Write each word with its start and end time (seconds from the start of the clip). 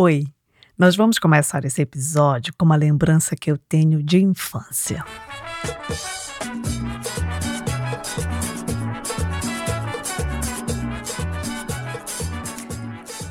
Oi, 0.00 0.28
nós 0.78 0.94
vamos 0.94 1.18
começar 1.18 1.64
esse 1.64 1.82
episódio 1.82 2.54
com 2.56 2.64
uma 2.64 2.76
lembrança 2.76 3.34
que 3.34 3.50
eu 3.50 3.58
tenho 3.58 4.00
de 4.00 4.22
infância. 4.22 5.04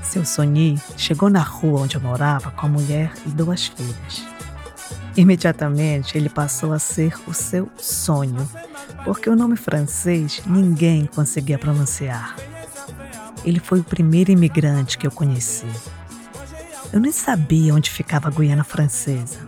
Seu 0.04 0.26
Soni 0.26 0.78
chegou 0.98 1.30
na 1.30 1.40
rua 1.40 1.84
onde 1.84 1.96
eu 1.96 2.02
morava 2.02 2.52
com 2.52 2.66
a 2.66 2.70
mulher 2.70 3.14
e 3.26 3.30
duas 3.30 3.68
filhas. 3.68 4.28
Imediatamente 5.16 6.18
ele 6.18 6.28
passou 6.28 6.74
a 6.74 6.80
ser 6.80 7.16
o 7.26 7.34
seu 7.34 7.72
sonho, 7.78 8.46
porque 9.06 9.30
o 9.30 9.38
nome 9.38 9.56
francês 9.56 10.42
ninguém 10.46 11.06
conseguia 11.06 11.58
pronunciar. 11.58 12.36
Ele 13.46 13.62
foi 13.62 13.80
o 13.80 13.86
primeiro 13.86 14.32
imigrante 14.32 14.98
que 14.98 15.08
eu 15.08 15.12
conheci. 15.12 15.72
Eu 16.92 17.00
nem 17.00 17.12
sabia 17.12 17.74
onde 17.74 17.90
ficava 17.90 18.30
a 18.30 18.32
Guiana 18.32 18.64
Francesa. 18.64 19.40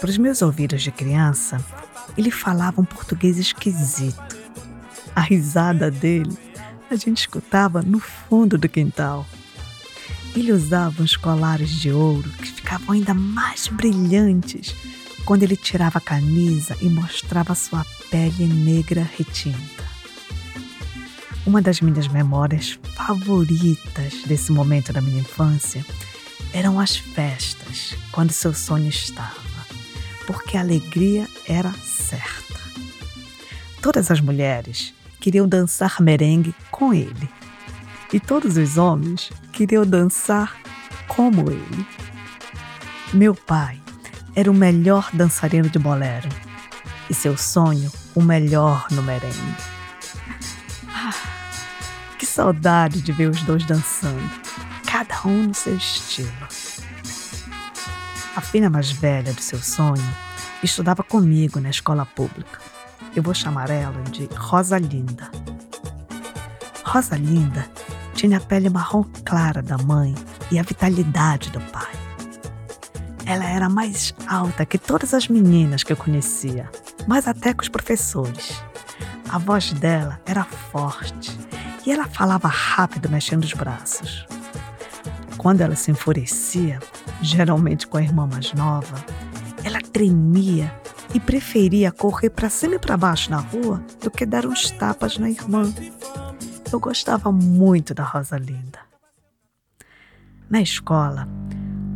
Para 0.00 0.10
os 0.10 0.18
meus 0.18 0.42
ouvidos 0.42 0.82
de 0.82 0.90
criança, 0.90 1.62
ele 2.16 2.30
falava 2.30 2.80
um 2.80 2.84
português 2.84 3.38
esquisito. 3.38 4.36
A 5.14 5.20
risada 5.20 5.90
dele 5.90 6.36
a 6.90 6.96
gente 6.96 7.20
escutava 7.20 7.82
no 7.82 7.98
fundo 7.98 8.56
do 8.56 8.68
quintal. 8.68 9.26
Ele 10.34 10.52
usava 10.52 11.02
uns 11.02 11.16
colares 11.16 11.70
de 11.70 11.90
ouro 11.90 12.28
que 12.30 12.52
ficavam 12.52 12.92
ainda 12.94 13.14
mais 13.14 13.68
brilhantes 13.68 14.74
quando 15.24 15.42
ele 15.42 15.56
tirava 15.56 15.98
a 15.98 16.00
camisa 16.00 16.76
e 16.80 16.88
mostrava 16.88 17.54
sua 17.54 17.84
pele 18.10 18.46
negra 18.46 19.08
retinta. 19.16 19.84
Uma 21.44 21.62
das 21.62 21.80
minhas 21.80 22.08
memórias 22.08 22.78
favoritas 22.94 24.22
desse 24.26 24.52
momento 24.52 24.92
da 24.92 25.00
minha 25.00 25.20
infância 25.20 25.84
eram 26.56 26.80
as 26.80 26.96
festas, 26.96 27.94
quando 28.10 28.32
seu 28.32 28.54
sonho 28.54 28.88
estava, 28.88 29.66
porque 30.26 30.56
a 30.56 30.60
alegria 30.60 31.28
era 31.46 31.70
certa. 31.84 32.58
Todas 33.82 34.10
as 34.10 34.22
mulheres 34.22 34.94
queriam 35.20 35.46
dançar 35.46 36.00
merengue 36.00 36.54
com 36.70 36.94
ele. 36.94 37.28
E 38.10 38.18
todos 38.18 38.56
os 38.56 38.78
homens 38.78 39.30
queriam 39.52 39.84
dançar 39.84 40.56
como 41.06 41.50
ele. 41.50 41.86
Meu 43.12 43.34
pai 43.34 43.78
era 44.34 44.50
o 44.50 44.54
melhor 44.54 45.10
dançarino 45.12 45.68
de 45.68 45.78
bolero 45.78 46.28
e 47.10 47.12
seu 47.12 47.36
sonho 47.36 47.92
o 48.14 48.22
melhor 48.22 48.86
no 48.92 49.02
merengue. 49.02 49.56
Ah, 50.88 51.12
que 52.18 52.24
saudade 52.24 53.02
de 53.02 53.12
ver 53.12 53.28
os 53.28 53.42
dois 53.42 53.62
dançando, 53.66 54.30
cada 55.04 55.28
um 55.28 55.48
no 55.48 55.54
seu 55.54 55.76
estilo. 55.76 56.32
A 58.34 58.40
filha 58.40 58.70
mais 58.70 58.90
velha 58.90 59.32
do 59.32 59.40
seu 59.40 59.58
sonho 59.58 60.14
estudava 60.62 61.02
comigo 61.02 61.60
na 61.60 61.70
escola 61.70 62.06
pública 62.06 62.76
eu 63.16 63.22
vou 63.22 63.32
chamar 63.32 63.70
ela 63.70 64.02
de 64.10 64.28
Rosa 64.36 64.78
Linda. 64.78 65.30
Rosa 66.84 67.16
Linda 67.16 67.66
tinha 68.14 68.36
a 68.36 68.40
pele 68.40 68.68
marrom 68.68 69.04
clara 69.24 69.62
da 69.62 69.78
mãe 69.78 70.14
e 70.50 70.58
a 70.58 70.62
vitalidade 70.62 71.50
do 71.50 71.60
pai. 71.72 71.92
Ela 73.24 73.44
era 73.44 73.70
mais 73.70 74.14
alta 74.26 74.66
que 74.66 74.76
todas 74.76 75.14
as 75.14 75.28
meninas 75.28 75.82
que 75.82 75.92
eu 75.92 75.96
conhecia, 75.96 76.70
mais 77.08 77.26
até 77.26 77.54
que 77.54 77.62
os 77.62 77.70
professores. 77.70 78.62
A 79.30 79.38
voz 79.38 79.72
dela 79.72 80.20
era 80.26 80.44
forte 80.44 81.36
e 81.86 81.92
ela 81.92 82.06
falava 82.06 82.48
rápido, 82.48 83.08
mexendo 83.08 83.44
os 83.44 83.54
braços. 83.54 84.26
Quando 85.36 85.60
ela 85.60 85.76
se 85.76 85.90
enfurecia, 85.90 86.80
geralmente 87.20 87.86
com 87.86 87.98
a 87.98 88.02
irmã 88.02 88.26
mais 88.26 88.52
nova, 88.52 88.96
ela 89.62 89.80
tremia 89.80 90.72
e 91.14 91.20
preferia 91.20 91.92
correr 91.92 92.30
para 92.30 92.48
cima 92.48 92.76
e 92.76 92.78
para 92.78 92.96
baixo 92.96 93.30
na 93.30 93.38
rua 93.38 93.82
do 94.02 94.10
que 94.10 94.26
dar 94.26 94.46
uns 94.46 94.70
tapas 94.70 95.18
na 95.18 95.30
irmã. 95.30 95.72
Eu 96.72 96.80
gostava 96.80 97.30
muito 97.30 97.94
da 97.94 98.02
Rosa 98.02 98.36
Linda. 98.36 98.80
Na 100.48 100.60
escola, 100.60 101.28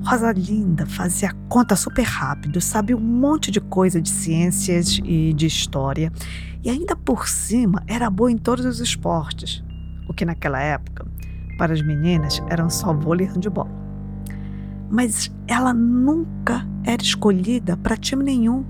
Rosa 0.05 0.33
Linda 0.33 0.87
fazia 0.87 1.33
conta 1.49 1.77
super 1.77 2.03
rápido, 2.03 2.61
sabia 2.61 2.97
um 2.97 3.01
monte 3.01 3.51
de 3.51 3.61
coisa 3.61 4.01
de 4.01 4.09
ciências 4.09 5.01
e 5.05 5.33
de 5.33 5.47
história, 5.47 6.13
e 6.63 6.71
ainda 6.71 6.97
por 6.97 7.29
cima 7.29 7.83
era 7.87 8.09
boa 8.11 8.31
em 8.31 8.39
todos 8.39 8.65
os 8.65 8.81
esportes, 8.81 9.63
o 10.09 10.15
que 10.15 10.25
naquela 10.25 10.61
época, 10.61 11.07
para 11.61 11.75
as 11.75 11.83
meninas, 11.83 12.43
eram 12.49 12.71
só 12.71 12.91
vôlei 12.95 13.27
e 13.27 13.29
handebol. 13.29 13.69
Mas 14.91 15.31
ela 15.47 15.75
nunca 15.75 16.67
era 16.85 17.03
escolhida 17.03 17.77
para 17.77 17.99
time 17.99 18.25
nenhum 18.25 18.65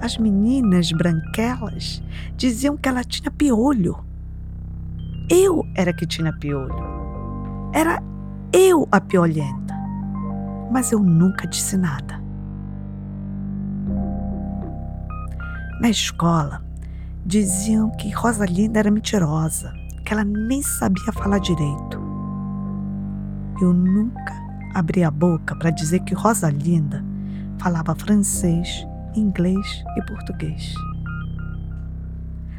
as 0.00 0.16
meninas 0.16 0.92
branquelas 0.92 2.02
diziam 2.36 2.76
que 2.76 2.88
ela 2.88 3.02
tinha 3.04 3.30
piolho. 3.30 3.98
Eu 5.28 5.64
era 5.74 5.92
que 5.92 6.06
tinha 6.06 6.32
piolho. 6.32 6.74
Era 7.74 8.02
eu 8.52 8.88
a 8.90 9.00
piolhenta. 9.00 9.74
Mas 10.70 10.92
eu 10.92 11.00
nunca 11.00 11.46
disse 11.46 11.76
nada. 11.76 12.22
Na 15.80 15.90
escola, 15.90 16.62
diziam 17.26 17.90
que 17.90 18.10
Rosalinda 18.10 18.78
era 18.78 18.90
mentirosa, 18.90 19.72
que 20.08 20.14
ela 20.14 20.24
nem 20.24 20.62
sabia 20.62 21.12
falar 21.12 21.38
direito. 21.38 22.00
Eu 23.60 23.74
nunca 23.74 24.34
abri 24.74 25.04
a 25.04 25.10
boca 25.10 25.54
para 25.56 25.68
dizer 25.68 26.00
que 26.00 26.14
Rosalinda 26.14 27.04
falava 27.58 27.94
francês 27.94 28.86
inglês 29.14 29.84
e 29.98 30.02
português. 30.06 30.72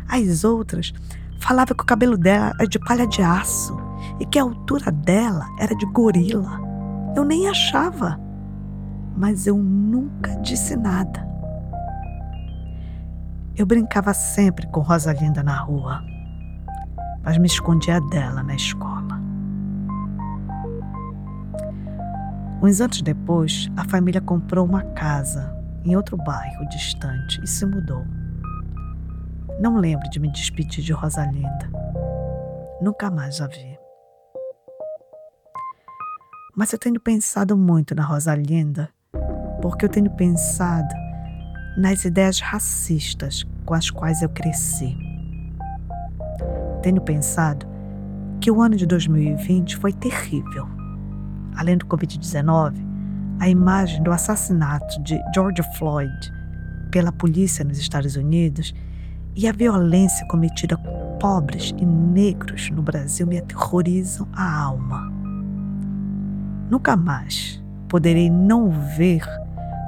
As 0.08 0.44
outras 0.44 0.94
falavam 1.42 1.76
que 1.76 1.82
o 1.82 1.88
cabelo 1.88 2.20
dela 2.20 2.54
era 2.60 2.68
de 2.68 2.78
palha 2.78 3.08
de 3.08 3.24
aço 3.24 3.76
e 4.20 4.28
que 4.28 4.38
a 4.38 4.44
altura 4.44 4.92
dela 4.92 5.48
era 5.58 5.76
de 5.76 5.88
gorila. 5.88 6.60
Eu 7.16 7.26
nem 7.26 7.50
achava, 7.50 8.20
mas 9.18 9.48
eu 9.48 9.58
nunca 9.58 10.36
disse 10.42 10.76
nada. 10.76 11.28
Eu 13.58 13.66
brincava 13.66 14.14
sempre 14.14 14.68
com 14.68 14.82
Rosalinda 14.82 15.42
na 15.42 15.58
rua, 15.58 16.04
mas 17.30 17.38
me 17.38 17.46
escondia 17.46 18.02
dela 18.02 18.42
na 18.42 18.56
escola. 18.56 19.22
Uns 22.60 22.82
anos 22.82 23.04
depois, 23.04 23.70
a 23.78 23.88
família 23.88 24.20
comprou 24.20 24.66
uma 24.66 24.82
casa 24.82 25.56
em 25.86 25.96
outro 25.96 26.18
bairro 26.18 26.68
distante 26.70 27.40
e 27.44 27.48
se 27.48 27.68
mudou. 27.68 28.04
Não 29.60 29.78
lembro 29.78 30.10
de 30.10 30.20
me 30.20 30.32
despedir 30.32 30.84
de 30.84 30.92
Rosalinda. 30.92 31.70
Nunca 32.82 33.12
mais 33.12 33.40
a 33.42 33.46
vi. 33.46 33.78
Mas 36.58 36.74
eu 36.74 36.80
tenho 36.80 37.00
pensado 37.00 37.56
muito 37.56 37.94
na 37.94 38.04
Rosalinda 38.04 38.90
porque 39.62 39.86
eu 39.86 39.90
tenho 39.90 40.10
pensado 40.10 40.96
nas 41.78 42.06
ideias 42.06 42.40
racistas 42.40 43.46
com 43.68 43.76
as 43.76 43.92
quais 43.92 44.24
eu 44.24 44.30
cresci. 44.30 45.09
Tenho 46.82 47.02
pensado 47.02 47.68
que 48.40 48.50
o 48.50 48.62
ano 48.62 48.76
de 48.76 48.86
2020 48.86 49.76
foi 49.78 49.92
terrível. 49.92 50.68
Além 51.56 51.78
do 51.78 51.86
Covid-19, 51.86 52.74
a 53.40 53.50
imagem 53.50 54.02
do 54.02 54.12
assassinato 54.12 55.02
de 55.04 55.22
George 55.34 55.62
Floyd 55.78 56.34
pela 56.90 57.12
polícia 57.12 57.66
nos 57.66 57.78
Estados 57.78 58.16
Unidos 58.16 58.74
e 59.36 59.48
a 59.48 59.52
violência 59.52 60.26
cometida 60.28 60.78
com 60.78 61.18
pobres 61.20 61.74
e 61.78 61.86
negros 61.86 62.70
no 62.72 62.82
Brasil 62.82 63.28
me 63.28 63.38
aterrorizam 63.38 64.28
a 64.34 64.62
alma. 64.62 65.12
Nunca 66.70 66.96
mais 66.96 67.62
poderei 67.88 68.30
não 68.30 68.70
ver 68.70 69.24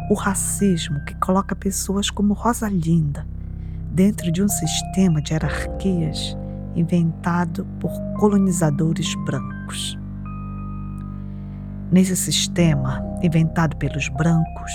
o 0.10 0.14
racismo 0.14 1.00
que 1.06 1.16
coloca 1.16 1.56
pessoas 1.56 2.10
como 2.10 2.34
Rosalinda 2.34 3.26
dentro 3.92 4.32
de 4.32 4.44
um 4.44 4.48
sistema 4.48 5.22
de 5.22 5.34
hierarquias 5.34 6.38
inventado 6.76 7.66
por 7.80 7.92
colonizadores 8.18 9.14
brancos. 9.26 9.98
Nesse 11.92 12.16
sistema 12.16 13.04
inventado 13.22 13.76
pelos 13.78 14.08
brancos, 14.10 14.72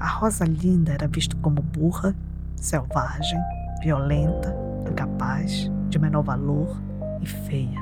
a 0.00 0.06
Rosa 0.06 0.44
Linda 0.44 0.92
era 0.92 1.08
vista 1.08 1.36
como 1.42 1.60
burra, 1.60 2.14
selvagem, 2.56 3.40
violenta, 3.82 4.54
incapaz, 4.90 5.70
de 5.88 5.98
menor 5.98 6.22
valor 6.22 6.80
e 7.20 7.26
feia. 7.26 7.80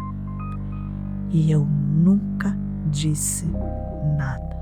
E 1.30 1.50
eu 1.50 1.64
nunca 1.64 2.56
disse 2.90 3.46
nada. 4.16 4.54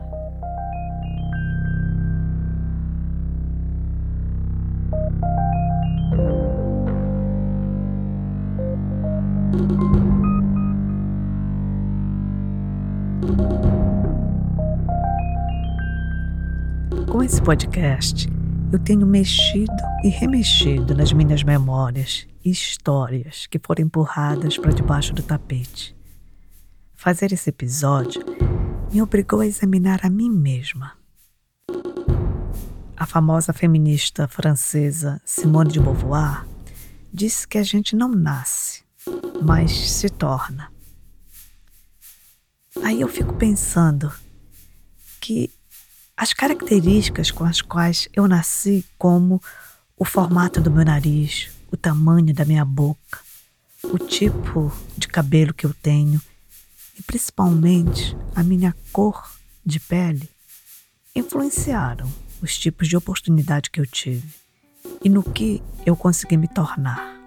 Com 17.11 17.23
esse 17.23 17.43
podcast, 17.43 18.27
eu 18.73 18.79
tenho 18.79 19.07
mexido 19.07 19.73
e 20.03 20.09
remexido 20.09 20.95
nas 20.95 21.13
minhas 21.13 21.43
memórias 21.43 22.27
e 22.45 22.51
histórias 22.51 23.47
que 23.47 23.61
foram 23.63 23.85
empurradas 23.85 24.57
para 24.57 24.73
debaixo 24.73 25.13
do 25.13 25.23
tapete. 25.23 25.95
Fazer 26.95 27.33
esse 27.33 27.51
episódio 27.51 28.25
me 28.91 29.03
obrigou 29.03 29.41
a 29.41 29.47
examinar 29.47 30.01
a 30.03 30.11
mim 30.11 30.31
mesma. 30.31 30.93
A 32.97 33.07
famosa 33.07 33.53
feminista 33.53 34.27
francesa 34.27 35.21
Simone 35.25 35.71
de 35.71 35.81
Beauvoir 35.81 36.47
disse 37.13 37.47
que 37.47 37.59
a 37.59 37.63
gente 37.63 37.95
não 37.95 38.09
nasce, 38.09 38.85
mas 39.43 39.73
se 39.73 40.09
torna. 40.09 40.71
Aí 42.83 43.01
eu 43.01 43.09
fico 43.09 43.35
pensando 43.35 44.13
que 45.21 45.51
as 46.17 46.33
características 46.33 47.31
com 47.31 47.45
as 47.45 47.61
quais 47.61 48.09
eu 48.15 48.27
nasci, 48.27 48.85
como 48.99 49.43
o 49.97 50.05
formato 50.05 50.61
do 50.61 50.71
meu 50.71 50.85
nariz, 50.85 51.51
o 51.71 51.77
tamanho 51.77 52.35
da 52.35 52.45
minha 52.45 52.65
boca, 52.65 53.21
o 53.85 53.99
tipo 53.99 54.73
de 54.97 55.09
cabelo 55.09 55.55
que 55.55 55.67
eu 55.67 55.75
tenho 55.75 56.21
e 56.99 57.03
principalmente 57.03 58.17
a 58.35 58.43
minha 58.43 58.75
cor 58.93 59.33
de 59.65 59.81
pele, 59.81 60.29
influenciaram 61.15 62.11
os 62.41 62.59
tipos 62.59 62.89
de 62.89 62.97
oportunidade 62.97 63.71
que 63.71 63.81
eu 63.81 63.87
tive 63.87 64.29
e 65.05 65.09
no 65.09 65.23
que 65.23 65.63
eu 65.87 65.97
consegui 65.97 66.37
me 66.37 66.49
tornar. 66.49 67.22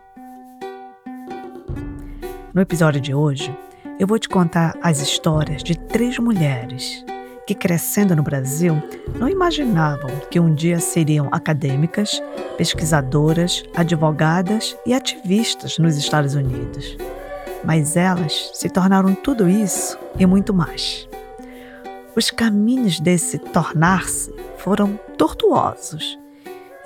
No 2.56 2.62
episódio 2.62 3.02
de 3.02 3.14
hoje, 3.14 3.54
eu 4.00 4.08
vou 4.08 4.18
te 4.18 4.30
contar 4.30 4.78
as 4.82 5.02
histórias 5.02 5.62
de 5.62 5.78
três 5.78 6.18
mulheres 6.18 7.04
que, 7.46 7.54
crescendo 7.54 8.16
no 8.16 8.24
Brasil, 8.24 8.82
não 9.20 9.28
imaginavam 9.28 10.10
que 10.32 10.40
um 10.40 10.56
dia 10.56 10.80
seriam 10.80 11.28
acadêmicas, 11.34 12.24
pesquisadoras, 12.58 13.62
advogadas 13.76 14.74
e 14.86 14.94
ativistas 14.94 15.78
nos 15.78 15.98
Estados 15.98 16.34
Unidos. 16.34 16.96
Mas 17.62 17.98
elas 17.98 18.52
se 18.54 18.70
tornaram 18.70 19.14
tudo 19.14 19.50
isso 19.50 20.00
e 20.18 20.26
muito 20.26 20.54
mais. 20.54 21.10
Os 22.16 22.32
caminhos 22.32 23.02
desse 23.02 23.38
tornar-se 23.38 24.34
foram 24.60 24.98
tortuosos 25.18 26.18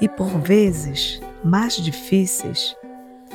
e, 0.01 0.09
por 0.09 0.29
vezes, 0.39 1.21
mais 1.43 1.75
difíceis, 1.75 2.75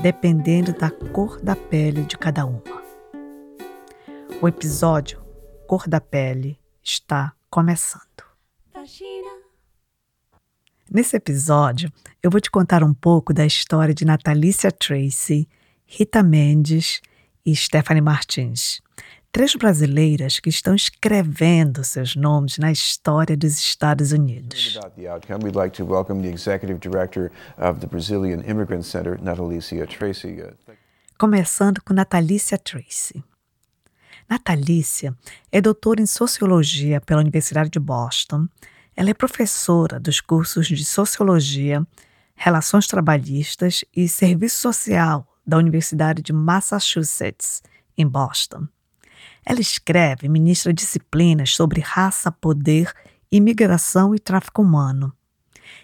dependendo 0.01 0.73
da 0.73 0.91
cor 0.91 1.41
da 1.41 1.57
pele 1.57 2.05
de 2.05 2.17
cada 2.17 2.45
uma. 2.45 2.83
O 4.41 4.49
episódio 4.49 5.25
Cor 5.67 5.89
da 5.89 6.01
Pele 6.01 6.59
está 6.83 7.33
começando. 7.49 8.03
Nesse 10.91 11.17
episódio, 11.17 11.91
eu 12.23 12.31
vou 12.31 12.41
te 12.41 12.51
contar 12.51 12.85
um 12.85 12.93
pouco 12.93 13.33
da 13.33 13.47
história 13.47 13.95
de 13.95 14.05
Natalícia 14.05 14.71
Tracy, 14.71 15.49
Rita 15.87 16.23
Mendes 16.23 17.01
e 17.45 17.57
Stephanie 17.57 18.03
Martins, 18.03 18.83
três 19.35 19.57
brasileiras 19.57 20.39
que 20.39 20.49
estão 20.49 20.77
escrevendo 20.77 21.83
seus 21.83 22.15
nomes 22.15 22.57
na 22.57 22.71
história 22.71 23.37
dos 23.37 23.59
Estados 23.59 24.13
Unidos. 24.13 24.79
We'd 25.43 25.57
like 25.57 25.77
to 25.77 25.85
welcome 25.85 26.23
the 26.23 26.29
executive 26.29 26.79
director 26.79 27.33
of 27.59 27.81
the 27.81 27.89
Brazilian 27.89 28.45
Immigrant 28.49 28.85
Center, 28.85 29.21
Natalícia 29.21 29.89
Tracy. 29.89 30.37
Começando 31.19 31.83
com 31.83 31.93
Natalícia 31.93 32.57
Tracy. 32.57 33.25
Natalícia 34.31 35.13
é 35.51 35.61
doutora 35.61 36.01
em 36.01 36.07
Sociologia 36.07 37.01
pela 37.01 37.21
Universidade 37.21 37.71
de 37.71 37.81
Boston. 37.81 38.47
Ela 38.97 39.11
é 39.11 39.15
professora 39.15 39.99
dos 39.99 40.21
cursos 40.21 40.69
de 40.69 40.85
Sociologia, 40.85 41.85
Relações 42.37 42.87
Trabalhistas 42.87 43.85
e 43.97 44.07
Serviço 44.07 44.61
Social 44.61 45.27
da 45.45 45.57
Universidade 45.57 46.23
de 46.23 46.33
Massachusetts, 46.33 47.65
em 47.99 48.07
Boston. 48.07 48.69
Ela 49.45 49.61
escreve 49.61 50.29
ministra 50.29 50.73
disciplinas 50.73 51.55
sobre 51.55 51.81
raça, 51.81 52.33
poder, 52.33 52.93
imigração 53.31 54.15
e 54.15 54.19
tráfico 54.19 54.63
humano. 54.63 55.13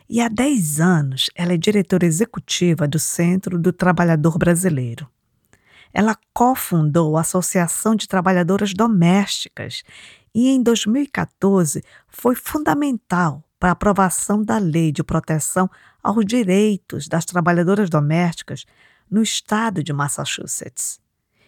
E 0.09 0.21
há 0.21 0.29
10 0.29 0.81
anos 0.81 1.31
ela 1.35 1.53
é 1.53 1.57
diretora 1.57 2.07
executiva 2.07 2.89
do 2.89 2.99
Centro 2.99 3.59
do 3.59 3.73
Trabalhador 3.73 4.39
Brasileiro. 4.39 5.09
Ela 5.93 6.17
cofundou 6.33 7.17
a 7.17 7.23
Associação 7.23 7.97
de 7.97 8.07
Trabalhadoras 8.07 8.73
Domésticas 8.73 9.83
e, 10.35 10.49
em 10.49 10.63
2014, 10.63 11.83
foi 12.09 12.37
fundamental 12.37 13.43
para 13.59 13.71
a 13.71 13.73
aprovação 13.73 14.43
da 14.43 14.59
Lei 14.59 14.93
de 14.93 15.03
Proteção 15.03 15.69
aos 16.03 16.25
Direitos 16.25 17.09
das 17.09 17.25
Trabalhadoras 17.25 17.91
Domésticas 17.91 18.65
no 19.11 19.23
estado 19.23 19.83
de 19.83 19.93
Massachusetts. 19.93 21.01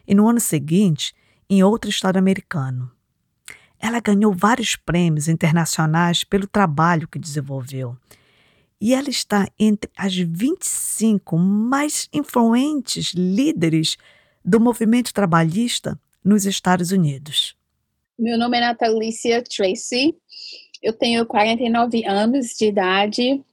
E 0.07 0.15
no 0.15 0.29
ano 0.29 0.41
seguinte, 0.41 1.15
em 1.53 1.63
outro 1.63 1.91
estado 1.91 2.17
americano. 2.17 2.91
Ela 3.79 4.01
ganhou 4.01 4.33
vários 4.33 4.75
prêmios 4.75 5.29
internacionais 5.29 6.25
pelo 6.25 6.47
trabalho 6.47 7.07
que 7.07 7.19
desenvolveu. 7.19 7.95
E 8.81 8.95
ela 8.95 9.11
está 9.11 9.47
entre 9.59 9.91
as 9.95 10.17
25 10.17 11.37
mais 11.37 12.09
influentes 12.11 13.13
líderes 13.13 13.99
do 14.43 14.59
movimento 14.59 15.13
trabalhista 15.13 16.01
nos 16.25 16.47
Estados 16.47 16.91
Unidos. 16.91 17.55
Meu 18.19 18.39
nome 18.39 18.57
é 18.57 18.61
Natalícia 18.61 19.45
Tracy, 19.45 20.17
eu 20.83 20.95
tenho 20.95 21.27
49 21.27 22.03
anos 22.07 22.55
de 22.57 22.65
idade, 22.69 23.45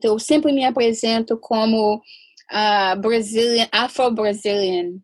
eu 0.00 0.16
sempre 0.16 0.52
me 0.52 0.64
apresento 0.64 1.36
como 1.36 1.96
uh, 1.96 3.00
Brazilian, 3.00 3.66
Afro-Brazilian. 3.72 5.00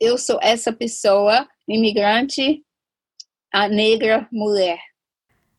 Eu 0.00 0.16
sou 0.16 0.38
essa 0.42 0.72
pessoa, 0.72 1.46
imigrante, 1.68 2.62
a 3.52 3.68
negra 3.68 4.28
mulher. 4.32 4.78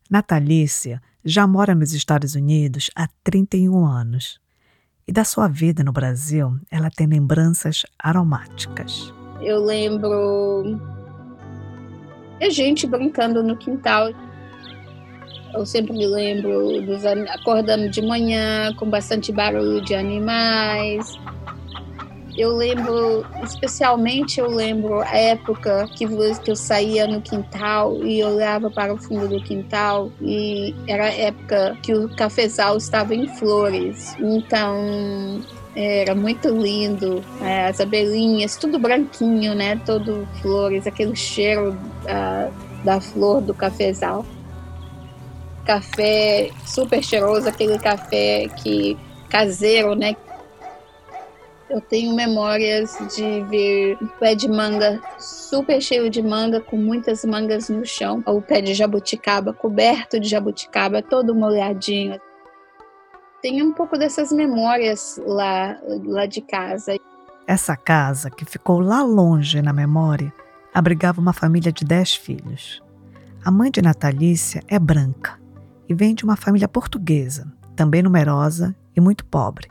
Natalícia 0.09 1.01
já 1.23 1.45
mora 1.45 1.75
nos 1.75 1.93
Estados 1.93 2.35
Unidos 2.35 2.89
há 2.95 3.07
31 3.23 3.85
anos. 3.85 4.39
E 5.07 5.11
da 5.11 5.23
sua 5.23 5.47
vida 5.47 5.83
no 5.83 5.91
Brasil, 5.91 6.59
ela 6.69 6.89
tem 6.89 7.07
lembranças 7.07 7.85
aromáticas. 7.97 9.13
Eu 9.41 9.63
lembro 9.63 10.79
a 12.41 12.49
gente 12.49 12.85
brincando 12.87 13.41
no 13.43 13.57
quintal. 13.57 14.09
Eu 15.53 15.65
sempre 15.65 15.93
me 15.93 16.05
lembro 16.05 16.81
dos 16.85 17.05
acordando 17.05 17.89
de 17.89 18.01
manhã 18.01 18.73
com 18.75 18.89
bastante 18.89 19.31
barulho 19.31 19.83
de 19.83 19.95
animais, 19.95 21.05
eu 22.37 22.55
lembro, 22.55 23.25
especialmente 23.43 24.39
eu 24.39 24.47
lembro 24.47 25.01
a 25.01 25.17
época 25.17 25.87
que, 25.95 26.05
que 26.05 26.51
eu 26.51 26.55
saía 26.55 27.07
no 27.07 27.19
quintal 27.19 27.97
e 28.03 28.23
olhava 28.23 28.69
para 28.69 28.93
o 28.93 28.97
fundo 28.97 29.27
do 29.27 29.41
quintal 29.41 30.11
e 30.21 30.75
era 30.87 31.05
a 31.05 31.13
época 31.13 31.75
que 31.81 31.93
o 31.93 32.07
cafezal 32.15 32.77
estava 32.77 33.15
em 33.15 33.27
flores. 33.27 34.15
Então 34.19 35.41
era 35.75 36.13
muito 36.13 36.49
lindo, 36.49 37.23
é, 37.41 37.67
as 37.67 37.79
abelhinhas, 37.79 38.55
tudo 38.55 38.79
branquinho, 38.79 39.55
né? 39.55 39.79
Todo 39.85 40.27
flores, 40.41 40.85
aquele 40.85 41.15
cheiro 41.15 41.71
uh, 42.03 42.83
da 42.83 43.01
flor 43.01 43.41
do 43.41 43.53
cafezal. 43.53 44.25
Café 45.65 46.49
super 46.65 47.03
cheiroso, 47.03 47.49
aquele 47.49 47.77
café 47.77 48.47
que 48.57 48.97
caseiro, 49.29 49.95
né? 49.95 50.15
Eu 51.69 51.81
tenho 51.81 52.15
memórias 52.15 52.97
de 53.13 53.41
ver 53.49 53.97
o 54.01 54.07
pé 54.19 54.33
de 54.33 54.47
manga 54.47 55.01
super 55.19 55.81
cheio 55.81 56.09
de 56.09 56.21
manga, 56.21 56.61
com 56.61 56.77
muitas 56.77 57.25
mangas 57.25 57.69
no 57.69 57.85
chão, 57.85 58.23
o 58.25 58.41
pé 58.41 58.61
de 58.61 58.73
jabuticaba 58.73 59.53
coberto 59.53 60.19
de 60.19 60.29
jabuticaba, 60.29 61.01
todo 61.01 61.35
molhadinho. 61.35 62.19
Tenho 63.41 63.65
um 63.65 63.73
pouco 63.73 63.97
dessas 63.97 64.31
memórias 64.31 65.19
lá, 65.25 65.77
lá 66.05 66.25
de 66.25 66.41
casa. 66.41 66.95
Essa 67.45 67.75
casa, 67.75 68.29
que 68.29 68.45
ficou 68.45 68.79
lá 68.79 69.03
longe 69.03 69.61
na 69.61 69.73
memória, 69.73 70.33
abrigava 70.73 71.19
uma 71.19 71.33
família 71.33 71.71
de 71.71 71.85
dez 71.85 72.15
filhos. 72.15 72.81
A 73.43 73.51
mãe 73.51 73.69
de 73.69 73.81
Natalícia 73.81 74.63
é 74.67 74.79
branca 74.79 75.39
e 75.87 75.93
vem 75.93 76.15
de 76.15 76.23
uma 76.23 76.35
família 76.35 76.67
portuguesa, 76.67 77.47
também 77.75 78.01
numerosa 78.01 78.75
e 78.95 79.01
muito 79.01 79.23
pobre. 79.25 79.69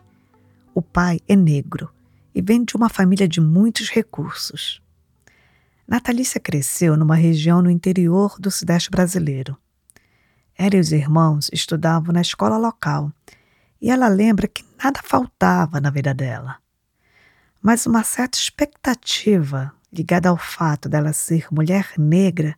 O 0.76 0.83
pai 0.83 1.21
é 1.26 1.35
negro 1.35 1.90
e 2.35 2.42
vem 2.42 2.62
de 2.62 2.76
uma 2.76 2.90
família 2.90 3.26
de 3.26 3.40
muitos 3.40 3.88
recursos. 3.88 4.83
Natalícia 5.88 6.38
cresceu 6.38 6.99
numa 6.99 7.14
região 7.14 7.62
no 7.62 7.71
interior 7.71 8.38
do 8.38 8.50
Sudeste 8.50 8.90
brasileiro. 8.90 9.56
Ela 10.54 10.76
e 10.76 10.78
os 10.78 10.92
irmãos 10.92 11.49
estudavam 11.50 12.12
na 12.12 12.21
escola 12.21 12.59
local 12.59 13.11
e 13.80 13.90
ela 13.90 14.06
lembra 14.06 14.47
que 14.47 14.66
nada 14.76 15.00
faltava 15.02 15.80
na 15.80 15.88
vida 15.88 16.12
dela. 16.12 16.59
Mas 17.62 17.87
uma 17.87 18.04
certa 18.04 18.37
expectativa 18.37 19.73
ligada 19.90 20.28
ao 20.28 20.37
fato 20.37 20.90
dela 20.90 21.14
ser 21.14 21.47
mulher 21.50 21.95
negra 21.97 22.54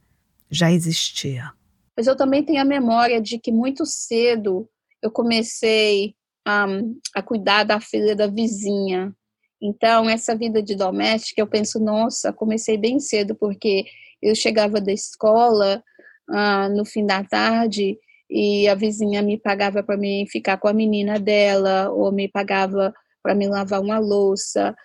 já 0.51 0.73
existia. 0.73 1.53
Mas 1.97 2.09
eu 2.09 2.17
também 2.17 2.45
tenho 2.45 2.61
a 2.61 2.65
memória 2.65 3.23
de 3.23 3.39
que 3.39 3.53
muito 3.53 3.87
cedo 3.87 4.69
eu 5.01 5.09
comecei 5.09 6.17
um, 6.47 6.99
a 7.15 7.23
cuidar 7.23 7.65
da 7.65 7.81
filha 7.81 8.15
da 8.15 8.27
vizinha. 8.27 9.13
Então, 9.61 10.09
essa 10.09 10.37
vida 10.37 10.63
de 10.63 10.77
doméstica, 10.77 11.41
eu 11.41 11.47
penso, 11.47 11.81
nossa, 11.81 12.33
comecei 12.33 12.77
bem 12.77 13.01
cedo, 13.01 13.35
porque 13.35 13.85
eu 14.23 14.35
chegava 14.35 14.81
da 14.81 14.93
escola 14.93 15.83
uh, 16.31 16.77
no 16.77 16.85
fim 16.85 17.05
da 17.05 17.25
tarde 17.25 17.99
e 18.31 18.69
a 18.69 18.75
vizinha 18.75 19.23
me 19.23 19.39
pagava 19.39 19.83
para 19.83 19.97
mim 19.97 20.27
ficar 20.29 20.59
com 20.59 20.69
a 20.69 20.73
menina 20.73 21.19
dela, 21.19 21.91
ou 21.91 22.13
me 22.13 22.29
pagava 22.29 22.93
para 23.23 23.35
me 23.35 23.49
lavar 23.49 23.81
uma 23.81 23.99
louça. 23.99 24.77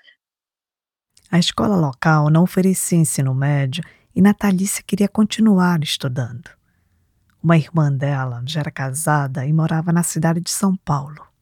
A 1.29 1.39
escola 1.39 1.75
local 1.75 2.29
não 2.29 2.43
oferecia 2.43 2.98
ensino 2.98 3.33
médio 3.33 3.83
e 4.15 4.22
Natalícia 4.22 4.83
queria 4.86 5.07
continuar 5.07 5.81
estudando. 5.81 6.50
Uma 7.41 7.57
irmã 7.57 7.91
dela 7.91 8.41
já 8.45 8.62
era 8.62 8.72
casada 8.72 9.45
e 9.45 9.51
morava 9.51 9.91
na 9.91 10.03
cidade 10.03 10.39
de 10.39 10.51
São 10.51 10.75
Paulo. 10.77 11.32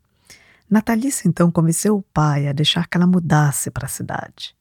Natalícia 0.72 1.28
então 1.28 1.52
convenceu 1.52 1.98
o 1.98 2.02
pai 2.02 2.48
a 2.48 2.54
deixar 2.54 2.88
que 2.88 2.96
ela 2.96 3.06
mudasse 3.06 3.70
para 3.70 3.88
a 3.88 3.90
cidade. 3.90 4.56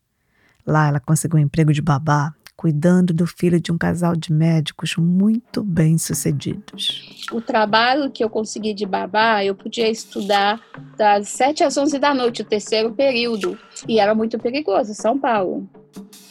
Lá 0.67 0.89
ela 0.89 0.99
conseguiu 0.99 1.39
um 1.39 1.43
emprego 1.43 1.73
de 1.73 1.81
babá 1.81 2.35
cuidando 2.57 3.15
do 3.15 3.29
filho 3.29 3.61
de 3.61 3.71
um 3.71 3.79
casal 3.79 4.17
de 4.17 4.33
médicos 4.33 4.97
muito 4.97 5.63
bem 5.63 5.97
sucedidos. 5.97 7.25
O 7.33 7.41
trabalho 7.41 8.11
que 8.11 8.23
eu 8.23 8.29
consegui 8.29 8.75
de 8.75 8.85
babá, 8.85 9.43
eu 9.45 9.55
podia 9.55 9.89
estudar 9.89 10.61
das 10.99 11.29
7 11.29 11.63
às 11.63 11.79
11 11.79 11.99
da 11.99 12.13
noite, 12.13 12.43
o 12.43 12.45
terceiro 12.45 12.93
período, 12.93 13.57
e 13.89 13.99
era 13.99 14.15
muito 14.15 14.39
perigoso, 14.39 14.93
São 14.95 15.19
Paulo. 15.19 15.67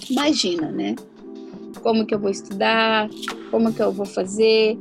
Imagina, 0.07 0.69
né? 0.69 0.95
Como 1.81 2.05
que 2.05 2.13
eu 2.13 2.19
vou 2.19 2.29
estudar? 2.29 3.09
Como 3.49 3.73
que 3.73 3.81
eu 3.81 3.91
vou 3.91 4.05
fazer? 4.05 4.77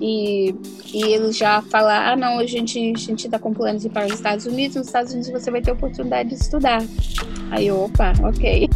E, 0.00 0.54
e 0.92 1.02
eles 1.04 1.36
já 1.36 1.62
falam, 1.62 1.90
ah 1.90 2.16
não, 2.16 2.38
a 2.38 2.46
gente 2.46 2.78
a 2.78 2.98
gente 2.98 3.26
está 3.26 3.38
com 3.38 3.52
planos 3.52 3.82
de 3.82 3.88
ir 3.88 3.90
para 3.90 4.06
os 4.06 4.12
Estados 4.12 4.46
Unidos, 4.46 4.76
nos 4.76 4.86
Estados 4.86 5.12
Unidos 5.12 5.30
você 5.30 5.50
vai 5.50 5.62
ter 5.62 5.72
oportunidade 5.72 6.30
de 6.30 6.34
estudar. 6.36 6.82
Aí 7.50 7.70
opa, 7.70 8.12
ok 8.22 8.68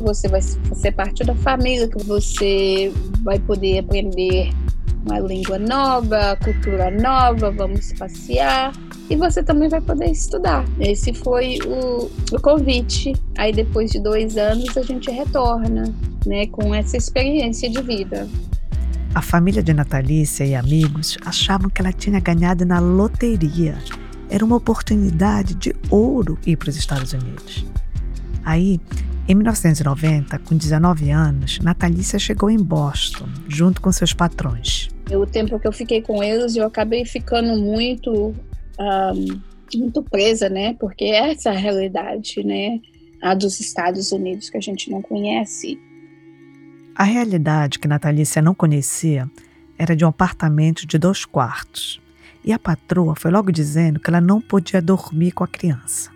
você 0.00 0.28
vai 0.28 0.40
ser 0.40 0.92
parte 0.92 1.22
da 1.24 1.34
família, 1.34 1.86
que 1.86 2.02
você 2.04 2.92
vai 3.22 3.38
poder 3.38 3.78
aprender 3.78 4.50
uma 5.06 5.18
língua 5.18 5.58
nova, 5.58 6.36
cultura 6.42 6.90
nova, 6.90 7.50
vamos 7.50 7.92
passear 7.92 8.72
e 9.08 9.16
você 9.16 9.42
também 9.42 9.68
vai 9.68 9.80
poder 9.80 10.10
estudar. 10.10 10.64
Esse 10.78 11.12
foi 11.12 11.58
o, 11.66 12.10
o 12.34 12.40
convite. 12.40 13.12
Aí 13.36 13.52
depois 13.52 13.90
de 13.90 14.00
dois 14.00 14.36
anos 14.36 14.76
a 14.76 14.82
gente 14.82 15.10
retorna, 15.10 15.92
né, 16.26 16.46
com 16.46 16.74
essa 16.74 16.96
experiência 16.96 17.68
de 17.68 17.82
vida. 17.82 18.28
A 19.12 19.20
família 19.20 19.60
de 19.60 19.74
Natalícia 19.74 20.44
e 20.44 20.54
amigos 20.54 21.18
achavam 21.26 21.68
que 21.68 21.82
ela 21.82 21.92
tinha 21.92 22.20
ganhado 22.20 22.64
na 22.64 22.78
loteria. 22.78 23.76
Era 24.30 24.44
uma 24.44 24.54
oportunidade 24.54 25.54
de 25.54 25.74
ouro 25.90 26.38
ir 26.46 26.56
para 26.56 26.70
os 26.70 26.76
Estados 26.76 27.12
Unidos. 27.12 27.66
Aí 28.44 28.80
em 29.26 29.34
1990, 29.34 30.38
com 30.40 30.56
19 30.56 31.10
anos, 31.10 31.58
Natalícia 31.58 32.18
chegou 32.18 32.50
em 32.50 32.58
Boston, 32.58 33.28
junto 33.48 33.80
com 33.80 33.90
seus 33.90 34.12
patrões. 34.12 34.88
O 35.10 35.26
tempo 35.26 35.58
que 35.58 35.66
eu 35.66 35.72
fiquei 35.72 36.02
com 36.02 36.22
eles, 36.22 36.54
eu 36.54 36.66
acabei 36.66 37.04
ficando 37.04 37.60
muito, 37.60 38.34
um, 38.78 39.40
muito 39.74 40.02
presa, 40.04 40.48
né? 40.48 40.74
Porque 40.78 41.04
essa 41.04 41.50
é 41.50 41.52
a 41.56 41.58
realidade, 41.58 42.44
né? 42.44 42.80
A 43.20 43.34
dos 43.34 43.58
Estados 43.60 44.12
Unidos 44.12 44.48
que 44.48 44.56
a 44.56 44.60
gente 44.60 44.88
não 44.88 45.02
conhece. 45.02 45.78
A 47.00 47.02
realidade 47.02 47.78
que 47.78 47.88
Natalícia 47.88 48.42
não 48.42 48.54
conhecia 48.54 49.26
era 49.78 49.96
de 49.96 50.04
um 50.04 50.08
apartamento 50.08 50.86
de 50.86 50.98
dois 50.98 51.24
quartos. 51.24 51.98
E 52.44 52.52
a 52.52 52.58
patroa 52.58 53.16
foi 53.16 53.30
logo 53.30 53.50
dizendo 53.50 53.98
que 53.98 54.10
ela 54.10 54.20
não 54.20 54.38
podia 54.38 54.82
dormir 54.82 55.32
com 55.32 55.42
a 55.42 55.48
criança. 55.48 56.10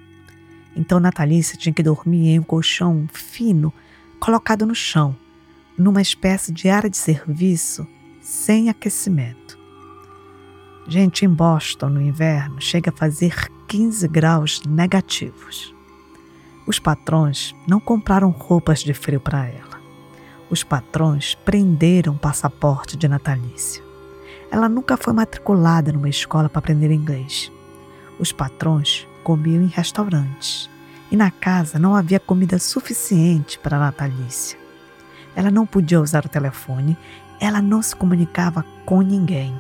Então 0.77 1.01
Natalícia 1.01 1.57
tinha 1.57 1.73
que 1.73 1.83
dormir 1.83 2.29
em 2.29 2.39
um 2.39 2.43
colchão 2.43 3.09
fino 3.11 3.73
colocado 4.21 4.67
no 4.67 4.75
chão, 4.75 5.17
numa 5.79 6.03
espécie 6.03 6.53
de 6.53 6.69
área 6.69 6.91
de 6.91 6.99
serviço 6.99 7.87
sem 8.21 8.69
aquecimento. 8.69 9.59
Gente, 10.87 11.25
em 11.25 11.31
Boston, 11.31 11.89
no 11.89 12.03
inverno, 12.03 12.61
chega 12.61 12.91
a 12.91 12.95
fazer 12.95 13.35
15 13.69 14.07
graus 14.07 14.61
negativos. 14.67 15.75
Os 16.67 16.79
patrões 16.79 17.55
não 17.67 17.81
compraram 17.81 18.29
roupas 18.29 18.81
de 18.81 18.93
frio 18.93 19.19
para 19.19 19.47
ela. 19.47 19.74
Os 20.55 20.63
patrões 20.63 21.35
prenderam 21.45 22.13
o 22.13 22.19
passaporte 22.19 22.97
de 22.97 23.09
Natalícia. 23.09 23.83
Ela 24.53 24.69
nunca 24.69 24.97
foi 24.97 25.13
matriculada 25.13 25.91
numa 25.91 26.09
escola 26.09 26.49
para 26.49 26.61
aprender 26.61 26.93
inglês. 26.93 27.51
Os 28.21 28.31
patrões 28.31 29.05
comiam 29.25 29.65
em 29.65 29.67
restaurantes 29.67 30.71
e 31.11 31.17
na 31.17 31.29
casa 31.29 31.77
não 31.77 31.97
havia 31.97 32.21
comida 32.21 32.57
suficiente 32.61 33.59
para 33.59 33.81
Natalícia. 33.81 34.57
Ela 35.35 35.51
não 35.51 35.67
podia 35.67 36.01
usar 36.01 36.25
o 36.25 36.29
telefone, 36.29 36.97
ela 37.41 37.61
não 37.61 37.83
se 37.83 37.97
comunicava 37.97 38.65
com 38.87 39.03
ninguém. 39.03 39.59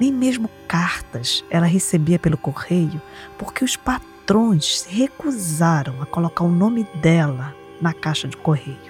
Nem 0.00 0.12
mesmo 0.12 0.50
cartas 0.66 1.44
ela 1.48 1.66
recebia 1.66 2.18
pelo 2.18 2.36
correio, 2.36 3.00
porque 3.38 3.64
os 3.64 3.76
patrões 3.76 4.80
se 4.80 4.92
recusaram 4.92 6.02
a 6.02 6.06
colocar 6.06 6.42
o 6.42 6.50
nome 6.50 6.82
dela 7.00 7.54
na 7.80 7.92
caixa 7.92 8.26
de 8.26 8.36
correio. 8.36 8.87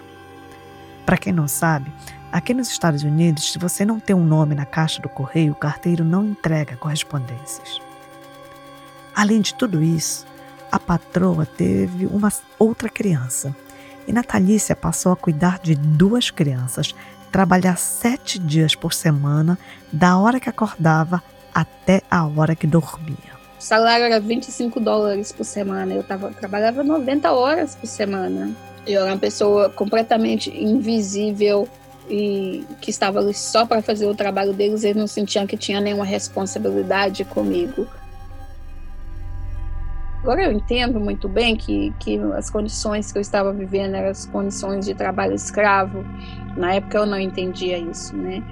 Para 1.08 1.16
quem 1.16 1.32
não 1.32 1.48
sabe, 1.48 1.90
aqui 2.30 2.52
nos 2.52 2.68
Estados 2.68 3.02
Unidos, 3.02 3.50
se 3.50 3.58
você 3.58 3.82
não 3.82 3.98
tem 3.98 4.14
um 4.14 4.22
nome 4.22 4.54
na 4.54 4.66
caixa 4.66 5.00
do 5.00 5.08
correio, 5.08 5.52
o 5.52 5.56
carteiro 5.56 6.04
não 6.04 6.22
entrega 6.22 6.76
correspondências. 6.76 7.80
Além 9.16 9.40
de 9.40 9.54
tudo 9.54 9.82
isso, 9.82 10.26
a 10.70 10.78
patroa 10.78 11.46
teve 11.46 12.04
uma 12.04 12.30
outra 12.58 12.90
criança 12.90 13.56
e 14.06 14.12
Natalícia 14.12 14.76
passou 14.76 15.10
a 15.10 15.16
cuidar 15.16 15.60
de 15.60 15.74
duas 15.74 16.30
crianças, 16.30 16.94
trabalhar 17.32 17.78
sete 17.78 18.38
dias 18.38 18.74
por 18.74 18.92
semana, 18.92 19.58
da 19.90 20.18
hora 20.18 20.38
que 20.38 20.50
acordava 20.50 21.22
até 21.54 22.02
a 22.10 22.26
hora 22.26 22.54
que 22.54 22.66
dormia. 22.66 23.38
O 23.58 23.62
salário 23.62 24.04
era 24.04 24.20
25 24.20 24.78
dólares 24.78 25.32
por 25.32 25.44
semana, 25.44 25.94
eu 25.94 26.02
tava, 26.02 26.30
trabalhava 26.32 26.84
90 26.84 27.32
horas 27.32 27.74
por 27.74 27.86
semana. 27.86 28.54
Eu 28.88 29.02
era 29.02 29.12
uma 29.12 29.18
pessoa 29.18 29.68
completamente 29.68 30.50
invisível 30.50 31.68
e 32.08 32.64
que 32.80 32.90
estava 32.90 33.18
ali 33.18 33.34
só 33.34 33.66
para 33.66 33.82
fazer 33.82 34.06
o 34.06 34.14
trabalho 34.14 34.54
deles, 34.54 34.82
eles 34.82 34.96
não 34.96 35.06
sentiam 35.06 35.46
que 35.46 35.58
tinha 35.58 35.78
nenhuma 35.78 36.06
responsabilidade 36.06 37.22
comigo. 37.26 37.86
Agora 40.22 40.42
eu 40.42 40.52
entendo 40.52 40.98
muito 40.98 41.28
bem 41.28 41.54
que, 41.54 41.92
que 42.00 42.18
as 42.34 42.48
condições 42.48 43.12
que 43.12 43.18
eu 43.18 43.22
estava 43.22 43.52
vivendo 43.52 43.94
eram 43.94 44.08
as 44.08 44.24
condições 44.24 44.86
de 44.86 44.94
trabalho 44.94 45.34
escravo. 45.34 46.02
Na 46.56 46.74
época 46.74 46.96
eu 46.96 47.06
não 47.06 47.20
entendia 47.20 47.78
isso, 47.78 48.16
né? 48.16 48.42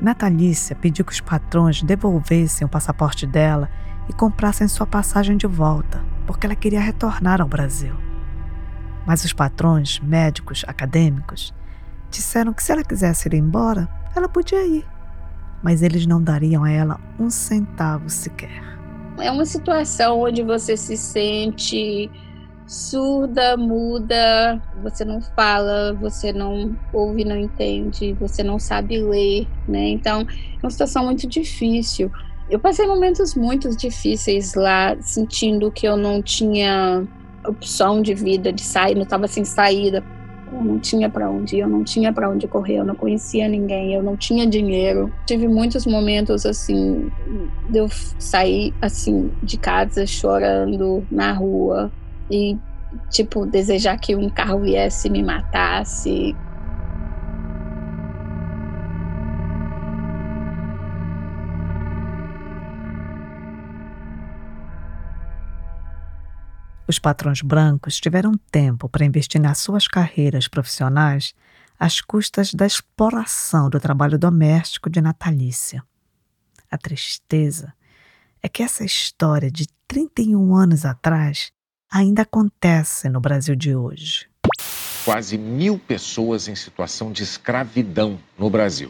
Natalícia 0.00 0.74
pediu 0.74 1.04
que 1.04 1.12
os 1.12 1.20
patrões 1.20 1.82
devolvessem 1.82 2.66
o 2.66 2.68
passaporte 2.68 3.26
dela 3.26 3.68
e 4.08 4.12
comprassem 4.12 4.66
sua 4.68 4.86
passagem 4.86 5.36
de 5.36 5.46
volta, 5.46 6.02
porque 6.26 6.46
ela 6.46 6.56
queria 6.56 6.80
retornar 6.80 7.40
ao 7.40 7.48
Brasil. 7.48 8.03
Mas 9.06 9.24
os 9.24 9.32
patrões, 9.32 10.00
médicos, 10.00 10.64
acadêmicos, 10.66 11.52
disseram 12.10 12.52
que 12.52 12.62
se 12.62 12.72
ela 12.72 12.82
quisesse 12.82 13.28
ir 13.28 13.34
embora, 13.34 13.88
ela 14.14 14.28
podia 14.28 14.66
ir, 14.66 14.86
mas 15.62 15.82
eles 15.82 16.06
não 16.06 16.22
dariam 16.22 16.64
a 16.64 16.70
ela 16.70 17.00
um 17.18 17.28
centavo 17.28 18.08
sequer. 18.08 18.62
É 19.18 19.30
uma 19.30 19.44
situação 19.44 20.20
onde 20.20 20.42
você 20.42 20.76
se 20.76 20.96
sente 20.96 22.10
surda, 22.66 23.56
muda, 23.56 24.60
você 24.82 25.04
não 25.04 25.20
fala, 25.20 25.92
você 25.94 26.32
não 26.32 26.76
ouve, 26.92 27.24
não 27.24 27.36
entende, 27.36 28.14
você 28.14 28.42
não 28.42 28.58
sabe 28.58 28.98
ler, 29.00 29.46
né? 29.68 29.88
Então, 29.88 30.22
é 30.22 30.58
uma 30.62 30.70
situação 30.70 31.04
muito 31.04 31.28
difícil. 31.28 32.10
Eu 32.48 32.58
passei 32.58 32.86
momentos 32.86 33.34
muito 33.34 33.74
difíceis 33.76 34.54
lá, 34.54 34.96
sentindo 35.00 35.70
que 35.70 35.86
eu 35.86 35.96
não 35.96 36.22
tinha 36.22 37.06
opção 37.46 38.02
de 38.02 38.14
vida, 38.14 38.52
de 38.52 38.62
sair, 38.62 38.94
não 38.94 39.02
estava 39.02 39.26
sem 39.26 39.44
saída 39.44 40.02
eu 40.54 40.64
não 40.64 40.78
tinha 40.78 41.10
para 41.10 41.28
onde 41.28 41.56
ir, 41.56 41.60
eu 41.60 41.68
não 41.68 41.82
tinha 41.82 42.12
para 42.12 42.28
onde 42.28 42.46
correr, 42.46 42.76
eu 42.76 42.84
não 42.84 42.94
conhecia 42.94 43.48
ninguém, 43.48 43.94
eu 43.94 44.02
não 44.02 44.16
tinha 44.16 44.46
dinheiro. 44.46 45.12
Tive 45.26 45.48
muitos 45.48 45.86
momentos 45.86 46.46
assim 46.46 47.10
de 47.68 47.78
eu 47.78 47.88
sair 48.18 48.72
assim 48.80 49.30
de 49.42 49.58
casa 49.58 50.06
chorando 50.06 51.04
na 51.10 51.32
rua 51.32 51.90
e 52.30 52.56
tipo 53.10 53.44
desejar 53.44 53.98
que 53.98 54.14
um 54.14 54.30
carro 54.30 54.60
viesse 54.60 55.08
e 55.08 55.10
me 55.10 55.22
matasse. 55.22 56.36
Os 66.94 66.98
patrões 67.00 67.42
brancos 67.42 67.98
tiveram 67.98 68.38
tempo 68.52 68.88
para 68.88 69.04
investir 69.04 69.40
nas 69.40 69.58
suas 69.58 69.88
carreiras 69.88 70.46
profissionais 70.46 71.34
às 71.76 72.00
custas 72.00 72.54
da 72.54 72.64
exploração 72.64 73.68
do 73.68 73.80
trabalho 73.80 74.16
doméstico 74.16 74.88
de 74.88 75.00
Natalícia. 75.00 75.82
A 76.70 76.78
tristeza 76.78 77.74
é 78.40 78.48
que 78.48 78.62
essa 78.62 78.84
história 78.84 79.50
de 79.50 79.66
31 79.88 80.54
anos 80.54 80.84
atrás 80.84 81.50
ainda 81.90 82.22
acontece 82.22 83.08
no 83.08 83.20
Brasil 83.20 83.56
de 83.56 83.74
hoje. 83.74 84.28
Quase 85.04 85.36
mil 85.36 85.80
pessoas 85.80 86.46
em 86.46 86.54
situação 86.54 87.10
de 87.10 87.24
escravidão 87.24 88.20
no 88.38 88.48
Brasil. 88.48 88.88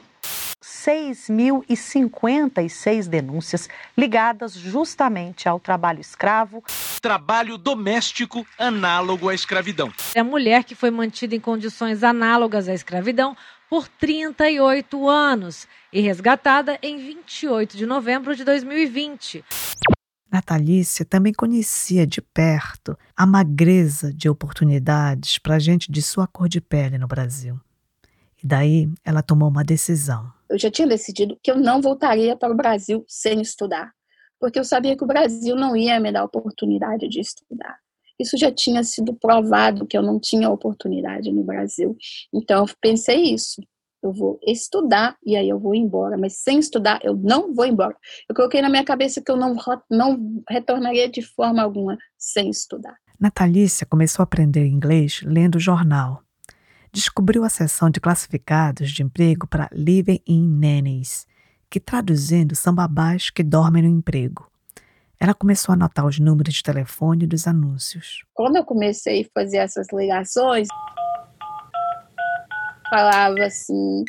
6.056 0.65 3.07
denúncias 3.07 3.69
ligadas 3.97 4.55
justamente 4.55 5.47
ao 5.47 5.61
trabalho 5.61 6.01
escravo. 6.01 6.65
Trabalho 7.03 7.59
doméstico 7.59 8.47
análogo 8.59 9.29
à 9.29 9.35
escravidão. 9.35 9.93
É 10.15 10.21
a 10.21 10.25
mulher 10.25 10.65
que 10.65 10.75
foi 10.75 10.91
mantida 10.91 11.37
em 11.37 11.41
condições 11.41 12.03
análogas 12.03 12.67
à 12.67 12.73
escravidão 12.73 13.37
por 13.69 13.87
38 13.89 15.07
anos 15.09 15.69
e 15.93 16.01
resgatada 16.01 16.79
em 16.83 16.97
28 16.97 17.77
de 17.77 17.85
novembro 17.85 18.35
de 18.35 18.43
2020. 18.43 19.45
Natalícia 20.33 21.05
também 21.05 21.33
conhecia 21.33 22.07
de 22.07 22.23
perto 22.23 22.97
a 23.15 23.27
magreza 23.27 24.11
de 24.13 24.29
oportunidades 24.31 25.39
para 25.39 25.59
gente 25.59 25.93
de 25.93 26.01
sua 26.01 26.27
cor 26.27 26.49
de 26.49 26.59
pele 26.61 26.97
no 26.99 27.07
Brasil. 27.07 27.61
E 28.45 28.47
daí 28.47 28.89
ela 29.03 29.23
tomou 29.23 29.49
uma 29.49 29.65
decisão. 29.65 30.31
Eu 30.51 30.59
já 30.59 30.71
tinha 30.71 30.87
decidido 30.87 31.39
que 31.43 31.51
eu 31.51 31.57
não 31.57 31.81
voltaria 31.81 32.37
para 32.37 32.53
o 32.53 32.57
Brasil 32.57 33.03
sem 33.09 33.41
estudar, 33.41 33.91
porque 34.39 34.59
eu 34.59 34.65
sabia 34.65 34.97
que 34.97 35.03
o 35.03 35.07
Brasil 35.07 35.57
não 35.57 35.75
ia 35.75 35.99
me 35.99 36.13
dar 36.13 36.25
oportunidade 36.25 37.09
de 37.09 37.21
estudar. 37.21 37.79
Isso 38.21 38.37
já 38.37 38.53
tinha 38.53 38.85
sido 38.85 39.15
provado 39.15 39.87
que 39.87 39.97
eu 39.97 40.03
não 40.03 40.21
tinha 40.21 40.51
oportunidade 40.51 41.33
no 41.33 41.43
Brasil. 41.43 41.97
Então 42.33 42.65
eu 42.65 42.75
pensei 42.81 43.23
isso 43.35 43.61
eu 44.05 44.13
vou 44.13 44.39
estudar 44.47 45.17
e 45.25 45.35
aí 45.35 45.49
eu 45.49 45.59
vou 45.59 45.75
embora, 45.75 46.19
mas 46.19 46.35
sem 46.35 46.59
estudar 46.59 47.01
eu 47.03 47.17
não 47.17 47.55
vou 47.55 47.65
embora. 47.65 47.97
Eu 48.29 48.35
coloquei 48.35 48.61
na 48.61 48.69
minha 48.69 48.85
cabeça 48.85 49.23
que 49.23 49.33
eu 49.33 49.37
não, 49.37 49.57
não 49.91 50.43
retornaria 50.49 51.09
de 51.09 51.23
forma 51.23 51.63
alguma 51.63 51.97
sem 52.19 52.51
estudar. 52.51 52.95
Natalícia 53.19 53.87
começou 53.87 54.23
a 54.23 54.25
aprender 54.25 54.67
inglês 54.67 55.23
lendo 55.25 55.59
jornal. 55.59 56.23
Descobriu 56.95 57.43
a 57.43 57.49
seção 57.49 57.91
de 57.91 57.99
classificados 57.99 58.93
de 58.93 59.03
emprego 59.03 59.49
para 59.49 59.69
Living 59.73 60.23
in 60.29 60.47
Nannies, 60.47 61.27
que 61.69 61.81
traduzindo 61.81 62.55
são 62.55 62.73
babás 62.73 63.31
que 63.31 63.43
dormem 63.43 63.83
no 63.83 63.89
emprego. 63.89 64.49
Ela 65.19 65.35
começou 65.35 65.73
a 65.73 65.75
anotar 65.75 66.07
os 66.07 66.21
números 66.21 66.55
de 66.55 66.63
telefone 66.63 67.27
dos 67.27 67.49
anúncios. 67.49 68.25
Quando 68.33 68.59
eu 68.59 68.65
comecei 68.65 69.23
a 69.23 69.29
fazer 69.35 69.57
essas 69.57 69.89
ligações, 69.93 70.69
falava 72.89 73.45
assim: 73.45 74.05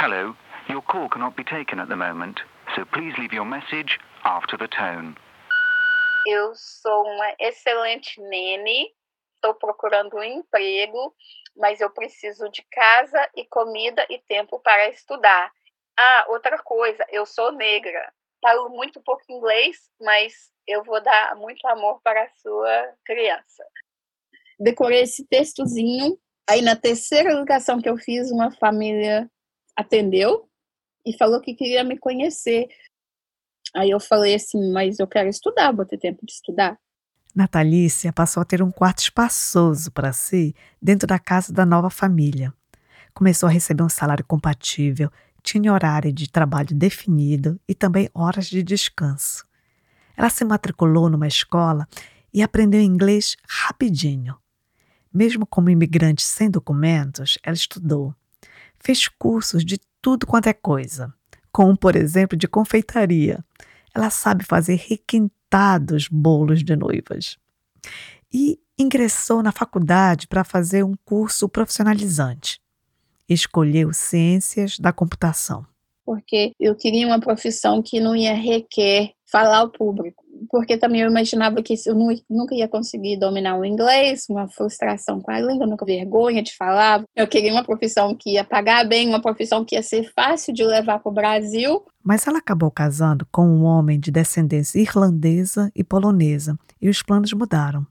Hello, 0.00 0.36
your 0.70 0.82
call 0.82 1.08
cannot 1.08 1.34
be 1.34 1.42
taken 1.42 1.80
at 1.80 1.88
the 1.88 1.96
moment, 1.96 2.36
so 2.76 2.86
please 2.86 3.18
leave 3.18 3.34
your 3.34 3.44
message 3.44 3.98
after 4.22 4.56
the 4.56 4.68
tone. 4.68 5.16
Eu 6.28 6.52
sou 6.54 7.02
uma 7.02 7.34
excelente 7.40 8.20
nene, 8.20 8.94
estou 9.34 9.52
procurando 9.54 10.16
um 10.16 10.22
emprego, 10.22 11.12
mas 11.56 11.80
eu 11.80 11.90
preciso 11.90 12.48
de 12.50 12.62
casa 12.70 13.30
e 13.34 13.44
comida 13.44 14.06
e 14.10 14.18
tempo 14.18 14.58
para 14.60 14.88
estudar. 14.90 15.50
Ah, 15.98 16.26
outra 16.28 16.58
coisa, 16.58 17.04
eu 17.10 17.24
sou 17.24 17.52
negra. 17.52 18.12
Falo 18.40 18.68
muito 18.68 19.00
pouco 19.00 19.22
inglês, 19.28 19.90
mas 20.00 20.50
eu 20.66 20.84
vou 20.84 21.02
dar 21.02 21.34
muito 21.36 21.66
amor 21.66 22.00
para 22.02 22.22
a 22.24 22.28
sua 22.36 22.94
criança. 23.04 23.64
Decorei 24.58 25.02
esse 25.02 25.26
textozinho 25.26 26.18
Aí 26.48 26.62
na 26.62 26.76
terceira 26.76 27.34
ligação 27.34 27.80
que 27.80 27.88
eu 27.88 27.96
fiz, 27.96 28.30
uma 28.30 28.52
família 28.52 29.28
atendeu 29.74 30.48
e 31.04 31.16
falou 31.16 31.40
que 31.40 31.54
queria 31.54 31.82
me 31.82 31.98
conhecer. 31.98 32.68
Aí 33.74 33.90
eu 33.90 33.98
falei 33.98 34.36
assim, 34.36 34.72
mas 34.72 35.00
eu 35.00 35.08
quero 35.08 35.28
estudar, 35.28 35.74
vou 35.74 35.84
ter 35.84 35.98
tempo 35.98 36.24
de 36.24 36.32
estudar. 36.32 36.78
Natalícia 37.36 38.14
passou 38.14 38.40
a 38.40 38.46
ter 38.46 38.62
um 38.62 38.70
quarto 38.70 39.00
espaçoso 39.00 39.92
para 39.92 40.10
si 40.10 40.54
dentro 40.80 41.06
da 41.06 41.18
casa 41.18 41.52
da 41.52 41.66
nova 41.66 41.90
família. 41.90 42.50
Começou 43.12 43.46
a 43.46 43.52
receber 43.52 43.82
um 43.82 43.90
salário 43.90 44.24
compatível, 44.24 45.12
tinha 45.42 45.70
horário 45.70 46.10
de 46.10 46.30
trabalho 46.30 46.74
definido 46.74 47.60
e 47.68 47.74
também 47.74 48.08
horas 48.14 48.46
de 48.46 48.62
descanso. 48.62 49.44
Ela 50.16 50.30
se 50.30 50.46
matriculou 50.46 51.10
numa 51.10 51.26
escola 51.26 51.86
e 52.32 52.42
aprendeu 52.42 52.80
inglês 52.80 53.36
rapidinho. 53.46 54.34
Mesmo 55.12 55.46
como 55.46 55.68
imigrante 55.68 56.22
sem 56.22 56.50
documentos, 56.50 57.36
ela 57.42 57.54
estudou. 57.54 58.14
Fez 58.80 59.08
cursos 59.08 59.62
de 59.62 59.78
tudo 60.00 60.26
quanto 60.26 60.46
é 60.46 60.54
coisa, 60.54 61.12
como, 61.52 61.76
por 61.76 61.96
exemplo, 61.96 62.34
de 62.36 62.48
confeitaria. 62.48 63.44
Ela 63.94 64.08
sabe 64.08 64.42
fazer 64.42 64.76
requintados 65.46 66.08
bolos 66.08 66.62
de 66.62 66.76
noivas. 66.76 67.36
E 68.32 68.58
ingressou 68.78 69.42
na 69.42 69.52
faculdade 69.52 70.26
para 70.26 70.44
fazer 70.44 70.84
um 70.84 70.94
curso 71.04 71.48
profissionalizante. 71.48 72.60
Escolheu 73.28 73.92
Ciências 73.92 74.78
da 74.78 74.92
Computação. 74.92 75.66
Porque 76.04 76.52
eu 76.60 76.74
queria 76.74 77.06
uma 77.06 77.20
profissão 77.20 77.82
que 77.82 77.98
não 77.98 78.14
ia 78.14 78.34
requer 78.34 79.12
falar 79.24 79.58
ao 79.58 79.70
público 79.70 80.24
porque 80.50 80.76
também 80.76 81.00
eu 81.00 81.10
imaginava 81.10 81.62
que 81.62 81.74
eu 81.86 81.94
nunca 81.94 82.54
ia 82.54 82.68
conseguir 82.68 83.18
dominar 83.18 83.58
o 83.58 83.64
inglês, 83.64 84.26
uma 84.28 84.48
frustração 84.48 85.20
com 85.20 85.30
a 85.30 85.40
língua, 85.40 85.66
nunca 85.66 85.84
vergonha 85.84 86.42
de 86.42 86.54
falar. 86.54 87.04
Eu 87.14 87.26
queria 87.26 87.52
uma 87.52 87.64
profissão 87.64 88.14
que 88.14 88.34
ia 88.34 88.44
pagar 88.44 88.86
bem, 88.86 89.08
uma 89.08 89.20
profissão 89.20 89.64
que 89.64 89.74
ia 89.74 89.82
ser 89.82 90.10
fácil 90.12 90.52
de 90.52 90.64
levar 90.64 90.98
para 90.98 91.10
o 91.10 91.14
Brasil. 91.14 91.84
Mas 92.04 92.26
ela 92.26 92.38
acabou 92.38 92.70
casando 92.70 93.26
com 93.32 93.46
um 93.46 93.64
homem 93.64 93.98
de 93.98 94.10
descendência 94.10 94.78
irlandesa 94.78 95.70
e 95.74 95.82
polonesa, 95.82 96.58
e 96.80 96.88
os 96.88 97.02
planos 97.02 97.32
mudaram. 97.32 97.86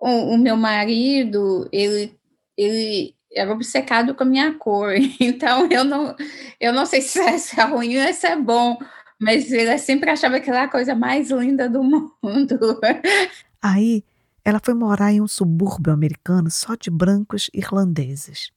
O, 0.00 0.34
o 0.34 0.38
meu 0.38 0.56
marido, 0.56 1.68
ele, 1.72 2.14
ele 2.56 3.14
era 3.34 3.52
obcecado 3.52 4.14
com 4.14 4.22
a 4.22 4.26
minha 4.26 4.54
cor, 4.54 4.94
então 5.20 5.68
eu 5.70 5.84
não, 5.84 6.14
eu 6.60 6.72
não 6.72 6.86
sei 6.86 7.02
se 7.02 7.20
é 7.20 7.64
ruim 7.64 7.98
ou 7.98 8.12
se 8.12 8.26
é 8.26 8.36
bom, 8.36 8.78
mas 9.20 9.50
ela 9.52 9.76
sempre 9.78 10.10
achava 10.10 10.36
aquela 10.36 10.68
coisa 10.68 10.94
mais 10.94 11.30
linda 11.30 11.68
do 11.68 11.82
mundo. 11.82 12.58
Aí 13.60 14.04
ela 14.44 14.60
foi 14.62 14.74
morar 14.74 15.12
em 15.12 15.20
um 15.20 15.28
subúrbio 15.28 15.92
americano 15.92 16.50
só 16.50 16.74
de 16.74 16.90
brancos 16.90 17.50
irlandeses 17.52 18.50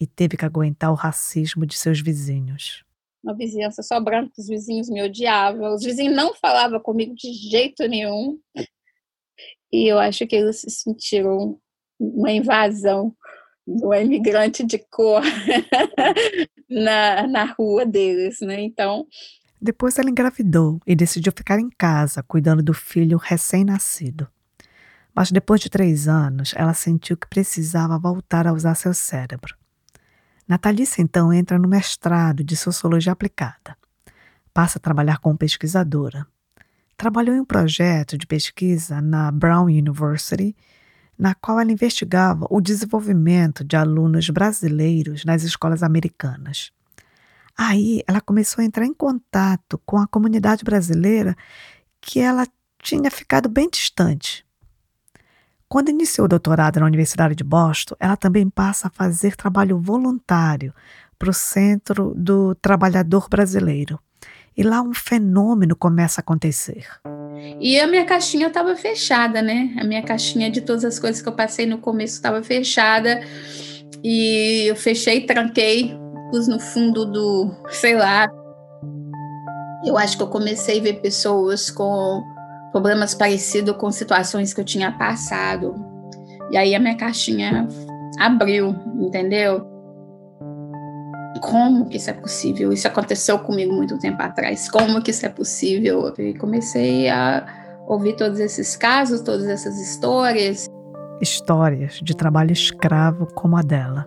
e 0.00 0.06
teve 0.06 0.36
que 0.36 0.44
aguentar 0.44 0.90
o 0.90 0.94
racismo 0.94 1.66
de 1.66 1.76
seus 1.76 2.00
vizinhos. 2.00 2.84
Uma 3.22 3.34
vizinhança 3.34 3.82
só 3.82 3.98
branca, 4.00 4.32
os 4.38 4.46
vizinhos 4.48 4.88
me 4.88 5.02
odiavam, 5.02 5.74
os 5.74 5.82
vizinhos 5.82 6.14
não 6.14 6.34
falavam 6.34 6.78
comigo 6.78 7.14
de 7.14 7.32
jeito 7.32 7.86
nenhum. 7.88 8.38
E 9.72 9.90
eu 9.90 9.98
acho 9.98 10.26
que 10.26 10.36
eles 10.36 10.60
se 10.60 10.70
sentiram 10.70 11.58
uma 11.98 12.30
invasão 12.30 13.14
do 13.66 13.94
imigrante 13.94 14.62
de 14.62 14.78
cor 14.78 15.22
na, 16.68 17.26
na 17.26 17.44
rua 17.44 17.86
deles, 17.86 18.40
né? 18.40 18.60
Então, 18.60 19.06
depois 19.64 19.98
ela 19.98 20.10
engravidou 20.10 20.78
e 20.86 20.94
decidiu 20.94 21.32
ficar 21.34 21.58
em 21.58 21.70
casa 21.70 22.22
cuidando 22.22 22.62
do 22.62 22.74
filho 22.74 23.16
recém-nascido. 23.16 24.28
Mas 25.16 25.32
depois 25.32 25.58
de 25.58 25.70
três 25.70 26.06
anos, 26.06 26.52
ela 26.54 26.74
sentiu 26.74 27.16
que 27.16 27.26
precisava 27.26 27.98
voltar 27.98 28.46
a 28.46 28.52
usar 28.52 28.74
seu 28.74 28.92
cérebro. 28.92 29.56
Natalice 30.46 31.00
então 31.00 31.32
entra 31.32 31.58
no 31.58 31.66
mestrado 31.66 32.44
de 32.44 32.54
Sociologia 32.54 33.12
Aplicada. 33.12 33.74
Passa 34.52 34.76
a 34.76 34.82
trabalhar 34.82 35.16
como 35.16 35.38
pesquisadora. 35.38 36.26
Trabalhou 36.94 37.34
em 37.34 37.40
um 37.40 37.44
projeto 37.44 38.18
de 38.18 38.26
pesquisa 38.26 39.00
na 39.00 39.32
Brown 39.32 39.64
University, 39.64 40.54
na 41.18 41.34
qual 41.34 41.58
ela 41.58 41.72
investigava 41.72 42.46
o 42.50 42.60
desenvolvimento 42.60 43.64
de 43.64 43.76
alunos 43.76 44.28
brasileiros 44.28 45.24
nas 45.24 45.42
escolas 45.42 45.82
americanas. 45.82 46.70
Aí 47.56 48.02
ela 48.06 48.20
começou 48.20 48.62
a 48.62 48.64
entrar 48.64 48.84
em 48.84 48.94
contato 48.94 49.80
com 49.86 49.96
a 49.96 50.06
comunidade 50.06 50.64
brasileira 50.64 51.36
que 52.00 52.20
ela 52.20 52.46
tinha 52.82 53.10
ficado 53.10 53.48
bem 53.48 53.68
distante. 53.70 54.44
Quando 55.68 55.88
iniciou 55.88 56.26
o 56.26 56.28
doutorado 56.28 56.78
na 56.78 56.86
Universidade 56.86 57.34
de 57.34 57.42
Boston, 57.42 57.96
ela 57.98 58.16
também 58.16 58.48
passa 58.48 58.88
a 58.88 58.90
fazer 58.90 59.34
trabalho 59.34 59.78
voluntário 59.78 60.74
para 61.18 61.30
o 61.30 61.34
Centro 61.34 62.12
do 62.16 62.54
Trabalhador 62.56 63.28
Brasileiro. 63.28 63.98
E 64.56 64.62
lá 64.62 64.80
um 64.80 64.94
fenômeno 64.94 65.74
começa 65.74 66.20
a 66.20 66.22
acontecer. 66.22 66.86
E 67.60 67.80
a 67.80 67.88
minha 67.88 68.04
caixinha 68.04 68.46
estava 68.46 68.76
fechada, 68.76 69.42
né? 69.42 69.74
A 69.80 69.84
minha 69.84 70.02
caixinha 70.02 70.48
de 70.48 70.60
todas 70.60 70.84
as 70.84 70.98
coisas 70.98 71.20
que 71.20 71.28
eu 71.28 71.32
passei 71.32 71.66
no 71.66 71.78
começo 71.78 72.14
estava 72.14 72.40
fechada. 72.42 73.20
E 74.02 74.66
eu 74.68 74.76
fechei, 74.76 75.26
tranquei, 75.26 75.96
no 76.48 76.58
fundo 76.58 77.04
do, 77.04 77.50
sei 77.70 77.96
lá. 77.96 78.28
Eu 79.84 79.98
acho 79.98 80.16
que 80.16 80.22
eu 80.22 80.28
comecei 80.28 80.80
a 80.80 80.82
ver 80.82 81.00
pessoas 81.00 81.70
com 81.70 82.22
problemas 82.72 83.14
parecidos 83.14 83.76
com 83.76 83.90
situações 83.90 84.52
que 84.52 84.60
eu 84.60 84.64
tinha 84.64 84.92
passado. 84.92 85.74
E 86.50 86.56
aí 86.56 86.74
a 86.74 86.80
minha 86.80 86.96
caixinha 86.96 87.68
abriu, 88.18 88.74
entendeu? 89.00 89.74
como 91.40 91.86
que 91.88 91.98
isso 91.98 92.10
é 92.10 92.12
possível? 92.14 92.72
Isso 92.72 92.88
aconteceu 92.88 93.38
comigo 93.38 93.72
muito 93.72 93.98
tempo 93.98 94.22
atrás. 94.22 94.70
Como 94.70 95.02
que 95.02 95.10
isso 95.10 95.26
é 95.26 95.28
possível? 95.28 96.12
E 96.18 96.34
comecei 96.34 97.08
a 97.08 97.46
ouvir 97.86 98.16
todos 98.16 98.40
esses 98.40 98.76
casos, 98.76 99.20
todas 99.20 99.46
essas 99.46 99.78
histórias. 99.78 100.66
Histórias 101.20 102.00
de 102.02 102.16
trabalho 102.16 102.52
escravo 102.52 103.26
como 103.34 103.56
a 103.56 103.62
dela. 103.62 104.06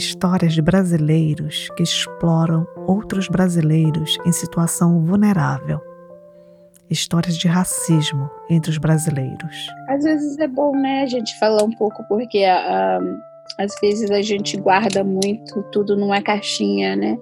Histórias 0.00 0.54
de 0.54 0.62
brasileiros 0.62 1.68
que 1.76 1.82
exploram 1.82 2.66
outros 2.86 3.28
brasileiros 3.28 4.16
em 4.24 4.32
situação 4.32 5.04
vulnerável. 5.04 5.78
Histórias 6.88 7.36
de 7.36 7.46
racismo 7.46 8.30
entre 8.48 8.70
os 8.70 8.78
brasileiros. 8.78 9.68
Às 9.90 10.02
vezes 10.02 10.38
é 10.38 10.48
bom, 10.48 10.74
né, 10.74 11.02
a 11.02 11.06
gente 11.06 11.38
falar 11.38 11.62
um 11.62 11.70
pouco, 11.72 12.02
porque 12.08 12.46
às 13.58 13.74
vezes 13.82 14.10
a 14.10 14.22
gente 14.22 14.56
guarda 14.56 15.04
muito 15.04 15.62
tudo 15.64 15.94
numa 15.94 16.22
caixinha, 16.22 16.96
né? 16.96 17.18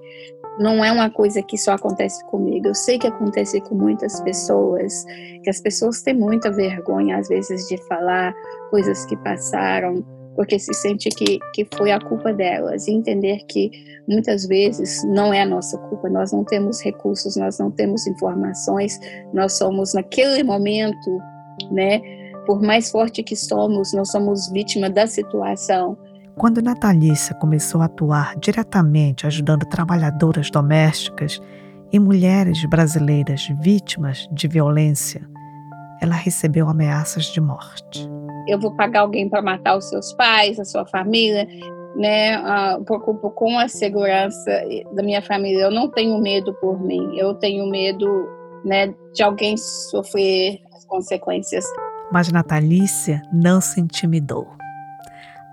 Não 0.57 0.81
é 0.83 0.89
uma 0.89 1.09
coisa 1.09 1.43
que 1.43 1.57
só 1.57 1.73
acontece 1.73 2.23
comigo. 2.27 2.67
Eu 2.67 2.75
sei 2.75 2.97
que 2.97 3.07
acontece 3.07 3.59
com 3.59 3.75
muitas 3.75 4.21
pessoas, 4.21 5.03
que 5.43 5.49
as 5.49 5.59
pessoas 5.59 6.01
têm 6.01 6.13
muita 6.13 6.49
vergonha 6.49 7.17
às 7.17 7.27
vezes 7.27 7.67
de 7.67 7.75
falar 7.89 8.33
coisas 8.69 9.05
que 9.05 9.17
passaram, 9.17 10.01
porque 10.35 10.57
se 10.57 10.73
sente 10.73 11.09
que, 11.09 11.39
que 11.53 11.67
foi 11.75 11.91
a 11.91 11.99
culpa 11.99 12.33
delas. 12.33 12.87
E 12.87 12.91
entender 12.91 13.39
que 13.47 13.71
muitas 14.07 14.45
vezes 14.47 15.03
não 15.03 15.33
é 15.33 15.41
a 15.41 15.45
nossa 15.45 15.77
culpa, 15.77 16.09
nós 16.09 16.31
não 16.31 16.43
temos 16.43 16.81
recursos, 16.81 17.35
nós 17.35 17.59
não 17.59 17.71
temos 17.71 18.07
informações, 18.07 18.99
nós 19.33 19.53
somos 19.53 19.93
naquele 19.93 20.43
momento, 20.43 21.19
né? 21.71 22.01
Por 22.45 22.61
mais 22.61 22.89
forte 22.89 23.21
que 23.21 23.35
somos, 23.35 23.93
nós 23.93 24.11
somos 24.11 24.49
vítima 24.51 24.89
da 24.89 25.05
situação. 25.05 25.97
Quando 26.35 26.61
Natalícia 26.61 27.35
começou 27.35 27.81
a 27.81 27.85
atuar 27.85 28.35
diretamente 28.37 29.27
ajudando 29.27 29.65
trabalhadoras 29.65 30.49
domésticas 30.49 31.39
e 31.91 31.99
mulheres 31.99 32.63
brasileiras 32.69 33.47
vítimas 33.61 34.27
de 34.31 34.47
violência, 34.47 35.27
ela 36.01 36.15
recebeu 36.15 36.69
ameaças 36.69 37.25
de 37.25 37.41
morte. 37.41 38.09
Eu 38.49 38.59
vou 38.59 38.75
pagar 38.75 39.01
alguém 39.01 39.29
para 39.29 39.41
matar 39.41 39.77
os 39.77 39.87
seus 39.89 40.13
pais, 40.13 40.59
a 40.59 40.65
sua 40.65 40.85
família, 40.85 41.47
né? 41.95 42.39
Uh, 42.39 42.83
preocupo 42.83 43.29
com 43.31 43.57
a 43.59 43.67
segurança 43.67 44.61
da 44.93 45.03
minha 45.03 45.21
família. 45.21 45.63
Eu 45.63 45.71
não 45.71 45.89
tenho 45.89 46.19
medo 46.19 46.53
por 46.55 46.81
mim, 46.81 47.17
eu 47.17 47.33
tenho 47.35 47.69
medo, 47.69 48.27
né, 48.65 48.93
de 49.13 49.23
alguém 49.23 49.55
sofrer 49.57 50.59
as 50.73 50.85
consequências. 50.85 51.65
Mas 52.11 52.31
Natalícia 52.31 53.21
não 53.31 53.61
se 53.61 53.79
intimidou. 53.79 54.47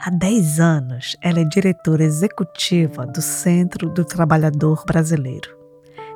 Há 0.01 0.11
10 0.11 0.61
anos, 0.61 1.17
ela 1.21 1.41
é 1.41 1.45
diretora 1.45 2.05
executiva 2.05 3.07
do 3.07 3.21
Centro 3.21 3.89
do 3.89 4.05
Trabalhador 4.05 4.85
Brasileiro. 4.87 5.57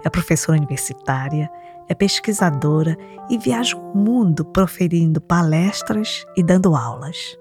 É 0.05 0.09
professora 0.09 0.59
universitária, 0.59 1.51
é 1.90 1.94
pesquisadora 1.94 2.96
e 3.29 3.37
viaja 3.37 3.76
o 3.76 3.98
mundo 3.98 4.44
proferindo 4.44 5.20
palestras 5.20 6.24
e 6.37 6.42
dando 6.42 6.76
aulas. 6.76 7.37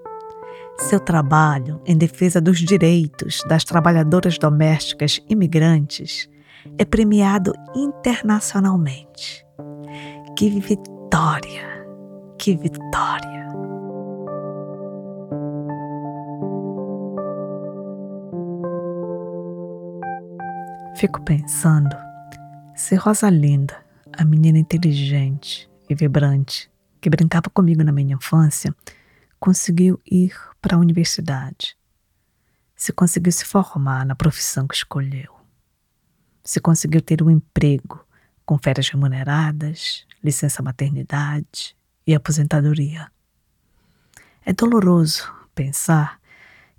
Seu 0.76 0.98
trabalho 0.98 1.80
em 1.86 1.96
defesa 1.96 2.40
dos 2.40 2.58
direitos 2.58 3.44
das 3.46 3.62
trabalhadoras 3.62 4.36
domésticas 4.38 5.20
imigrantes 5.28 6.28
é 6.76 6.84
premiado 6.84 7.52
internacionalmente. 7.76 9.46
Que 10.36 10.50
vitória! 10.58 11.86
Que 12.36 12.56
vitória! 12.56 13.48
Fico 20.96 21.22
pensando 21.22 21.96
se 22.74 22.96
Rosalinda, 22.96 23.89
a 24.20 24.24
menina 24.24 24.58
inteligente 24.58 25.66
e 25.88 25.94
vibrante 25.94 26.70
que 27.00 27.08
brincava 27.08 27.48
comigo 27.48 27.82
na 27.82 27.90
minha 27.90 28.16
infância, 28.16 28.76
conseguiu 29.38 29.98
ir 30.04 30.36
para 30.60 30.76
a 30.76 30.78
universidade, 30.78 31.74
se 32.76 32.92
conseguiu 32.92 33.32
se 33.32 33.46
formar 33.46 34.04
na 34.04 34.14
profissão 34.14 34.68
que 34.68 34.74
escolheu, 34.74 35.34
se 36.44 36.60
conseguiu 36.60 37.00
ter 37.00 37.22
um 37.22 37.30
emprego 37.30 38.06
com 38.44 38.58
férias 38.58 38.90
remuneradas, 38.90 40.06
licença 40.22 40.62
maternidade 40.62 41.74
e 42.06 42.14
aposentadoria. 42.14 43.10
É 44.44 44.52
doloroso 44.52 45.32
pensar 45.54 46.20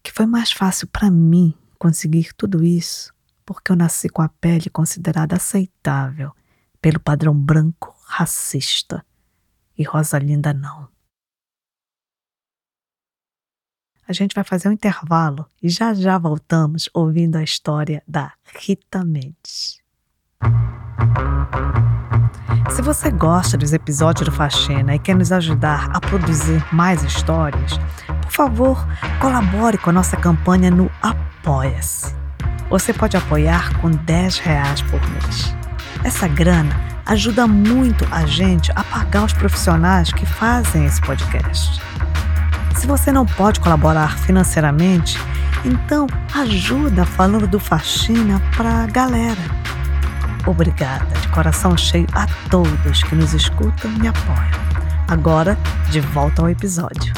que 0.04 0.12
foi 0.12 0.28
mais 0.28 0.52
fácil 0.52 0.86
para 0.86 1.10
mim 1.10 1.56
conseguir 1.80 2.34
tudo 2.38 2.64
isso 2.64 3.12
porque 3.44 3.72
eu 3.72 3.76
nasci 3.76 4.10
com 4.10 4.22
a 4.22 4.30
pele 4.30 4.70
considerada 4.70 5.38
aceitável 5.38 6.32
pelo 6.82 7.00
padrão 7.00 7.34
branco 7.34 7.96
racista 8.06 9.06
e 9.78 9.84
Rosalinda 9.84 10.54
não. 10.54 10.90
A 14.08 14.14
gente 14.14 14.36
vai 14.36 14.44
fazer 14.44 14.68
um 14.68 14.74
intervalo 14.74 15.46
e 15.64 15.70
já 15.70 15.94
já 15.94 16.18
voltamos 16.18 16.90
ouvindo 16.94 17.38
a 17.38 17.44
história 17.44 18.04
da 18.06 18.34
Rita 18.44 19.06
Mendes. 19.06 19.80
Se 22.72 22.82
você 22.82 23.10
gosta 23.12 23.58
dos 23.58 23.74
episódios 23.74 24.28
do 24.28 24.36
Faxina 24.36 24.96
e 24.96 25.00
quer 25.00 25.16
nos 25.16 25.32
ajudar 25.32 25.90
a 25.96 26.02
produzir 26.02 26.62
mais 26.74 27.04
histórias, 27.04 27.74
por 28.22 28.32
favor, 28.32 28.78
colabore 29.20 29.78
com 29.78 29.92
a 29.92 29.94
nossa 29.94 30.18
campanha 30.18 30.72
no 30.72 30.92
Apoia-se. 31.02 32.14
Você 32.70 32.94
pode 32.94 33.16
apoiar 33.16 33.80
com 33.80 33.92
10 33.92 34.40
reais 34.40 34.82
por 34.82 35.02
mês. 35.10 35.61
Essa 36.04 36.28
grana 36.28 36.76
ajuda 37.06 37.46
muito 37.46 38.08
a 38.12 38.26
gente 38.26 38.72
a 38.76 38.84
pagar 38.84 39.24
os 39.24 39.34
profissionais 39.34 40.12
que 40.12 40.26
fazem 40.26 40.86
esse 40.86 41.00
podcast. 41.02 41.80
Se 42.76 42.88
você 42.88 43.12
não 43.12 43.26
pode 43.26 43.60
colaborar 43.60 44.18
financeiramente, 44.18 45.18
então 45.64 46.08
ajuda 46.34 47.06
falando 47.06 47.46
do 47.46 47.60
Faxina 47.60 48.42
para 48.58 48.84
a 48.84 48.88
galera. 48.88 49.42
Obrigada 50.48 51.14
de 51.20 51.28
coração 51.28 51.78
cheio 51.78 52.08
a 52.14 52.26
todos 52.50 53.04
que 53.04 53.14
nos 53.14 53.34
escutam 53.34 53.92
e 54.04 54.08
apoiam. 54.08 54.62
Agora, 55.08 55.56
de 55.92 56.00
volta 56.00 56.42
ao 56.42 56.50
episódio. 56.50 57.14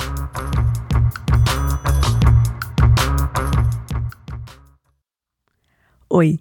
Oi, 6.09 6.39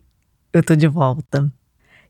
eu 0.52 0.62
tô 0.62 0.74
de 0.74 0.88
volta. 0.88 1.52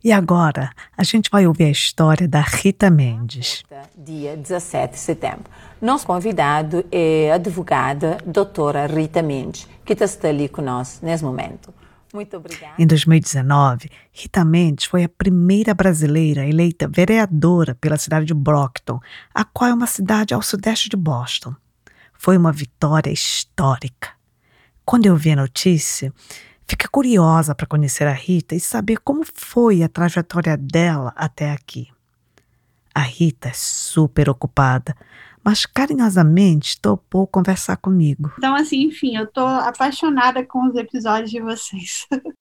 E 0.05 0.11
agora 0.11 0.71
a 0.97 1.05
gente 1.05 1.31
vai 1.31 1.47
ouvir 1.47 1.65
a 1.65 1.71
história 1.71 2.27
da 2.27 2.41
Rita 2.41 2.91
Mendes. 2.91 3.63
Dia 3.97 4.37
17 4.37 4.95
de 4.95 4.99
setembro. 4.99 5.45
Nosso 5.81 6.05
convidado 6.05 6.85
é 6.91 7.31
a 7.31 7.37
advogada 7.37 8.19
doutora 8.27 8.87
Rita 8.87 9.23
Mendes, 9.23 9.69
que 9.85 9.93
está 9.93 10.29
ali 10.29 10.49
conosco 10.49 11.07
nesse 11.07 11.23
momento. 11.23 11.73
Muito 12.13 12.37
obrigada. 12.37 12.75
Em 12.79 12.87
2019, 12.87 13.91
Rita 14.13 14.45
Mendes 14.45 14.87
foi 14.87 15.05
a 15.05 15.09
primeira 15.09 15.73
brasileira 15.73 16.45
eleita 16.45 16.89
vereadora 16.89 17.77
pela 17.77 17.97
cidade 17.97 18.27
de 18.27 18.35
Brockton, 18.35 18.99
a 19.33 19.45
qual 19.45 19.71
é 19.71 19.75
uma 19.75 19.87
cidade 19.87 20.35
ao 20.35 20.43
sudeste 20.43 20.89
de 20.89 20.97
Boston. 20.97 21.55
Foi 22.13 22.37
uma 22.37 22.51
vitória 22.51 23.11
histórica. 23.11 24.11
Quando 24.85 25.07
eu 25.07 25.17
vi 25.17 25.31
a 25.31 25.37
notícia, 25.37 26.13
Fica 26.73 26.89
curiosa 26.89 27.55
para 27.55 27.67
conhecer 27.67 28.07
a 28.07 28.15
Rita 28.15 28.55
e 28.55 28.61
saber 28.61 28.99
como 29.01 29.25
foi 29.35 29.83
a 29.83 29.91
trajetória 29.91 30.57
dela 30.57 31.13
até 31.15 31.53
aqui. 31.53 31.89
A 32.95 33.01
Rita 33.01 33.51
é 33.51 33.53
super 33.53 34.31
ocupada, 34.31 34.97
mas 35.45 35.67
carinhosamente 35.67 36.81
topou 36.81 37.27
conversar 37.27 37.77
comigo. 37.77 38.33
Então, 38.39 38.55
assim, 38.55 38.85
enfim, 38.85 39.19
eu 39.19 39.27
tô 39.27 39.45
apaixonada 39.45 40.47
com 40.47 40.67
os 40.67 40.75
episódios 40.75 41.31
de 41.31 41.41
vocês. 41.41 42.07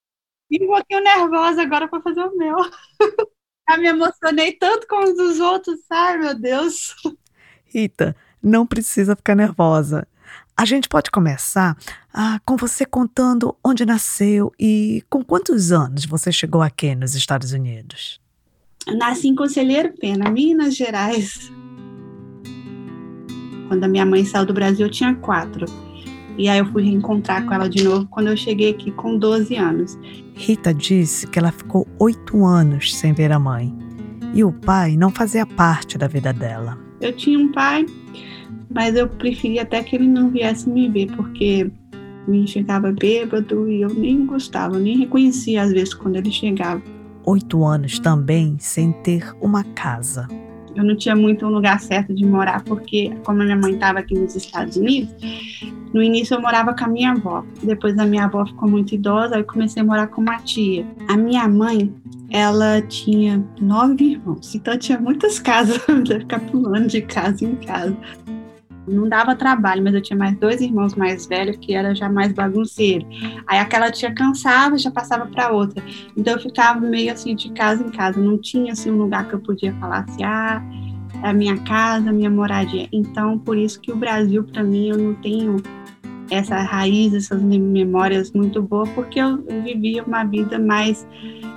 e 0.50 0.64
um 0.64 0.68
pouquinho 0.68 1.04
nervosa 1.04 1.62
agora 1.62 1.90
para 1.90 2.02
fazer 2.02 2.22
o 2.22 2.38
meu. 2.38 2.56
Já 3.70 3.78
me 3.78 3.88
emocionei 3.88 4.54
tanto 4.54 4.88
com 4.88 5.04
os 5.04 5.18
dos 5.18 5.42
outros, 5.42 5.78
sabe, 5.90 6.20
meu 6.20 6.40
Deus. 6.40 6.96
Rita, 7.66 8.16
não 8.42 8.66
precisa 8.66 9.14
ficar 9.14 9.36
nervosa. 9.36 10.08
A 10.62 10.66
gente 10.66 10.88
pode 10.88 11.10
começar 11.10 11.76
ah, 12.14 12.40
com 12.46 12.56
você 12.56 12.86
contando 12.86 13.56
onde 13.66 13.84
nasceu 13.84 14.54
e 14.60 15.04
com 15.10 15.24
quantos 15.24 15.72
anos 15.72 16.06
você 16.06 16.32
chegou 16.32 16.62
aqui 16.62 16.94
nos 16.94 17.16
Estados 17.16 17.52
Unidos. 17.52 18.22
nasci 18.86 19.30
em 19.30 19.34
Conselheiro 19.34 19.92
Pena, 20.00 20.30
Minas 20.30 20.76
Gerais. 20.76 21.52
Quando 23.68 23.86
a 23.86 23.88
minha 23.88 24.06
mãe 24.06 24.24
saiu 24.24 24.46
do 24.46 24.54
Brasil, 24.54 24.86
eu 24.86 24.92
tinha 24.92 25.16
quatro. 25.16 25.66
E 26.38 26.48
aí 26.48 26.60
eu 26.60 26.66
fui 26.68 26.84
reencontrar 26.84 27.44
com 27.44 27.56
ela 27.56 27.68
de 27.68 27.84
novo 27.84 28.06
quando 28.12 28.28
eu 28.28 28.38
cheguei 28.38 28.70
aqui 28.70 28.92
com 28.92 29.18
12 29.18 29.56
anos. 29.56 29.98
Rita 30.36 30.72
disse 30.72 31.26
que 31.26 31.40
ela 31.40 31.52
ficou 31.52 31.88
oito 31.98 32.46
anos 32.46 32.96
sem 32.96 33.14
ver 33.14 33.32
a 33.32 33.40
mãe. 33.40 33.76
E 34.32 34.44
o 34.44 34.54
pai 34.54 34.96
não 34.96 35.10
fazia 35.10 35.44
parte 35.44 35.98
da 35.98 36.08
vida 36.08 36.32
dela. 36.32 36.78
Eu 37.02 37.16
tinha 37.16 37.40
um 37.40 37.52
pai 37.52 37.84
mas 38.74 38.96
eu 38.96 39.08
preferia 39.08 39.64
até 39.64 39.84
que 39.84 39.96
ele 39.96 40.08
não 40.08 40.30
viesse 40.30 40.70
me 40.70 40.88
ver, 40.90 41.08
porque 41.16 41.72
me 42.28 42.48
chegava 42.48 42.92
bêbado 42.92 43.70
e 43.70 43.82
eu 43.82 43.90
nem 43.90 44.26
gostava, 44.26 44.78
nem 44.78 44.98
reconhecia 44.98 45.64
às 45.64 45.72
vezes 45.72 45.94
quando 45.94 46.16
ele 46.16 46.32
chegava. 46.32 46.82
Oito 47.26 47.64
anos 47.64 48.00
também 48.00 48.58
sem 48.60 48.92
ter 48.92 49.34
uma 49.42 49.64
casa. 49.64 50.28
Eu 50.76 50.84
não 50.86 50.96
tinha 50.96 51.16
muito 51.16 51.46
um 51.46 51.50
lugar 51.50 51.80
certo 51.82 52.14
de 52.14 52.26
morar, 52.26 52.64
porque 52.64 53.12
como 53.26 53.42
a 53.42 53.46
minha 53.46 53.58
mãe 53.58 53.74
estava 53.74 54.00
aqui 54.00 54.18
nos 54.18 54.36
Estados 54.36 54.78
Unidos, 54.78 55.14
no 55.94 56.02
início 56.02 56.36
eu 56.36 56.42
morava 56.42 56.74
com 56.74 56.86
a 56.86 56.88
minha 56.88 57.12
avó. 57.12 57.44
Depois 57.62 57.98
a 58.00 58.06
minha 58.06 58.26
avó 58.26 58.46
ficou 58.46 58.70
muito 58.70 58.96
idosa, 58.96 59.36
aí 59.36 59.44
comecei 59.44 59.82
a 59.82 59.86
morar 59.86 60.08
com 60.08 60.22
uma 60.22 60.38
tia. 60.40 60.86
A 61.10 61.18
minha 61.18 61.48
mãe, 61.48 61.94
ela 62.30 62.82
tinha 62.82 63.44
nove 63.60 64.12
irmãos, 64.12 64.56
então 64.56 64.78
tinha 64.78 64.98
muitas 64.98 65.40
casas, 65.40 65.78
ficar 66.08 66.40
pulando 66.40 66.88
de 66.88 67.02
casa 67.02 67.44
em 67.44 67.56
casa. 67.56 67.96
Não 68.88 69.08
dava 69.08 69.36
trabalho, 69.36 69.84
mas 69.84 69.94
eu 69.94 70.02
tinha 70.02 70.18
mais 70.18 70.36
dois 70.38 70.60
irmãos 70.60 70.96
mais 70.96 71.26
velhos 71.26 71.58
que 71.58 71.74
era 71.74 71.94
já 71.94 72.10
mais 72.10 72.32
bagunceiro. 72.32 73.06
Aí 73.48 73.60
aquela 73.60 73.92
tia 73.92 74.14
cansava, 74.14 74.78
já 74.78 74.90
passava 74.92 75.26
para 75.26 75.52
outra. 75.52 75.84
Então 76.18 76.34
eu 76.34 76.40
ficava 76.40 76.80
meio 76.80 77.12
assim 77.14 77.36
de 77.36 77.52
casa 77.52 77.84
em 77.84 77.90
casa, 77.90 78.20
não 78.20 78.38
tinha 78.38 78.74
assim 78.74 78.92
um 78.92 78.98
lugar 78.98 79.28
que 79.28 79.36
eu 79.36 79.40
podia 79.40 79.74
falar 79.76 80.06
assim, 80.08 80.24
ah, 80.24 80.62
é 81.24 81.30
a 81.30 81.34
minha 81.34 81.58
casa, 81.60 82.10
a 82.10 82.14
minha 82.14 82.30
moradia. 82.30 82.88
Então 82.92 83.38
por 83.38 83.58
isso 83.58 83.80
que 83.80 83.92
o 83.92 83.96
Brasil 83.96 84.44
para 84.44 84.64
mim 84.64 84.90
eu 84.90 84.98
não 84.98 85.14
tenho 85.16 85.58
essa 86.32 86.58
raiz, 86.62 87.14
essas 87.14 87.42
memórias 87.42 88.32
muito 88.32 88.62
boas, 88.62 88.90
porque 88.92 89.20
eu 89.20 89.44
vivia 89.64 90.02
uma 90.04 90.24
vida 90.24 90.58
mais 90.58 91.06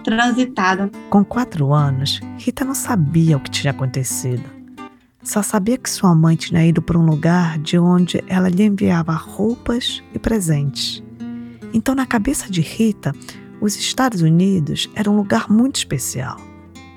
transitada. 0.03 0.91
Com 1.09 1.25
quatro 1.25 1.73
anos, 1.73 2.21
Rita 2.39 2.65
não 2.65 2.75
sabia 2.75 3.37
o 3.37 3.41
que 3.41 3.51
tinha 3.51 3.71
acontecido. 3.71 4.54
Só 5.25 5.43
sabia 5.43 5.79
que 5.79 5.89
sua 5.89 6.15
mãe 6.15 6.37
tinha 6.37 6.67
ido 6.67 6.83
para 6.83 6.99
um 6.99 7.07
lugar 7.07 7.59
de 7.59 7.79
onde 7.79 8.23
ela 8.29 8.51
lhe 8.51 8.63
enviava 8.63 9.15
roupas 9.15 10.05
e 10.13 10.19
presentes. 10.19 11.03
Então, 11.73 11.95
na 11.95 12.05
cabeça 12.05 12.51
de 12.51 12.61
Rita, 12.61 13.13
os 13.59 13.75
Estados 13.75 14.21
Unidos 14.21 14.89
era 14.95 15.11
um 15.11 15.17
lugar 15.17 15.51
muito 15.51 15.77
especial. 15.77 16.37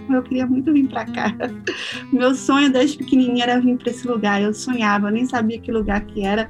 Eu 0.10 0.22
queria 0.24 0.46
muito 0.46 0.74
vir 0.74 0.90
para 0.90 1.06
cá. 1.06 1.34
Meu 2.12 2.36
sonho 2.36 2.72
desde 2.72 2.98
pequenininha 2.98 3.44
era 3.44 3.62
vir 3.62 3.78
para 3.78 3.92
esse 3.92 4.06
lugar. 4.06 4.42
Eu 4.42 4.54
sonhava, 4.54 5.08
eu 5.08 5.14
nem 5.14 5.26
sabia 5.26 5.60
que 5.60 5.72
lugar 5.72 6.02
que 6.02 6.26
era, 6.26 6.50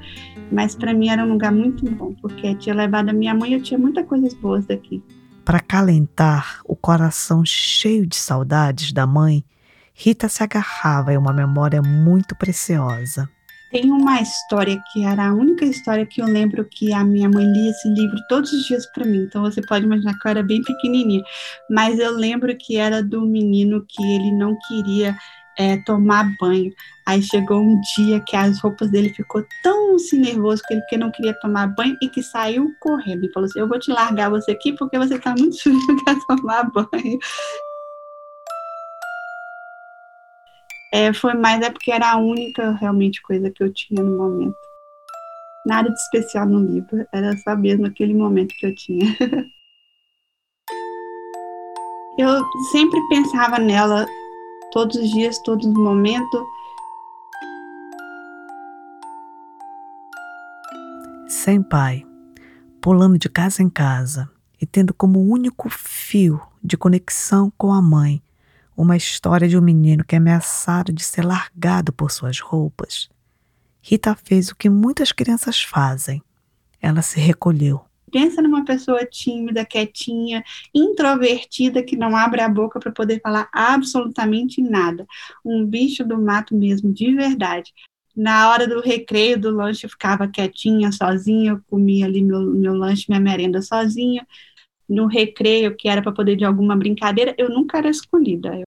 mas 0.50 0.74
para 0.74 0.92
mim 0.92 1.08
era 1.08 1.24
um 1.24 1.28
lugar 1.28 1.52
muito 1.52 1.88
bom, 1.92 2.12
porque 2.20 2.56
tinha 2.56 2.74
levado 2.74 3.10
a 3.10 3.12
minha 3.12 3.34
mãe, 3.34 3.52
eu 3.52 3.62
tinha 3.62 3.78
muitas 3.78 4.04
coisas 4.04 4.34
boas 4.34 4.66
daqui. 4.66 5.00
Para 5.44 5.60
calentar 5.60 6.60
o 6.64 6.74
coração 6.74 7.44
cheio 7.44 8.04
de 8.04 8.16
saudades 8.16 8.92
da 8.92 9.06
mãe, 9.06 9.44
Rita 10.00 10.28
se 10.28 10.44
agarrava 10.44 11.12
em 11.12 11.16
uma 11.16 11.32
memória 11.32 11.82
muito 11.82 12.36
preciosa. 12.36 13.28
Tem 13.72 13.90
uma 13.90 14.22
história 14.22 14.80
que 14.92 15.04
era 15.04 15.26
a 15.26 15.34
única 15.34 15.64
história 15.64 16.06
que 16.06 16.22
eu 16.22 16.26
lembro 16.26 16.64
que 16.64 16.92
a 16.92 17.02
minha 17.02 17.28
mãe 17.28 17.44
lia 17.44 17.70
esse 17.72 17.88
livro 17.88 18.16
todos 18.28 18.52
os 18.52 18.64
dias 18.64 18.86
para 18.92 19.04
mim. 19.04 19.24
Então 19.24 19.42
você 19.42 19.60
pode 19.60 19.84
imaginar 19.84 20.16
que 20.16 20.28
eu 20.28 20.30
era 20.30 20.42
bem 20.44 20.62
pequenininha, 20.62 21.24
mas 21.68 21.98
eu 21.98 22.12
lembro 22.12 22.56
que 22.56 22.76
era 22.76 23.02
do 23.02 23.22
menino 23.22 23.84
que 23.88 24.02
ele 24.14 24.30
não 24.30 24.56
queria 24.68 25.18
é, 25.58 25.76
tomar 25.78 26.30
banho. 26.40 26.72
Aí 27.04 27.20
chegou 27.20 27.60
um 27.60 27.80
dia 27.96 28.20
que 28.20 28.36
as 28.36 28.60
roupas 28.60 28.90
dele 28.92 29.12
ficou 29.12 29.44
tão 29.64 29.96
assim, 29.96 30.20
nervoso 30.20 30.62
que 30.62 30.74
ele 30.74 30.82
que 30.88 30.96
não 30.96 31.10
queria 31.10 31.34
tomar 31.40 31.66
banho 31.74 31.96
e 32.00 32.08
que 32.08 32.22
saiu 32.22 32.70
correndo 32.80 33.26
e 33.26 33.32
falou 33.32 33.48
assim: 33.48 33.58
Eu 33.58 33.68
vou 33.68 33.80
te 33.80 33.90
largar 33.90 34.30
você 34.30 34.52
aqui 34.52 34.72
porque 34.74 34.96
você 34.96 35.16
está 35.16 35.34
muito 35.36 35.56
sujo 35.60 36.04
para 36.04 36.36
tomar 36.36 36.70
banho. 36.70 37.18
É, 40.92 41.12
foi 41.12 41.34
mais 41.34 41.60
é 41.60 41.70
porque 41.70 41.92
era 41.92 42.12
a 42.12 42.16
única 42.16 42.72
realmente 42.72 43.20
coisa 43.20 43.50
que 43.50 43.62
eu 43.62 43.70
tinha 43.72 44.02
no 44.02 44.16
momento. 44.16 44.56
Nada 45.66 45.90
de 45.90 46.00
especial 46.00 46.46
no 46.46 46.60
livro, 46.60 47.06
era 47.12 47.36
só 47.38 47.54
mesmo 47.54 47.86
aquele 47.86 48.14
momento 48.14 48.54
que 48.56 48.66
eu 48.66 48.74
tinha. 48.74 49.04
eu 52.18 52.42
sempre 52.70 52.98
pensava 53.08 53.58
nela 53.58 54.06
todos 54.72 54.96
os 54.96 55.10
dias, 55.10 55.38
todos 55.40 55.66
os 55.66 55.74
momentos. 55.74 56.42
Sem 61.28 61.62
pai, 61.62 62.06
pulando 62.80 63.18
de 63.18 63.28
casa 63.28 63.62
em 63.62 63.68
casa 63.68 64.30
e 64.58 64.64
tendo 64.64 64.94
como 64.94 65.20
único 65.20 65.68
fio 65.68 66.40
de 66.64 66.78
conexão 66.78 67.52
com 67.58 67.74
a 67.74 67.82
mãe 67.82 68.22
uma 68.78 68.96
história 68.96 69.48
de 69.48 69.58
um 69.58 69.60
menino 69.60 70.04
que 70.04 70.14
é 70.14 70.18
ameaçado 70.18 70.92
de 70.92 71.02
ser 71.02 71.24
largado 71.24 71.92
por 71.92 72.12
suas 72.12 72.38
roupas. 72.38 73.08
Rita 73.82 74.14
fez 74.14 74.50
o 74.50 74.56
que 74.56 74.70
muitas 74.70 75.10
crianças 75.10 75.60
fazem. 75.60 76.22
Ela 76.80 77.02
se 77.02 77.18
recolheu. 77.18 77.80
Pensa 78.12 78.40
numa 78.40 78.64
pessoa 78.64 79.04
tímida, 79.04 79.64
quietinha, 79.64 80.44
introvertida, 80.72 81.82
que 81.82 81.96
não 81.96 82.16
abre 82.16 82.40
a 82.40 82.48
boca 82.48 82.78
para 82.78 82.92
poder 82.92 83.20
falar 83.20 83.48
absolutamente 83.52 84.62
nada. 84.62 85.04
Um 85.44 85.66
bicho 85.66 86.04
do 86.04 86.16
mato 86.16 86.54
mesmo, 86.54 86.92
de 86.92 87.12
verdade. 87.12 87.72
Na 88.14 88.50
hora 88.50 88.66
do 88.66 88.80
recreio, 88.80 89.38
do 89.38 89.50
lanche, 89.50 89.86
eu 89.86 89.90
ficava 89.90 90.28
quietinha, 90.28 90.92
sozinha, 90.92 91.52
eu 91.52 91.60
comia 91.68 92.06
ali 92.06 92.22
meu, 92.22 92.40
meu 92.40 92.74
lanche, 92.74 93.06
minha 93.08 93.20
merenda 93.20 93.60
sozinha. 93.60 94.24
No 94.88 95.06
recreio, 95.06 95.76
que 95.76 95.88
era 95.88 96.02
para 96.02 96.12
poder 96.12 96.36
de 96.36 96.44
alguma 96.44 96.76
brincadeira, 96.76 97.34
eu 97.36 97.48
nunca 97.48 97.78
era 97.78 97.90
escolhida. 97.90 98.62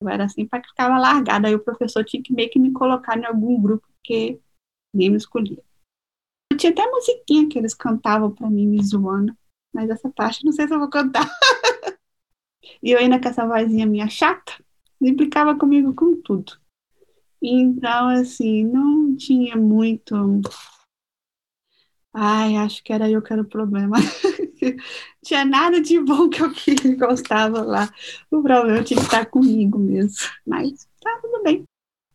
Eu 0.00 0.08
era 0.08 0.24
assim 0.24 0.46
para 0.46 0.60
que 0.60 0.68
ficava 0.68 0.98
largada. 0.98 1.48
Aí 1.48 1.54
o 1.54 1.62
professor 1.62 2.04
tinha 2.04 2.22
que 2.22 2.32
meio 2.32 2.50
que 2.50 2.58
me 2.58 2.72
colocar 2.72 3.18
em 3.18 3.24
algum 3.24 3.60
grupo, 3.60 3.86
porque 3.94 4.40
ninguém 4.92 5.10
me 5.10 5.16
escolhia. 5.16 5.62
Eu 6.50 6.56
tinha 6.56 6.72
até 6.72 6.86
musiquinha 6.90 7.48
que 7.48 7.58
eles 7.58 7.74
cantavam 7.74 8.30
para 8.30 8.48
mim, 8.48 8.66
me 8.66 8.82
zoando. 8.82 9.36
Mas 9.72 9.90
essa 9.90 10.08
parte 10.08 10.44
não 10.44 10.52
sei 10.52 10.68
se 10.68 10.74
eu 10.74 10.78
vou 10.78 10.88
cantar. 10.88 11.28
e 12.82 12.92
eu 12.92 12.98
ainda 12.98 13.20
com 13.20 13.28
essa 13.28 13.46
vozinha 13.46 13.86
minha 13.86 14.08
chata, 14.08 14.52
implicava 15.00 15.58
comigo 15.58 15.92
com 15.94 16.20
tudo. 16.22 16.52
Então, 17.42 18.08
assim, 18.08 18.64
não 18.64 19.14
tinha 19.16 19.56
muito. 19.56 20.14
Ai, 22.12 22.56
acho 22.56 22.82
que 22.82 22.92
era 22.92 23.10
eu 23.10 23.20
que 23.20 23.32
era 23.32 23.42
o 23.42 23.48
problema. 23.48 23.96
tinha 25.24 25.44
nada 25.44 25.80
de 25.80 25.98
bom 26.00 26.28
que 26.28 26.42
eu 26.42 26.52
queria, 26.52 26.96
gostava 26.96 27.62
lá. 27.62 27.90
O 28.30 28.42
problema 28.42 28.82
tinha 28.82 28.98
que 28.98 29.06
estar 29.06 29.26
comigo 29.26 29.78
mesmo. 29.78 30.16
Mas 30.46 30.86
tá 31.02 31.18
tudo 31.20 31.42
bem. 31.42 31.64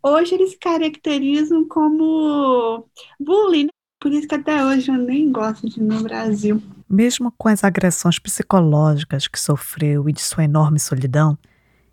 Hoje 0.01 0.35
eles 0.35 0.51
se 0.51 0.57
caracterizam 0.57 1.67
como 1.67 2.87
bullying, 3.19 3.65
né? 3.65 3.69
por 3.99 4.13
isso 4.13 4.27
que 4.27 4.35
até 4.35 4.63
hoje 4.63 4.89
eu 4.89 4.97
nem 4.97 5.31
gosto 5.31 5.69
de 5.69 5.79
ir 5.79 5.83
no 5.83 6.01
Brasil. 6.01 6.61
Mesmo 6.89 7.31
com 7.37 7.49
as 7.49 7.63
agressões 7.63 8.17
psicológicas 8.17 9.27
que 9.27 9.39
sofreu 9.39 10.07
e 10.07 10.13
de 10.13 10.21
sua 10.21 10.45
enorme 10.45 10.79
solidão, 10.79 11.37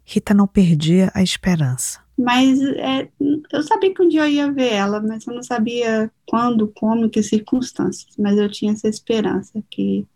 Rita 0.05 0.33
não 0.33 0.47
perdia 0.47 1.11
a 1.15 1.23
esperança. 1.23 2.01
Mas 2.17 2.63
é, 2.63 3.09
eu 3.53 3.63
sabia 3.63 3.93
que 3.93 4.03
um 4.03 4.09
dia 4.09 4.23
eu 4.23 4.29
ia 4.29 4.51
ver 4.53 4.73
ela, 4.73 5.01
mas 5.01 5.27
eu 5.27 5.35
não 5.35 5.43
sabia 5.43 6.11
quando, 6.27 6.69
como, 6.69 7.11
que 7.11 7.23
circunstâncias. 7.23 8.17
Mas 8.17 8.39
eu 8.39 8.51
tinha 8.51 8.73
essa 8.73 8.89
esperança 8.89 9.63
que 9.71 10.07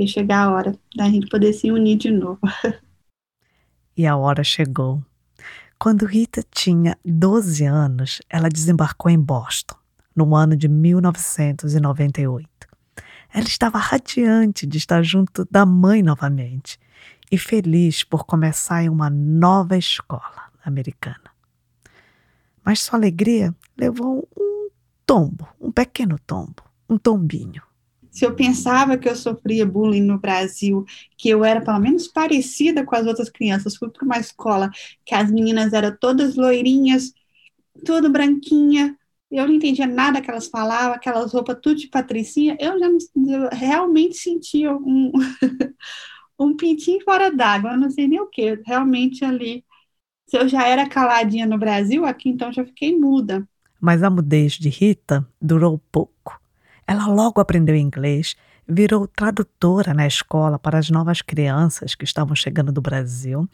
ia 0.00 0.06
chegar 0.06 0.44
a 0.44 0.50
hora 0.50 0.74
da 0.96 1.04
gente 1.04 1.28
poder 1.28 1.52
se 1.52 1.70
unir 1.70 1.96
de 1.96 2.10
novo. 2.10 2.40
E 3.96 4.06
a 4.06 4.16
hora 4.16 4.42
chegou. 4.42 5.02
Quando 5.78 6.06
Rita 6.06 6.42
tinha 6.50 6.96
12 7.04 7.64
anos, 7.64 8.22
ela 8.30 8.48
desembarcou 8.48 9.10
em 9.10 9.18
Boston, 9.18 9.76
no 10.14 10.34
ano 10.34 10.56
de 10.56 10.68
1998. 10.68 12.48
Ela 13.32 13.46
estava 13.46 13.78
radiante 13.78 14.66
de 14.66 14.78
estar 14.78 15.02
junto 15.02 15.46
da 15.50 15.66
mãe 15.66 16.02
novamente 16.02 16.78
e 17.30 17.38
feliz 17.38 18.02
por 18.02 18.24
começar 18.24 18.82
em 18.82 18.88
uma 18.88 19.10
nova 19.10 19.76
escola 19.76 20.50
americana. 20.64 21.30
Mas 22.64 22.80
sua 22.80 22.98
alegria 22.98 23.54
levou 23.76 24.28
um 24.36 24.70
tombo, 25.06 25.46
um 25.60 25.70
pequeno 25.70 26.18
tombo, 26.26 26.62
um 26.88 26.96
tombinho 26.98 27.62
se 28.10 28.24
eu 28.24 28.34
pensava 28.34 28.98
que 28.98 29.08
eu 29.08 29.14
sofria 29.14 29.64
bullying 29.64 30.02
no 30.02 30.18
Brasil, 30.18 30.84
que 31.16 31.28
eu 31.28 31.44
era 31.44 31.60
pelo 31.60 31.78
menos 31.78 32.08
parecida 32.08 32.84
com 32.84 32.96
as 32.96 33.06
outras 33.06 33.30
crianças, 33.30 33.76
fui 33.76 33.88
para 33.88 34.04
uma 34.04 34.18
escola 34.18 34.70
que 35.04 35.14
as 35.14 35.30
meninas 35.30 35.72
eram 35.72 35.96
todas 35.98 36.36
loirinhas, 36.36 37.12
tudo 37.84 38.10
branquinha, 38.10 38.96
eu 39.30 39.46
não 39.46 39.54
entendia 39.54 39.86
nada 39.86 40.20
que 40.20 40.28
elas 40.28 40.48
falavam, 40.48 40.94
aquelas 40.94 41.32
roupas 41.32 41.58
tudo 41.62 41.78
de 41.78 41.88
patricinha, 41.88 42.56
eu 42.58 42.78
já 42.78 42.86
eu 42.86 43.48
realmente 43.52 44.16
sentia 44.16 44.74
um, 44.74 45.12
um 46.38 46.56
pintinho 46.56 47.02
fora 47.04 47.30
d'água, 47.30 47.76
não 47.76 47.90
sei 47.90 48.08
nem 48.08 48.20
o 48.20 48.26
que, 48.26 48.60
realmente 48.66 49.24
ali, 49.24 49.64
se 50.26 50.36
eu 50.36 50.48
já 50.48 50.66
era 50.66 50.88
caladinha 50.88 51.46
no 51.46 51.58
Brasil, 51.58 52.04
aqui 52.04 52.28
então 52.28 52.52
já 52.52 52.64
fiquei 52.64 52.96
muda. 52.98 53.46
Mas 53.80 54.02
a 54.02 54.10
mudez 54.10 54.54
de 54.54 54.68
Rita 54.68 55.26
durou 55.40 55.80
pouco. 55.90 56.39
Ela 56.90 57.06
logo 57.06 57.40
aprendeu 57.40 57.76
inglês, 57.76 58.34
virou 58.66 59.06
tradutora 59.06 59.94
na 59.94 60.08
escola 60.08 60.58
para 60.58 60.76
as 60.76 60.90
novas 60.90 61.22
crianças 61.22 61.94
que 61.94 62.02
estavam 62.02 62.34
chegando 62.34 62.72
do 62.72 62.80
Brasil. 62.80 63.48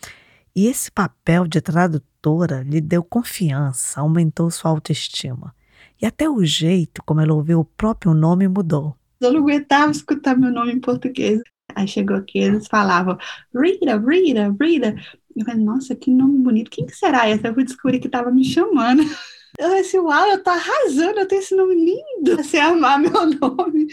E 0.55 0.67
esse 0.67 0.91
papel 0.91 1.47
de 1.47 1.61
tradutora 1.61 2.63
lhe 2.63 2.81
deu 2.81 3.05
confiança, 3.05 4.01
aumentou 4.01 4.51
sua 4.51 4.71
autoestima. 4.71 5.55
E 6.01 6.07
até 6.07 6.31
o 6.31 6.43
jeito 6.47 7.03
como 7.05 7.21
ela 7.21 7.35
ouviu 7.35 7.61
o 7.61 7.65
próprio 7.67 8.15
nome 8.15 8.49
mudou. 8.49 8.97
Eu 9.21 9.35
não 9.35 9.41
aguentava 9.41 9.93
escutar 9.93 10.35
meu 10.35 10.51
nome 10.51 10.73
em 10.73 10.81
português. 10.81 11.43
Aí 11.75 11.87
chegou 11.87 12.17
aqui, 12.17 12.39
eles 12.39 12.67
falavam, 12.67 13.19
Rita, 13.55 13.99
Rita, 13.99 14.57
Rita. 14.59 14.97
Eu 15.37 15.45
falei, 15.45 15.63
nossa, 15.63 15.95
que 15.95 16.11
nome 16.11 16.39
bonito. 16.39 16.71
Quem 16.71 16.87
que 16.87 16.97
será 16.97 17.29
essa? 17.29 17.49
Eu 17.49 17.55
fui 17.55 17.65
descobrir 17.65 17.99
que 17.99 18.09
tava 18.09 18.31
me 18.31 18.43
chamando. 18.43 19.03
Eu 19.59 19.67
falei 19.69 19.81
assim, 19.81 19.99
uau, 19.99 20.27
eu 20.27 20.43
tô 20.43 20.51
arrasando, 20.51 21.21
eu 21.21 21.29
tenho 21.29 21.41
esse 21.41 21.55
nome 21.55 21.75
lindo. 21.75 22.37
Você 22.37 22.59
amar 22.59 22.99
meu 22.99 23.13
nome. 23.13 23.87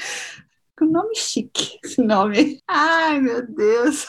Que 0.78 0.86
nome 0.86 1.16
chique, 1.16 1.80
esse 1.84 2.02
nome. 2.02 2.60
Ai, 2.68 3.20
meu 3.20 3.46
Deus. 3.48 4.06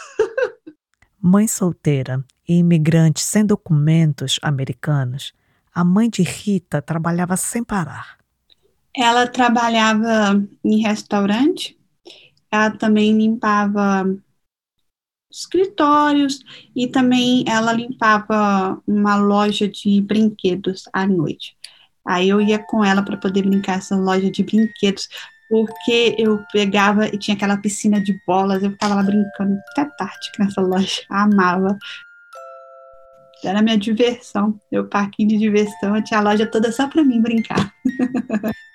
Mãe 1.21 1.47
solteira 1.47 2.25
e 2.49 2.59
imigrante 2.59 3.21
sem 3.21 3.45
documentos 3.45 4.39
americanos, 4.43 5.33
a 5.75 5.83
mãe 5.83 6.09
de 6.09 6.23
Rita 6.23 6.83
trabalhava 6.83 7.37
sem 7.37 7.65
parar. 7.65 8.19
Ela 8.97 9.27
trabalhava 9.27 10.43
em 10.65 10.83
restaurante, 10.83 11.79
ela 12.51 12.71
também 12.71 13.17
limpava 13.17 14.07
escritórios 15.39 16.41
e 16.75 16.87
também 16.87 17.45
ela 17.47 17.73
limpava 17.73 18.81
uma 18.87 19.17
loja 19.17 19.69
de 19.69 20.01
brinquedos 20.01 20.85
à 20.93 21.07
noite. 21.07 21.57
Aí 22.07 22.29
eu 22.29 22.41
ia 22.41 22.59
com 22.59 22.85
ela 22.85 23.03
para 23.03 23.17
poder 23.17 23.43
brincar 23.43 23.79
essa 23.79 23.97
loja 23.97 24.31
de 24.31 24.43
brinquedos, 24.43 25.09
porque 25.49 26.15
eu 26.19 26.43
pegava 26.53 27.07
e 27.07 27.19
tinha 27.19 27.35
aquela 27.35 27.57
piscina 27.57 28.01
de 28.01 28.19
bolas, 28.27 28.63
eu 28.63 28.71
ficava 28.71 28.95
lá 28.95 29.03
brincando 29.03 29.59
até 29.71 29.85
tarde 29.97 30.31
nessa 30.39 30.61
loja, 30.61 31.03
amava. 31.11 31.79
Era 33.43 33.61
minha 33.61 33.77
diversão, 33.77 34.59
meu 34.73 34.87
parquinho 34.87 35.29
de 35.29 35.39
diversão, 35.39 35.97
eu 35.97 36.05
tinha 36.05 36.21
a 36.21 36.23
loja 36.23 36.47
toda 36.47 36.73
só 36.73 36.89
para 36.89 37.05
mim 37.05 37.21
brincar. 37.21 37.75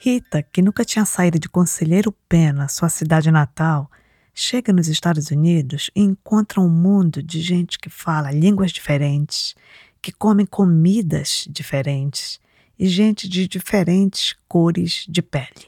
Rita, 0.00 0.44
que 0.44 0.62
nunca 0.62 0.84
tinha 0.84 1.04
saído 1.04 1.40
de 1.40 1.48
Conselheiro 1.48 2.12
Pena, 2.28 2.68
sua 2.68 2.88
cidade 2.88 3.32
natal, 3.32 3.90
chega 4.32 4.72
nos 4.72 4.86
Estados 4.86 5.32
Unidos 5.32 5.90
e 5.94 6.00
encontra 6.00 6.60
um 6.60 6.68
mundo 6.68 7.20
de 7.20 7.40
gente 7.40 7.80
que 7.80 7.90
fala 7.90 8.30
línguas 8.30 8.70
diferentes, 8.70 9.56
que 10.00 10.12
come 10.12 10.46
comidas 10.46 11.48
diferentes 11.50 12.38
e 12.78 12.86
gente 12.86 13.28
de 13.28 13.48
diferentes 13.48 14.36
cores 14.46 15.04
de 15.08 15.20
pele. 15.20 15.66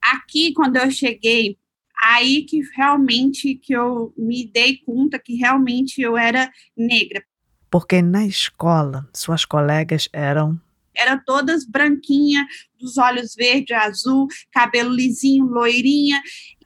Aqui, 0.00 0.52
quando 0.52 0.76
eu 0.76 0.88
cheguei, 0.88 1.58
aí 2.00 2.42
que 2.42 2.60
realmente 2.76 3.56
que 3.56 3.72
eu 3.72 4.14
me 4.16 4.46
dei 4.46 4.76
conta 4.76 5.18
que 5.18 5.34
realmente 5.34 6.00
eu 6.00 6.16
era 6.16 6.52
negra. 6.76 7.24
Porque 7.68 8.00
na 8.00 8.24
escola, 8.24 9.08
suas 9.12 9.44
colegas 9.44 10.08
eram 10.12 10.60
era 10.96 11.18
todas 11.18 11.66
branquinha, 11.66 12.46
dos 12.78 12.98
olhos 12.98 13.34
verde, 13.34 13.74
azul, 13.74 14.26
cabelo 14.52 14.90
lisinho, 14.90 15.46
loirinha. 15.46 16.20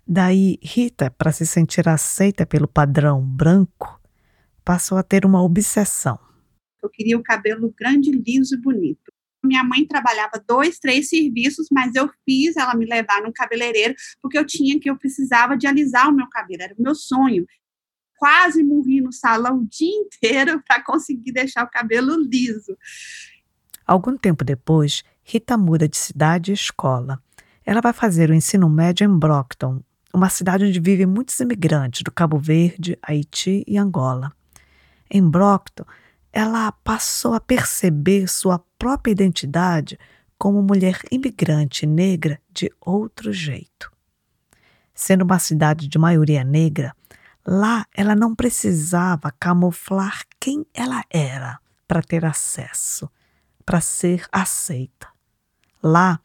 Daí, 0.07 0.59
Rita, 0.62 1.11
para 1.11 1.33
se 1.33 1.47
sentir 1.47 1.88
aceita 1.88 2.45
pelo 2.45 2.66
padrão 2.66 3.23
branco, 3.23 4.01
passou 4.64 4.99
a 4.99 5.03
ter 5.03 5.25
uma 5.25 5.43
obsessão. 5.43 6.19
Eu 6.83 6.88
queria 6.88 7.16
o 7.16 7.23
cabelo 7.23 7.73
grande, 7.77 8.11
liso 8.11 8.55
e 8.55 8.61
bonito. 8.61 9.12
Minha 9.43 9.64
mãe 9.64 9.87
trabalhava 9.87 10.43
dois, 10.47 10.79
três 10.79 11.09
serviços, 11.09 11.69
mas 11.73 11.95
eu 11.95 12.11
fiz 12.25 12.57
ela 12.57 12.75
me 12.75 12.85
levar 12.85 13.23
no 13.23 13.33
cabeleireiro 13.33 13.95
porque 14.21 14.38
eu 14.38 14.45
tinha 14.45 14.79
que 14.79 14.90
eu 14.90 14.99
precisava 14.99 15.57
de 15.57 15.66
alisar 15.66 16.09
o 16.09 16.14
meu 16.14 16.29
cabelo, 16.29 16.62
era 16.62 16.75
o 16.79 16.83
meu 16.83 16.95
sonho. 16.95 17.47
Quase 18.19 18.62
morri 18.62 19.01
no 19.01 19.12
salão 19.12 19.61
o 19.61 19.66
dia 19.66 19.88
inteiro 19.97 20.62
para 20.66 20.85
conseguir 20.85 21.33
deixar 21.33 21.64
o 21.64 21.71
cabelo 21.71 22.16
liso. 22.16 22.77
Algum 23.90 24.16
tempo 24.16 24.44
depois, 24.44 25.03
Rita 25.24 25.59
muda 25.59 25.88
de 25.88 25.96
cidade 25.96 26.53
e 26.53 26.55
escola. 26.55 27.20
Ela 27.66 27.81
vai 27.81 27.92
fazer 27.92 28.31
o 28.31 28.35
ensino 28.35 28.68
médio 28.68 29.05
em 29.05 29.18
Brockton, 29.18 29.83
uma 30.14 30.29
cidade 30.29 30.64
onde 30.64 30.79
vivem 30.79 31.07
muitos 31.07 31.40
imigrantes 31.40 32.03
do 32.03 32.12
Cabo 32.12 32.38
Verde, 32.38 32.96
Haiti 33.03 33.64
e 33.66 33.76
Angola. 33.76 34.31
Em 35.11 35.29
Brockton, 35.29 35.83
ela 36.33 36.70
passou 36.70 37.35
a 37.35 37.40
perceber 37.40 38.29
sua 38.29 38.61
própria 38.79 39.11
identidade 39.11 39.98
como 40.38 40.62
mulher 40.62 41.00
imigrante 41.11 41.85
negra 41.85 42.40
de 42.48 42.70
outro 42.81 43.33
jeito. 43.33 43.90
Sendo 44.94 45.22
uma 45.22 45.40
cidade 45.40 45.88
de 45.88 45.98
maioria 45.98 46.44
negra, 46.44 46.94
lá 47.44 47.85
ela 47.92 48.14
não 48.14 48.37
precisava 48.37 49.33
camuflar 49.33 50.22
quem 50.38 50.64
ela 50.72 51.03
era 51.11 51.59
para 51.88 52.00
ter 52.00 52.24
acesso 52.24 53.11
para 53.71 53.81
ser 53.81 54.27
aceita. 54.33 55.07
Lá, 55.81 56.21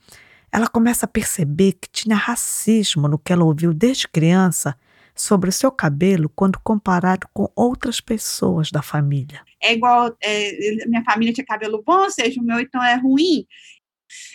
ela 0.51 0.67
começa 0.67 1.05
a 1.05 1.07
perceber 1.07 1.73
que 1.73 1.87
tinha 1.87 2.15
racismo 2.15 3.07
no 3.07 3.19
que 3.19 3.31
ela 3.31 3.45
ouviu 3.45 3.71
desde 3.71 4.07
criança 4.07 4.75
sobre 5.13 5.51
o 5.51 5.53
seu 5.53 5.71
cabelo 5.71 6.27
quando 6.27 6.59
comparado 6.63 7.27
com 7.31 7.47
outras 7.55 8.01
pessoas 8.01 8.71
da 8.71 8.81
família. 8.81 9.43
É 9.61 9.73
igual, 9.73 10.17
é, 10.23 10.87
minha 10.87 11.03
família 11.03 11.31
tinha 11.31 11.45
cabelo 11.45 11.83
bom, 11.85 12.09
seja 12.09 12.41
o 12.41 12.43
meu 12.43 12.59
então 12.59 12.83
é 12.83 12.95
ruim. 12.95 13.45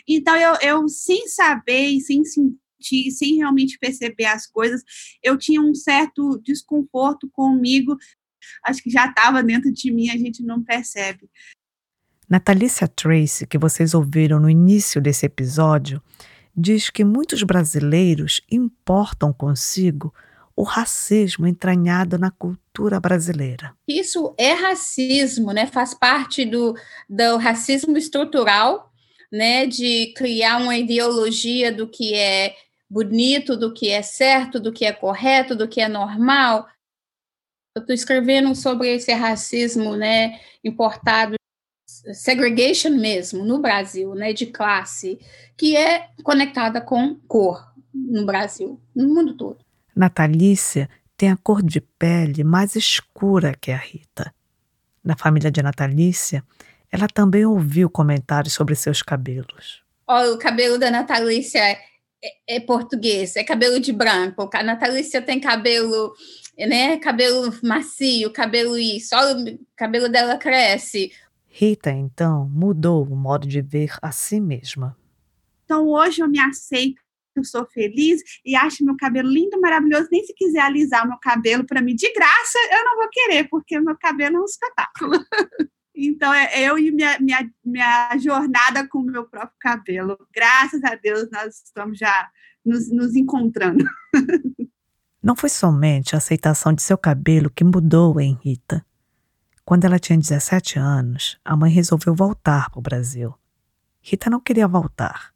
Então 0.06 0.36
eu, 0.36 0.54
eu 0.62 0.88
sem 0.88 1.26
saber 1.26 1.98
sem 1.98 2.24
sentir, 2.24 3.10
sem 3.10 3.38
realmente 3.38 3.76
perceber 3.76 4.26
as 4.26 4.46
coisas, 4.46 4.84
eu 5.20 5.36
tinha 5.36 5.60
um 5.60 5.74
certo 5.74 6.40
desconforto 6.44 7.28
comigo. 7.32 7.96
Acho 8.64 8.80
que 8.80 8.88
já 8.88 9.06
estava 9.06 9.42
dentro 9.42 9.72
de 9.72 9.92
mim, 9.92 10.10
a 10.10 10.16
gente 10.16 10.44
não 10.44 10.62
percebe. 10.62 11.28
Natalícia 12.30 12.86
Tracy, 12.86 13.44
que 13.44 13.58
vocês 13.58 13.92
ouviram 13.92 14.38
no 14.38 14.48
início 14.48 15.00
desse 15.00 15.26
episódio, 15.26 16.00
diz 16.56 16.88
que 16.88 17.04
muitos 17.04 17.42
brasileiros 17.42 18.40
importam 18.48 19.32
consigo 19.32 20.14
o 20.54 20.62
racismo 20.62 21.44
entranhado 21.44 22.16
na 22.18 22.30
cultura 22.30 23.00
brasileira. 23.00 23.74
Isso 23.88 24.32
é 24.38 24.52
racismo, 24.52 25.52
né? 25.52 25.66
Faz 25.66 25.92
parte 25.92 26.44
do, 26.44 26.76
do 27.08 27.36
racismo 27.36 27.96
estrutural, 27.96 28.92
né? 29.32 29.66
De 29.66 30.12
criar 30.16 30.58
uma 30.58 30.76
ideologia 30.76 31.72
do 31.72 31.88
que 31.88 32.14
é 32.14 32.54
bonito, 32.88 33.56
do 33.56 33.74
que 33.74 33.88
é 33.88 34.02
certo, 34.02 34.60
do 34.60 34.72
que 34.72 34.84
é 34.84 34.92
correto, 34.92 35.56
do 35.56 35.66
que 35.66 35.80
é 35.80 35.88
normal. 35.88 36.68
Eu 37.76 37.80
estou 37.80 37.94
escrevendo 37.94 38.54
sobre 38.54 38.94
esse 38.94 39.12
racismo, 39.12 39.96
né? 39.96 40.38
Importado 40.62 41.39
segregation 42.12 42.90
mesmo 42.90 43.44
no 43.44 43.60
Brasil, 43.60 44.14
né, 44.14 44.32
de 44.32 44.46
classe, 44.46 45.18
que 45.56 45.76
é 45.76 46.08
conectada 46.22 46.80
com 46.80 47.16
cor 47.28 47.70
no 47.92 48.24
Brasil, 48.24 48.80
no 48.94 49.08
mundo 49.08 49.36
todo. 49.36 49.58
Natalícia 49.94 50.88
tem 51.16 51.30
a 51.30 51.36
cor 51.36 51.62
de 51.62 51.80
pele 51.80 52.42
mais 52.42 52.74
escura 52.76 53.54
que 53.60 53.70
a 53.70 53.76
Rita. 53.76 54.32
Na 55.04 55.16
família 55.16 55.50
de 55.50 55.62
Natalícia, 55.62 56.42
ela 56.90 57.06
também 57.06 57.44
ouviu 57.44 57.90
comentários 57.90 58.54
sobre 58.54 58.74
seus 58.74 59.02
cabelos. 59.02 59.82
Oh, 60.08 60.32
o 60.32 60.38
cabelo 60.38 60.78
da 60.78 60.90
Natalícia 60.90 61.58
é, 61.58 61.78
é, 62.22 62.56
é 62.56 62.60
português, 62.60 63.36
é 63.36 63.44
cabelo 63.44 63.78
de 63.78 63.92
branco. 63.92 64.48
A 64.52 64.62
Natalícia 64.62 65.22
tem 65.22 65.38
cabelo, 65.38 66.12
né, 66.58 66.98
cabelo 66.98 67.54
macio, 67.62 68.32
cabelo 68.32 68.76
isso. 68.76 69.14
Olha, 69.14 69.54
o 69.54 69.58
cabelo 69.76 70.08
dela 70.08 70.36
cresce. 70.36 71.12
Rita, 71.52 71.90
então, 71.90 72.48
mudou 72.48 73.04
o 73.04 73.16
modo 73.16 73.46
de 73.46 73.60
ver 73.60 73.92
a 74.00 74.12
si 74.12 74.40
mesma. 74.40 74.96
Então, 75.64 75.88
hoje 75.88 76.22
eu 76.22 76.28
me 76.28 76.38
aceito, 76.38 77.02
eu 77.34 77.42
sou 77.42 77.66
feliz 77.66 78.22
e 78.44 78.54
acho 78.54 78.84
meu 78.84 78.96
cabelo 78.96 79.28
lindo, 79.28 79.60
maravilhoso. 79.60 80.08
Nem 80.12 80.24
se 80.24 80.32
quiser 80.32 80.60
alisar 80.60 81.04
o 81.04 81.08
meu 81.08 81.18
cabelo 81.18 81.66
para 81.66 81.82
mim 81.82 81.96
de 81.96 82.10
graça, 82.12 82.58
eu 82.70 82.84
não 82.84 82.96
vou 82.96 83.08
querer, 83.10 83.48
porque 83.48 83.78
meu 83.80 83.96
cabelo 83.98 84.36
é 84.36 84.40
um 84.40 84.44
espetáculo. 84.44 85.12
Então, 86.02 86.32
é 86.32 86.62
eu 86.62 86.78
e 86.78 86.90
minha, 86.90 87.18
minha, 87.18 87.50
minha 87.62 88.16
jornada 88.16 88.88
com 88.88 89.00
o 89.00 89.04
meu 89.04 89.28
próprio 89.28 89.56
cabelo. 89.60 90.16
Graças 90.34 90.82
a 90.82 90.94
Deus, 90.94 91.28
nós 91.30 91.62
estamos 91.62 91.98
já 91.98 92.30
nos, 92.64 92.90
nos 92.90 93.14
encontrando. 93.14 93.84
Não 95.22 95.36
foi 95.36 95.50
somente 95.50 96.14
a 96.14 96.18
aceitação 96.18 96.72
de 96.72 96.80
seu 96.80 96.96
cabelo 96.96 97.50
que 97.50 97.64
mudou 97.64 98.18
em 98.18 98.38
Rita. 98.42 98.82
Quando 99.64 99.84
ela 99.84 99.98
tinha 99.98 100.18
17 100.18 100.78
anos, 100.78 101.38
a 101.44 101.56
mãe 101.56 101.70
resolveu 101.70 102.14
voltar 102.14 102.70
para 102.70 102.78
o 102.78 102.82
Brasil. 102.82 103.34
Rita 104.00 104.30
não 104.30 104.40
queria 104.40 104.66
voltar, 104.66 105.32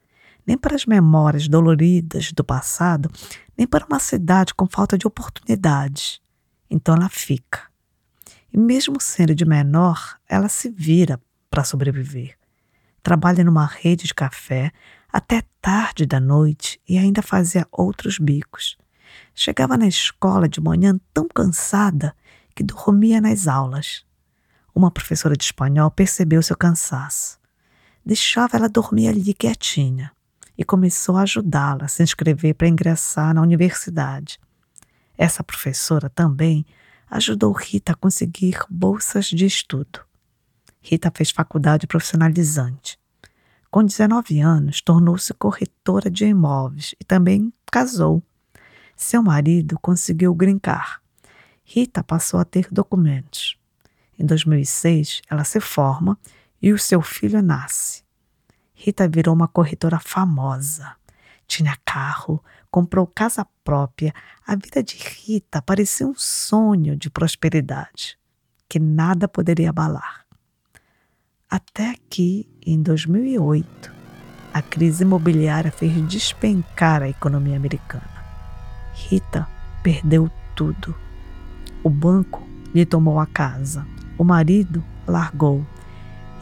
nem 0.47 0.57
para 0.57 0.75
as 0.75 0.87
memórias 0.87 1.47
doloridas 1.47 2.33
do 2.33 2.43
passado, 2.43 3.11
nem 3.57 3.67
para 3.67 3.87
uma 3.87 3.99
cidade 3.99 4.55
com 4.55 4.67
falta 4.67 4.99
de 4.99 5.07
oportunidades. 5.07 6.21
Então 6.69 6.95
ela 6.95 7.09
fica. 7.09 7.63
E 8.53 8.59
mesmo 8.59 9.01
sendo 9.01 9.35
de 9.35 9.45
menor, 9.45 10.19
ela 10.29 10.49
se 10.49 10.71
vira 10.71 11.21
para 11.51 11.65
sobreviver. 11.65 12.37
Trabalha 13.03 13.45
numa 13.45 13.67
rede 13.67 14.07
de 14.07 14.15
café 14.15 14.73
até 15.13 15.43
tarde 15.61 16.07
da 16.07 16.19
noite 16.19 16.81
e 16.89 16.99
ainda 16.99 17.23
fazia 17.23 17.69
outros 17.71 18.19
bicos. 18.19 18.77
Chegava 19.35 19.77
na 19.77 19.87
escola 19.87 20.49
de 20.49 20.61
manhã 20.61 20.99
tão 21.13 21.29
cansada 21.29 22.17
que 22.55 22.65
dormia 22.65 23.21
nas 23.21 23.47
aulas 23.47 24.05
uma 24.75 24.91
professora 24.91 25.37
de 25.37 25.45
espanhol 25.45 25.91
percebeu 25.91 26.43
seu 26.43 26.57
cansaço. 26.57 27.39
deixava 28.05 28.57
ela 28.57 28.69
dormir 28.69 29.09
ali 29.09 29.33
quietinha 29.33 30.13
e 30.59 30.65
começou 30.65 31.17
a 31.17 31.23
ajudá-la 31.23 31.85
a 31.85 31.89
se 31.89 32.03
inscrever 32.03 32.55
para 32.55 32.69
ingressar 32.69 33.33
na 33.33 33.41
universidade. 33.41 34.39
Essa 35.17 35.43
professora 35.45 36.11
também 36.11 36.67
ajudou 37.11 37.53
Rita 37.53 37.93
a 37.93 37.95
conseguir 37.95 38.59
bolsas 38.69 39.27
de 39.27 39.47
estudo. 39.47 40.01
Rita 40.83 41.11
fez 41.15 41.31
faculdade 41.31 41.87
profissionalizante. 41.87 42.99
Com 43.71 43.83
19 43.85 44.41
anos, 44.41 44.81
tornou-se 44.81 45.33
corretora 45.35 46.11
de 46.11 46.27
imóveis 46.27 46.95
e 47.01 47.05
também 47.05 47.53
casou. 47.71 48.23
Seu 48.97 49.23
marido 49.23 49.79
conseguiu 49.81 50.35
grincar. 50.35 51.01
Rita 51.65 52.05
passou 52.05 52.39
a 52.39 52.45
ter 52.45 52.69
documentos. 52.71 53.57
Em 54.19 54.25
2006, 54.25 55.23
ela 55.29 55.45
se 55.45 55.61
forma 55.61 56.19
e 56.61 56.73
o 56.73 56.79
seu 56.79 57.03
filho 57.03 57.43
nasce. 57.43 58.03
Rita 58.75 59.09
virou 59.09 59.35
uma 59.35 59.49
corretora 59.49 59.99
famosa. 59.99 60.95
Tinha 61.47 61.77
carro, 61.85 62.43
comprou 62.71 63.07
casa 63.07 63.47
própria. 63.63 64.13
A 64.47 64.55
vida 64.57 64.83
de 64.83 64.97
Rita 64.97 65.61
parecia 65.63 66.07
um 66.07 66.15
sonho 66.15 66.97
de 66.97 67.11
prosperidade 67.11 68.19
que 68.69 68.79
nada 68.79 69.29
poderia 69.29 69.71
abalar. 69.71 70.25
Até 71.49 71.95
que, 72.11 72.49
em 72.67 72.83
2008, 72.83 73.93
a 74.53 74.61
crise 74.61 75.05
imobiliária 75.05 75.71
fez 75.71 75.93
despencar 76.09 77.03
a 77.03 77.09
economia 77.09 77.57
americana. 77.57 78.25
Rita 78.93 79.49
perdeu 79.83 80.31
tudo. 80.57 80.95
O 81.83 81.91
banco 81.91 82.43
lhe 82.75 82.85
tomou 82.85 83.21
a 83.21 83.27
casa, 83.27 83.87
o 84.19 84.25
marido 84.25 84.83
largou 85.07 85.65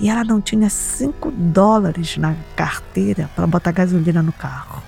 e 0.01 0.09
ela 0.09 0.25
não 0.25 0.41
tinha 0.41 0.68
cinco 0.68 1.31
dólares 1.31 2.16
na 2.16 2.35
carteira 2.57 3.31
para 3.37 3.47
botar 3.47 3.73
gasolina 3.73 4.23
no 4.23 4.33
carro. 4.33 4.83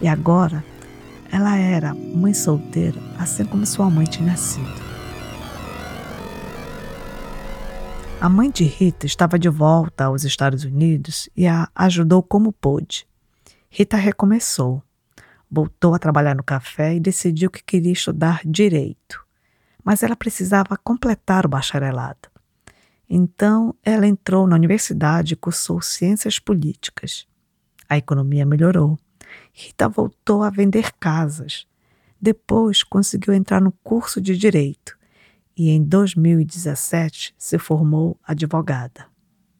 E 0.00 0.08
agora 0.08 0.64
ela 1.30 1.56
era 1.56 1.94
mãe 1.94 2.32
solteira, 2.32 3.00
assim 3.18 3.44
como 3.44 3.66
sua 3.66 3.90
mãe 3.90 4.06
tinha 4.06 4.36
sido. 4.36 4.82
A 8.20 8.28
mãe 8.28 8.50
de 8.50 8.64
Rita 8.64 9.04
estava 9.04 9.38
de 9.38 9.48
volta 9.48 10.04
aos 10.04 10.24
Estados 10.24 10.64
Unidos 10.64 11.28
e 11.36 11.46
a 11.46 11.68
ajudou 11.74 12.22
como 12.22 12.52
pôde. 12.52 13.06
Rita 13.68 13.96
recomeçou, 13.96 14.82
voltou 15.50 15.94
a 15.94 15.98
trabalhar 15.98 16.34
no 16.34 16.42
café 16.42 16.94
e 16.94 17.00
decidiu 17.00 17.50
que 17.50 17.62
queria 17.62 17.92
estudar 17.92 18.40
direito. 18.44 19.23
Mas 19.84 20.02
ela 20.02 20.16
precisava 20.16 20.76
completar 20.76 21.44
o 21.44 21.48
bacharelado. 21.48 22.28
Então, 23.08 23.74
ela 23.82 24.06
entrou 24.06 24.46
na 24.46 24.56
universidade 24.56 25.34
e 25.34 25.36
cursou 25.36 25.80
ciências 25.82 26.38
políticas. 26.38 27.26
A 27.88 27.98
economia 27.98 28.46
melhorou. 28.46 28.98
Rita 29.52 29.88
voltou 29.88 30.42
a 30.42 30.50
vender 30.50 30.92
casas. 30.98 31.66
Depois 32.20 32.82
conseguiu 32.82 33.34
entrar 33.34 33.60
no 33.60 33.70
curso 33.70 34.20
de 34.20 34.36
direito 34.36 34.96
e 35.56 35.70
em 35.70 35.82
2017 35.82 37.34
se 37.38 37.58
formou 37.58 38.18
advogada. 38.26 39.13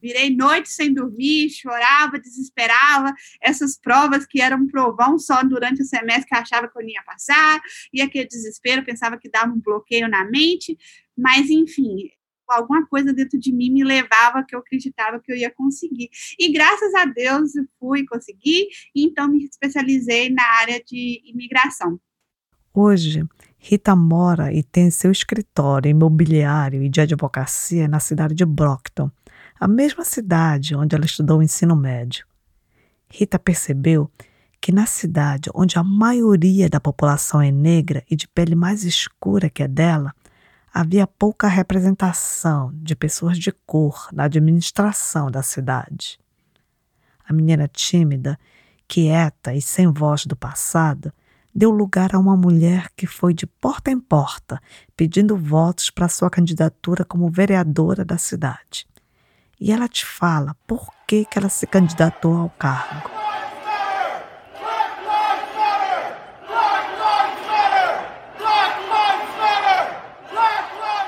Virei 0.05 0.28
noite 0.36 0.68
sem 0.68 0.92
dormir, 0.92 1.48
chorava, 1.48 2.18
desesperava. 2.18 3.14
Essas 3.40 3.78
provas 3.78 4.26
que 4.26 4.38
eram 4.38 4.59
um 4.59 4.66
provão 4.66 5.18
só 5.18 5.42
durante 5.42 5.80
o 5.80 5.86
semestre 5.86 6.26
que 6.26 6.34
achava 6.34 6.68
que 6.68 6.78
eu 6.78 6.86
ia 6.86 7.02
passar, 7.07 7.59
e 7.90 8.02
aquele 8.02 8.28
desespero, 8.28 8.84
pensava 8.84 9.16
que 9.16 9.30
dava 9.30 9.50
um 9.50 9.59
bloqueio 9.59 10.07
na 10.07 10.22
mente. 10.26 10.76
Mas, 11.16 11.48
enfim, 11.48 12.11
alguma 12.46 12.86
coisa 12.86 13.14
dentro 13.14 13.38
de 13.40 13.50
mim 13.50 13.70
me 13.70 13.82
levava 13.82 14.44
que 14.46 14.55
eu 14.55 14.59
acreditava 14.59 15.18
que 15.18 15.32
eu 15.32 15.36
ia 15.36 15.50
conseguir. 15.50 16.11
E 16.38 16.52
graças 16.52 16.94
a 16.96 17.07
Deus 17.07 17.52
fui 17.80 18.05
conseguir, 18.05 18.68
e 18.94 19.07
então 19.07 19.26
me 19.26 19.42
especializei 19.42 20.28
na 20.28 20.44
área 20.61 20.84
de 20.84 21.22
imigração. 21.24 21.98
Hoje, 22.74 23.24
Rita 23.57 23.96
mora 23.96 24.52
e 24.52 24.62
tem 24.62 24.90
seu 24.90 25.11
escritório 25.11 25.88
imobiliário 25.88 26.82
e 26.82 26.90
de 26.90 27.00
advocacia 27.00 27.88
na 27.88 27.98
cidade 27.98 28.34
de 28.34 28.44
Brockton, 28.44 29.11
a 29.59 29.68
mesma 29.68 30.05
cidade 30.05 30.74
onde 30.74 30.94
ela 30.94 31.05
estudou 31.05 31.38
o 31.38 31.42
ensino 31.42 31.76
médio. 31.76 32.26
Rita 33.09 33.38
percebeu 33.38 34.11
que 34.61 34.72
na 34.72 34.86
cidade 34.86 35.50
onde 35.55 35.78
a 35.78 35.84
maioria 35.84 36.68
da 36.68 36.80
população 36.80 37.40
é 37.40 37.50
negra 37.50 38.02
e 38.11 38.16
de 38.16 38.26
pele 38.26 38.55
mais 38.55 38.82
escura 38.82 39.50
que 39.50 39.62
a 39.62 39.66
dela, 39.66 40.14
havia 40.72 41.07
pouca 41.07 41.46
representação 41.46 42.72
de 42.74 42.96
pessoas 42.96 43.38
de 43.38 43.52
cor 43.52 44.09
na 44.12 44.24
administração 44.24 45.30
da 45.30 45.42
cidade. 45.42 46.18
A 47.28 47.32
menina 47.32 47.68
tímida, 47.68 48.38
quieta 48.88 49.55
e 49.55 49.62
sem 49.62 49.86
voz 49.92 50.26
do 50.26 50.34
passado, 50.34 51.12
deu 51.55 51.70
lugar 51.70 52.14
a 52.14 52.18
uma 52.18 52.36
mulher 52.36 52.88
que 52.96 53.07
foi 53.07 53.32
de 53.32 53.46
porta 53.46 53.90
em 53.90 54.00
porta 54.00 54.61
pedindo 54.96 55.36
votos 55.36 55.90
para 55.90 56.09
sua 56.09 56.28
candidatura 56.28 57.05
como 57.05 57.30
vereadora 57.30 58.05
da 58.05 58.18
cidade. 58.18 58.86
E 59.61 59.72
ela 59.72 59.88
te 59.88 60.05
fala 60.05 60.57
por 60.66 60.90
que, 61.07 61.24
que 61.24 61.38
ela 61.38 61.48
se 61.48 61.66
candidatou 61.66 62.36
ao 62.36 62.50
cargo. 62.50 63.11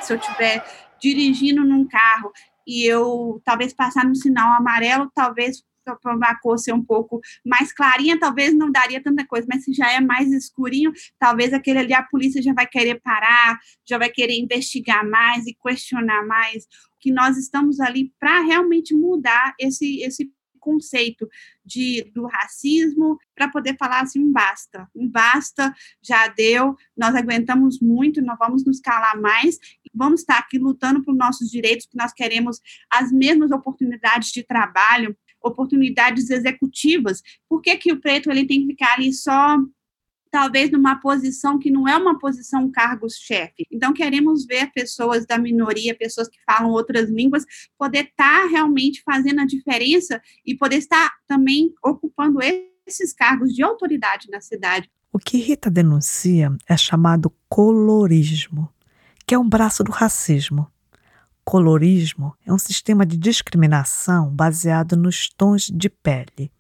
se 0.07 0.13
eu 0.13 0.19
estiver 0.19 0.65
dirigindo 1.01 1.65
num 1.65 1.87
carro 1.87 2.33
e 2.67 2.85
eu 2.85 3.41
talvez 3.45 3.75
passar 3.75 4.05
no 4.05 4.15
sinal 4.15 4.53
amarelo, 4.55 5.11
talvez 5.15 5.63
para 5.95 6.31
a 6.31 6.41
cor 6.41 6.59
ser 6.59 6.73
um 6.73 6.83
pouco 6.85 7.21
mais 7.45 7.73
clarinha, 7.73 8.19
talvez 8.19 8.55
não 8.55 8.71
daria 8.71 9.03
tanta 9.03 9.27
coisa, 9.27 9.47
mas 9.49 9.65
se 9.65 9.73
já 9.73 9.93
é 9.93 10.01
mais 10.01 10.33
escurinho, 10.33 10.93
talvez 11.19 11.53
aquele 11.53 11.79
ali 11.79 11.95
a 11.95 12.03
polícia 12.03 12.43
já 12.43 12.53
vai 12.53 12.67
querer 12.67 13.01
parar, 13.01 13.59
já 13.89 13.99
vai 13.99 14.09
querer 14.09 14.39
investigar 14.39 15.09
mais 15.09 15.47
e 15.47 15.55
questionar 15.55 16.27
mais. 16.27 16.67
Que 16.99 17.13
nós 17.13 17.37
estamos 17.37 17.79
ali 17.79 18.13
para 18.19 18.41
realmente 18.41 18.95
mudar 18.95 19.55
esse, 19.61 20.01
esse 20.03 20.31
conceito 20.67 21.29
de, 21.65 22.11
do 22.13 22.27
racismo 22.27 23.17
para 23.37 23.49
poder 23.49 23.77
falar 23.79 24.01
assim, 24.01 24.33
basta, 24.33 24.89
basta, 25.13 25.73
já 26.03 26.27
deu, 26.27 26.75
nós 26.97 27.15
aguentamos 27.15 27.79
muito, 27.81 28.21
não 28.21 28.37
vamos 28.37 28.65
nos 28.65 28.81
calar 28.81 29.17
mais, 29.21 29.59
vamos 29.95 30.21
estar 30.21 30.39
aqui 30.39 30.59
lutando 30.59 31.05
por 31.05 31.15
nossos 31.15 31.49
direitos, 31.49 31.87
que 31.87 31.97
nós 31.97 32.13
queremos 32.13 32.61
as 32.91 33.13
mesmas 33.13 33.53
oportunidades 33.53 34.33
de 34.33 34.43
trabalho, 34.43 35.17
oportunidades 35.47 36.31
executivas. 36.31 37.23
Por 37.49 37.61
que, 37.61 37.77
que 37.77 37.93
o 37.93 38.01
preto 38.01 38.31
ele 38.31 38.47
tem 38.47 38.61
que 38.61 38.67
ficar 38.69 38.95
ali 38.95 39.13
só 39.13 39.59
talvez 40.31 40.71
numa 40.71 40.97
posição 41.01 41.59
que 41.59 41.71
não 41.71 41.89
é 41.89 41.97
uma 41.97 42.19
posição 42.19 42.71
cargos-chefe. 42.71 43.65
Então, 43.71 43.93
queremos 43.95 44.45
ver 44.45 44.71
pessoas 44.73 45.25
da 45.25 45.39
minoria, 45.39 45.97
pessoas 45.97 46.29
que 46.29 46.37
falam 46.45 46.73
outras 46.73 47.09
línguas, 47.09 47.45
poder 47.79 48.05
estar 48.05 48.43
tá 48.43 48.47
realmente 48.47 49.03
fazendo 49.03 49.41
a 49.41 49.47
diferença 49.47 50.21
e 50.45 50.55
poder 50.55 50.77
estar 50.77 51.11
também 51.27 51.73
ocupando 51.83 52.41
esses 52.87 53.15
cargos 53.15 53.55
de 53.55 53.63
autoridade 53.63 54.29
na 54.31 54.41
cidade. 54.43 54.91
O 55.11 55.19
que 55.19 55.39
Rita 55.39 55.71
denuncia 55.71 56.55
é 56.69 56.77
chamado 56.77 57.33
colorismo, 57.49 58.69
que 59.27 59.35
é 59.35 59.39
um 59.39 59.49
braço 59.49 59.83
do 59.83 59.91
racismo. 59.91 60.71
Colorismo 61.49 62.35
é 62.45 62.53
um 62.53 62.59
sistema 62.59 63.07
de 63.07 63.17
discriminação 63.17 64.29
baseado 64.35 64.97
nos 64.97 65.29
tons 65.29 65.71
de 65.73 65.89
pele. 65.89 66.51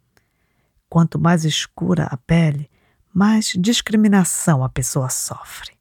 Quanto 0.88 1.18
mais 1.18 1.44
escura 1.44 2.04
a 2.04 2.16
pele, 2.16 2.70
mais 3.12 3.52
discriminação 3.58 4.62
a 4.62 4.68
pessoa 4.68 5.10
sofre. 5.10 5.72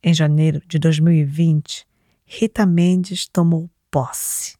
Em 0.00 0.14
janeiro 0.14 0.62
de 0.68 0.78
2020, 0.78 1.84
Rita 2.24 2.64
Mendes 2.64 3.26
tomou 3.26 3.68
posse. 3.90 4.56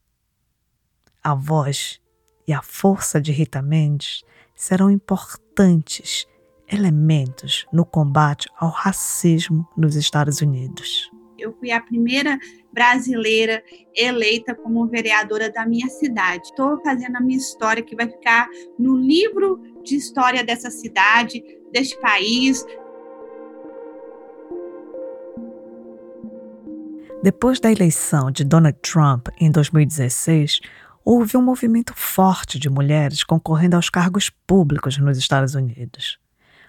A 1.23 1.33
voz 1.33 2.01
e 2.45 2.53
a 2.53 2.61
força 2.61 3.21
de 3.21 3.31
Rita 3.31 3.63
Mendes 3.63 4.25
serão 4.57 4.91
importantes 4.91 6.27
elementos 6.67 7.67
no 7.73 7.87
combate 7.87 8.49
ao 8.59 8.71
racismo 8.71 9.65
nos 9.77 9.95
Estados 9.95 10.41
Unidos. 10.41 11.09
Eu 11.39 11.53
fui 11.59 11.71
a 11.71 11.81
primeira 11.81 12.39
brasileira 12.73 13.63
eleita 13.95 14.55
como 14.55 14.87
vereadora 14.87 15.51
da 15.51 15.67
minha 15.67 15.89
cidade. 15.89 16.49
Estou 16.49 16.81
fazendo 16.83 17.17
a 17.17 17.21
minha 17.21 17.39
história 17.39 17.83
que 17.83 17.97
vai 17.97 18.09
ficar 18.09 18.49
no 18.79 18.97
livro 18.97 19.61
de 19.83 19.97
história 19.97 20.45
dessa 20.45 20.71
cidade, 20.71 21.43
deste 21.73 21.99
país. 22.01 22.65
Depois 27.23 27.59
da 27.59 27.71
eleição 27.71 28.31
de 28.31 28.45
Donald 28.45 28.79
Trump 28.83 29.29
em 29.41 29.51
2016, 29.51 30.61
houve 31.05 31.37
um 31.37 31.43
movimento 31.43 31.95
forte 31.95 32.59
de 32.59 32.69
mulheres 32.69 33.25
concorrendo 33.25 33.77
aos 33.77 33.91
cargos 33.91 34.31
públicos 34.47 34.99
nos 34.99 35.19
Estados 35.19 35.55
Unidos 35.55 36.19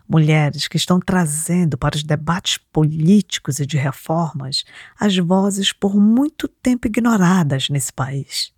mulheres 0.07 0.67
que 0.67 0.77
estão 0.77 0.99
trazendo 0.99 1.77
para 1.77 1.95
os 1.95 2.03
debates 2.03 2.57
políticos 2.71 3.59
e 3.59 3.65
de 3.65 3.77
reformas 3.77 4.63
as 4.99 5.17
vozes 5.17 5.73
por 5.73 5.95
muito 5.95 6.47
tempo 6.47 6.87
ignoradas 6.87 7.69
nesse 7.69 7.91
país. 7.91 8.53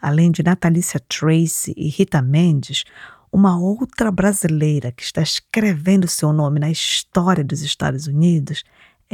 além 0.00 0.30
de 0.30 0.42
Natalícia 0.42 1.00
Tracy 1.00 1.72
e 1.76 1.88
Rita 1.88 2.20
Mendes, 2.20 2.84
uma 3.32 3.58
outra 3.58 4.12
brasileira 4.12 4.92
que 4.92 5.02
está 5.02 5.22
escrevendo 5.22 6.06
seu 6.06 6.30
nome 6.32 6.60
na 6.60 6.70
história 6.70 7.42
dos 7.42 7.62
Estados 7.62 8.06
Unidos 8.06 8.62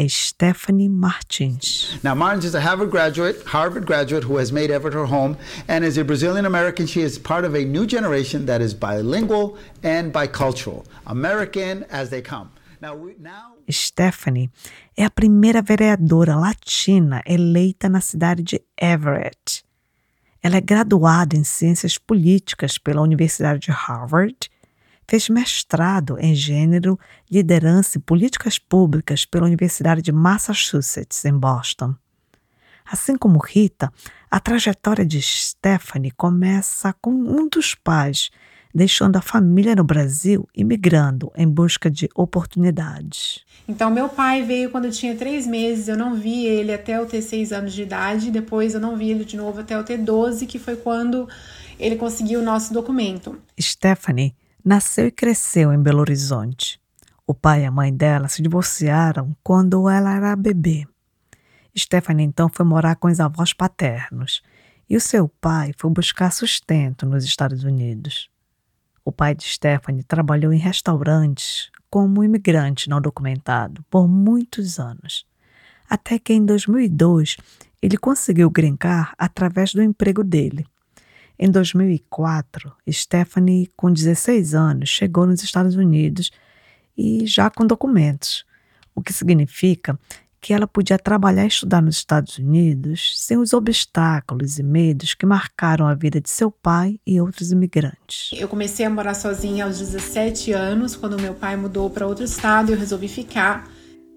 Stephanie 0.08 0.88
Martins. 0.88 1.98
Now, 2.02 2.14
Martins 2.14 2.44
is 2.44 2.54
a 2.54 2.60
Harvard 2.60 2.90
graduate, 2.90 3.42
Harvard 3.44 3.86
graduate 3.86 4.24
who 4.24 4.38
has 4.38 4.50
made 4.50 4.70
Everett 4.70 4.94
her 4.94 5.06
home, 5.06 5.36
and 5.68 5.84
as 5.84 5.98
a 5.98 6.04
Brazilian 6.04 6.46
American, 6.46 6.86
she 6.86 7.02
is 7.02 7.18
part 7.18 7.44
of 7.44 7.54
a 7.54 7.64
new 7.64 7.86
generation 7.86 8.46
that 8.46 8.60
is 8.60 8.72
bilingual 8.72 9.58
and 9.82 10.12
bicultural, 10.12 10.84
American 11.06 11.84
as 11.90 12.10
they 12.10 12.22
come. 12.22 12.50
Now, 12.80 12.94
we, 12.94 13.14
now... 13.18 13.56
Stephanie 13.68 14.50
é 14.96 15.04
a 15.04 15.10
primeira 15.10 15.60
vereadora 15.62 16.34
latina 16.34 17.22
eleita 17.26 17.88
na 17.88 18.00
cidade 18.00 18.42
de 18.42 18.62
Everett. 18.80 19.64
Ela 20.42 20.56
é 20.56 20.60
graduada 20.60 21.36
em 21.36 21.44
Ciências 21.44 21.98
Políticas 21.98 22.78
pela 22.78 23.02
Universidade 23.02 23.60
de 23.60 23.70
Harvard 23.70 24.50
Fez 25.10 25.28
mestrado 25.28 26.16
em 26.20 26.36
Gênero, 26.36 26.96
Liderança 27.28 27.98
e 27.98 28.00
Políticas 28.00 28.60
Públicas 28.60 29.24
pela 29.24 29.44
Universidade 29.44 30.02
de 30.02 30.12
Massachusetts, 30.12 31.24
em 31.24 31.36
Boston. 31.36 31.96
Assim 32.88 33.16
como 33.16 33.40
Rita, 33.44 33.92
a 34.30 34.38
trajetória 34.38 35.04
de 35.04 35.20
Stephanie 35.20 36.12
começa 36.12 36.94
com 37.02 37.10
um 37.10 37.48
dos 37.48 37.74
pais 37.74 38.30
deixando 38.72 39.16
a 39.16 39.20
família 39.20 39.74
no 39.74 39.82
Brasil 39.82 40.48
e 40.54 40.62
migrando 40.62 41.32
em 41.36 41.48
busca 41.48 41.90
de 41.90 42.08
oportunidades. 42.14 43.44
Então, 43.66 43.90
meu 43.90 44.08
pai 44.08 44.44
veio 44.44 44.70
quando 44.70 44.84
eu 44.84 44.92
tinha 44.92 45.16
três 45.16 45.44
meses, 45.44 45.88
eu 45.88 45.96
não 45.96 46.14
vi 46.14 46.46
ele 46.46 46.72
até 46.72 46.98
eu 46.98 47.06
ter 47.06 47.20
seis 47.20 47.52
anos 47.52 47.72
de 47.72 47.82
idade, 47.82 48.30
depois 48.30 48.74
eu 48.74 48.80
não 48.80 48.96
vi 48.96 49.10
ele 49.10 49.24
de 49.24 49.36
novo 49.36 49.58
até 49.58 49.74
eu 49.74 49.82
ter 49.82 49.98
doze, 49.98 50.46
que 50.46 50.60
foi 50.60 50.76
quando 50.76 51.28
ele 51.80 51.96
conseguiu 51.96 52.38
o 52.38 52.44
nosso 52.44 52.72
documento. 52.72 53.36
Stephanie 53.60 54.36
nasceu 54.64 55.06
e 55.06 55.10
cresceu 55.10 55.72
em 55.72 55.82
Belo 55.82 56.00
Horizonte. 56.00 56.80
O 57.26 57.34
pai 57.34 57.62
e 57.62 57.66
a 57.66 57.70
mãe 57.70 57.94
dela 57.94 58.28
se 58.28 58.42
divorciaram 58.42 59.36
quando 59.42 59.88
ela 59.88 60.14
era 60.14 60.36
bebê. 60.36 60.86
Stephanie 61.76 62.26
então 62.26 62.48
foi 62.52 62.66
morar 62.66 62.96
com 62.96 63.08
os 63.08 63.20
avós 63.20 63.52
paternos 63.52 64.42
e 64.88 64.96
o 64.96 65.00
seu 65.00 65.28
pai 65.28 65.72
foi 65.76 65.90
buscar 65.90 66.32
sustento 66.32 67.06
nos 67.06 67.24
Estados 67.24 67.62
Unidos. 67.62 68.28
O 69.04 69.12
pai 69.12 69.34
de 69.34 69.44
Stephanie 69.44 70.02
trabalhou 70.02 70.52
em 70.52 70.58
restaurantes 70.58 71.70
como 71.88 72.24
imigrante 72.24 72.90
não 72.90 73.00
documentado 73.00 73.84
por 73.88 74.08
muitos 74.08 74.78
anos, 74.78 75.24
até 75.88 76.18
que 76.18 76.32
em 76.32 76.44
2002 76.44 77.36
ele 77.80 77.96
conseguiu 77.96 78.50
grincar 78.50 79.14
através 79.16 79.72
do 79.72 79.82
emprego 79.82 80.22
dele 80.22 80.66
em 81.42 81.50
2004, 81.50 82.70
Stephanie, 82.90 83.70
com 83.74 83.90
16 83.90 84.54
anos, 84.54 84.90
chegou 84.90 85.24
nos 85.24 85.42
Estados 85.42 85.74
Unidos 85.74 86.30
e 86.94 87.24
já 87.26 87.48
com 87.48 87.66
documentos, 87.66 88.44
o 88.94 89.00
que 89.00 89.10
significa 89.10 89.98
que 90.38 90.52
ela 90.52 90.66
podia 90.66 90.98
trabalhar 90.98 91.44
e 91.44 91.48
estudar 91.48 91.80
nos 91.80 91.96
Estados 91.96 92.36
Unidos 92.36 93.18
sem 93.18 93.38
os 93.38 93.54
obstáculos 93.54 94.58
e 94.58 94.62
medos 94.62 95.14
que 95.14 95.24
marcaram 95.24 95.86
a 95.86 95.94
vida 95.94 96.20
de 96.20 96.28
seu 96.28 96.50
pai 96.50 97.00
e 97.06 97.18
outros 97.18 97.50
imigrantes. 97.50 98.30
Eu 98.34 98.46
comecei 98.46 98.84
a 98.84 98.90
morar 98.90 99.14
sozinha 99.14 99.64
aos 99.64 99.78
17 99.78 100.52
anos, 100.52 100.94
quando 100.94 101.18
meu 101.18 101.32
pai 101.32 101.56
mudou 101.56 101.88
para 101.88 102.06
outro 102.06 102.24
estado 102.24 102.68
e 102.68 102.74
eu 102.74 102.78
resolvi 102.78 103.08
ficar. 103.08 103.66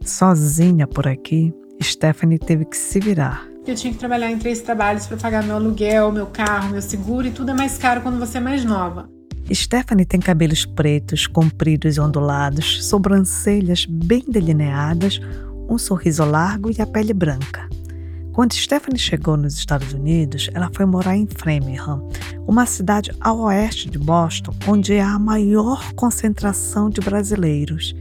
Sozinha 0.03 0.85
por 0.85 1.07
aqui, 1.07 1.53
Stephanie 1.81 2.39
teve 2.39 2.65
que 2.65 2.77
se 2.77 2.99
virar 2.99 3.53
eu 3.65 3.75
tinha 3.75 3.93
que 3.93 3.99
trabalhar 3.99 4.29
em 4.29 4.37
três 4.37 4.61
trabalhos 4.61 5.07
para 5.07 5.17
pagar 5.17 5.43
meu 5.43 5.55
aluguel, 5.55 6.11
meu 6.11 6.25
carro, 6.27 6.71
meu 6.71 6.81
seguro 6.81 7.27
e 7.27 7.31
tudo 7.31 7.51
é 7.51 7.53
mais 7.53 7.77
caro 7.77 8.01
quando 8.01 8.19
você 8.19 8.37
é 8.37 8.41
mais 8.41 8.65
nova. 8.65 9.09
Stephanie 9.51 10.05
tem 10.05 10.19
cabelos 10.19 10.65
pretos, 10.65 11.27
compridos 11.27 11.95
e 11.95 11.99
ondulados, 11.99 12.85
sobrancelhas 12.85 13.85
bem 13.85 14.23
delineadas, 14.27 15.19
um 15.69 15.77
sorriso 15.77 16.25
largo 16.25 16.69
e 16.71 16.81
a 16.81 16.85
pele 16.85 17.13
branca. 17.13 17.69
Quando 18.33 18.53
Stephanie 18.53 18.99
chegou 18.99 19.37
nos 19.37 19.53
Estados 19.53 19.93
Unidos, 19.93 20.49
ela 20.53 20.69
foi 20.73 20.85
morar 20.85 21.15
em 21.15 21.27
Framingham, 21.27 22.09
uma 22.47 22.65
cidade 22.65 23.11
ao 23.21 23.41
oeste 23.41 23.89
de 23.89 23.99
Boston, 23.99 24.53
onde 24.67 24.99
há 24.99 25.13
a 25.13 25.19
maior 25.19 25.93
concentração 25.93 26.89
de 26.89 26.99
brasileiros 26.99 27.95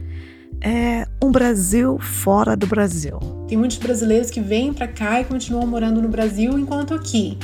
é 0.59 1.05
um 1.21 1.29
Brasil 1.29 1.99
fora 1.99 2.55
do 2.55 2.65
Brasil. 2.65 3.19
Tem 3.47 3.57
muitos 3.57 3.77
brasileiros 3.77 4.29
que 4.29 4.39
vêm 4.39 4.73
para 4.73 4.87
cá 4.87 5.21
e 5.21 5.25
continuam 5.25 5.67
morando 5.67 6.01
no 6.01 6.09
Brasil 6.09 6.57
enquanto 6.57 6.93
aqui. 6.93 7.37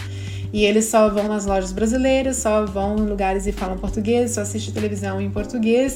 E 0.52 0.66
eles 0.66 0.86
só 0.86 1.10
vão 1.10 1.28
nas 1.28 1.45
lojas 1.45 1.72
brasileiras, 1.72 2.38
só 2.38 2.66
vão 2.66 2.97
em 2.97 3.08
lugares 3.08 3.45
e 3.45 3.52
falam 3.52 3.78
português, 3.78 4.32
só 4.32 4.41
assistem 4.41 4.74
televisão 4.74 5.22
em 5.22 5.30
português. 5.30 5.95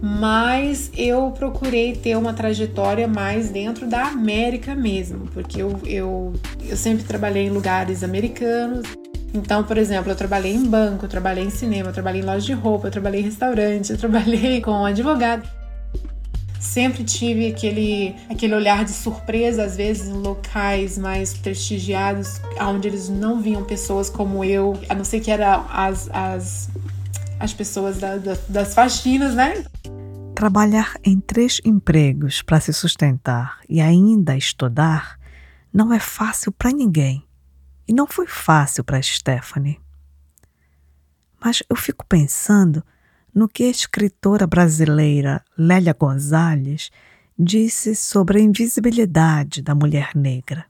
Mas 0.00 0.90
eu 0.96 1.30
procurei 1.30 1.94
ter 1.94 2.16
uma 2.16 2.32
trajetória 2.32 3.08
mais 3.08 3.50
dentro 3.50 3.86
da 3.86 4.06
América 4.06 4.74
mesmo, 4.74 5.26
porque 5.32 5.60
eu, 5.60 5.78
eu, 5.84 6.32
eu 6.68 6.76
sempre 6.76 7.04
trabalhei 7.04 7.46
em 7.46 7.50
lugares 7.50 8.02
americanos. 8.02 8.86
Então, 9.34 9.64
por 9.64 9.76
exemplo, 9.76 10.10
eu 10.10 10.16
trabalhei 10.16 10.54
em 10.54 10.64
banco, 10.64 11.04
eu 11.04 11.08
trabalhei 11.08 11.44
em 11.44 11.50
cinema, 11.50 11.90
eu 11.90 11.92
trabalhei 11.92 12.22
em 12.22 12.24
loja 12.24 12.46
de 12.46 12.52
roupa, 12.52 12.88
eu 12.88 12.92
trabalhei 12.92 13.20
em 13.20 13.24
restaurante, 13.24 13.90
eu 13.90 13.98
trabalhei 13.98 14.60
com 14.62 14.84
advogado 14.84 15.46
sempre 16.60 17.04
tive 17.04 17.48
aquele, 17.48 18.14
aquele 18.30 18.54
olhar 18.54 18.84
de 18.84 18.92
surpresa, 18.92 19.64
às 19.64 19.76
vezes 19.76 20.08
em 20.08 20.14
locais 20.14 20.98
mais 20.98 21.34
prestigiados, 21.34 22.40
onde 22.60 22.88
eles 22.88 23.08
não 23.08 23.40
viam 23.40 23.64
pessoas 23.64 24.10
como 24.10 24.44
eu, 24.44 24.78
a 24.88 24.94
não 24.94 25.04
ser 25.04 25.20
que 25.20 25.30
eram 25.30 25.66
as, 25.70 26.08
as, 26.12 26.68
as 27.38 27.52
pessoas 27.52 27.98
da, 27.98 28.16
da, 28.16 28.36
das 28.48 28.74
faxinas, 28.74 29.34
né? 29.34 29.64
Trabalhar 30.34 30.94
em 31.02 31.18
três 31.18 31.60
empregos 31.64 32.42
para 32.42 32.60
se 32.60 32.72
sustentar 32.72 33.60
e 33.68 33.80
ainda 33.80 34.36
estudar 34.36 35.18
não 35.72 35.92
é 35.92 36.00
fácil 36.00 36.52
para 36.52 36.70
ninguém. 36.70 37.22
E 37.88 37.92
não 37.92 38.06
foi 38.06 38.26
fácil 38.26 38.82
para 38.82 39.00
Stephanie. 39.00 39.78
Mas 41.42 41.62
eu 41.68 41.76
fico 41.76 42.04
pensando 42.06 42.82
no 43.36 43.46
que 43.46 43.64
a 43.64 43.68
escritora 43.68 44.46
brasileira 44.46 45.44
Lélia 45.58 45.92
Gonzalez 45.92 46.90
disse 47.38 47.94
sobre 47.94 48.38
a 48.38 48.42
invisibilidade 48.42 49.60
da 49.60 49.74
mulher 49.74 50.12
negra. 50.14 50.64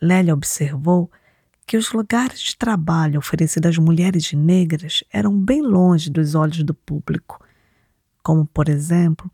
Lélia 0.00 0.34
observou 0.34 1.10
que 1.66 1.76
os 1.76 1.92
lugares 1.92 2.38
de 2.38 2.56
trabalho 2.56 3.18
oferecidos 3.18 3.70
às 3.70 3.78
mulheres 3.78 4.32
negras 4.32 5.02
eram 5.12 5.36
bem 5.36 5.60
longe 5.60 6.10
dos 6.10 6.36
olhos 6.36 6.62
do 6.62 6.74
público, 6.74 7.44
como, 8.22 8.46
por 8.46 8.68
exemplo, 8.68 9.28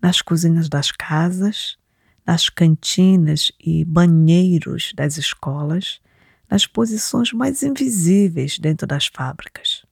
nas 0.00 0.22
cozinhas 0.22 0.66
das 0.66 0.90
casas, 0.90 1.76
nas 2.26 2.48
cantinas 2.48 3.52
e 3.62 3.84
banheiros 3.84 4.94
das 4.96 5.18
escolas, 5.18 6.00
nas 6.50 6.66
posições 6.66 7.34
mais 7.34 7.62
invisíveis 7.62 8.58
dentro 8.58 8.86
das 8.86 9.08
fábricas. 9.08 9.84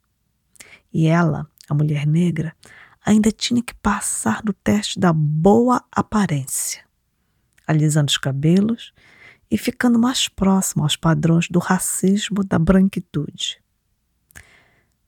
E 0.91 1.07
ela 1.07 1.47
a 1.69 1.75
mulher 1.75 2.07
negra, 2.07 2.55
ainda 3.05 3.31
tinha 3.31 3.63
que 3.63 3.75
passar 3.75 4.43
no 4.45 4.53
teste 4.53 4.99
da 4.99 5.13
boa 5.13 5.83
aparência, 5.93 6.85
alisando 7.67 8.11
os 8.11 8.19
cabelos 8.19 8.93
e 9.51 9.57
ficando 9.57 9.99
mais 9.99 10.29
próximo 10.29 10.83
aos 10.83 10.97
padrões 10.97 11.49
do 11.49 11.59
racismo 11.59 12.45
da 12.45 12.59
branquitude. 12.59 13.61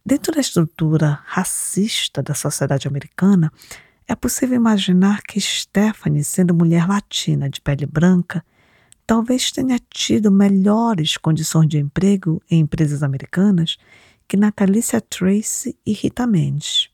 Dentro 0.04 0.32
da 0.32 0.40
estrutura 0.40 1.20
racista 1.24 2.22
da 2.22 2.34
sociedade 2.34 2.88
americana, 2.88 3.52
é 4.08 4.14
possível 4.16 4.56
imaginar 4.56 5.22
que 5.22 5.40
Stephanie, 5.40 6.24
sendo 6.24 6.54
mulher 6.54 6.88
latina 6.88 7.48
de 7.48 7.60
pele 7.60 7.86
branca, 7.86 8.44
talvez 9.06 9.52
tenha 9.52 9.78
tido 9.90 10.30
melhores 10.30 11.16
condições 11.16 11.68
de 11.68 11.78
emprego 11.78 12.42
em 12.50 12.60
empresas 12.60 13.02
americanas 13.02 13.76
que 14.30 14.36
Natalícia 14.36 15.00
Tracy 15.00 15.76
e 15.84 15.92
Rita 15.92 16.24
Mendes. 16.24 16.88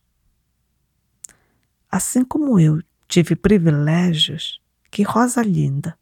Assim 1.91 2.25
como 2.25 2.59
eu 2.59 2.83
tive 3.07 3.37
privilégios 3.37 4.59
que 4.91 5.03
Rosa 5.03 5.43
Linda, 5.43 5.99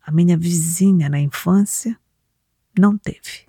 a 0.00 0.10
minha 0.10 0.38
vizinha 0.38 1.10
na 1.10 1.20
infância, 1.20 2.00
não 2.78 2.96
teve. 2.96 3.46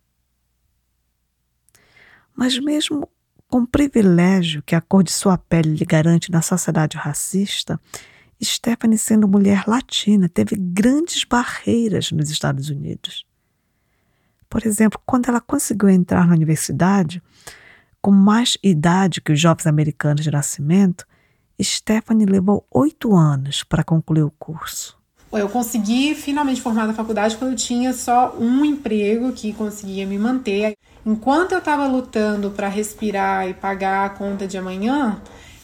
Mas 2.35 2.59
mesmo 2.59 3.09
com 3.47 3.59
o 3.59 3.67
privilégio 3.67 4.61
que 4.61 4.75
a 4.75 4.81
cor 4.81 5.01
de 5.01 5.13
sua 5.13 5.37
pele 5.37 5.73
lhe 5.73 5.85
garante 5.85 6.29
na 6.29 6.41
sociedade 6.41 6.97
racista, 6.97 7.79
Stephanie, 8.43 8.97
sendo 8.97 9.25
mulher 9.25 9.63
latina, 9.65 10.27
teve 10.27 10.57
grandes 10.57 11.23
barreiras 11.23 12.11
nos 12.11 12.29
Estados 12.29 12.69
Unidos. 12.69 13.25
Por 14.51 14.67
exemplo, 14.67 14.99
quando 15.05 15.29
ela 15.29 15.39
conseguiu 15.39 15.89
entrar 15.89 16.27
na 16.27 16.33
universidade, 16.33 17.23
com 18.01 18.11
mais 18.11 18.57
idade 18.61 19.21
que 19.21 19.31
os 19.31 19.39
jovens 19.39 19.65
americanos 19.65 20.25
de 20.25 20.29
nascimento, 20.29 21.07
Stephanie 21.63 22.25
levou 22.25 22.67
oito 22.69 23.15
anos 23.15 23.63
para 23.63 23.81
concluir 23.81 24.23
o 24.23 24.33
curso. 24.37 24.99
Eu 25.31 25.47
consegui 25.47 26.13
finalmente 26.15 26.61
formar 26.61 26.85
na 26.85 26.93
faculdade 26.93 27.37
quando 27.37 27.51
eu 27.51 27.57
tinha 27.57 27.93
só 27.93 28.35
um 28.37 28.65
emprego 28.65 29.31
que 29.31 29.53
conseguia 29.53 30.05
me 30.05 30.17
manter. 30.17 30.75
Enquanto 31.05 31.53
eu 31.53 31.59
estava 31.59 31.87
lutando 31.87 32.51
para 32.51 32.67
respirar 32.67 33.47
e 33.47 33.53
pagar 33.53 34.05
a 34.05 34.09
conta 34.09 34.45
de 34.45 34.57
amanhã, 34.57 35.21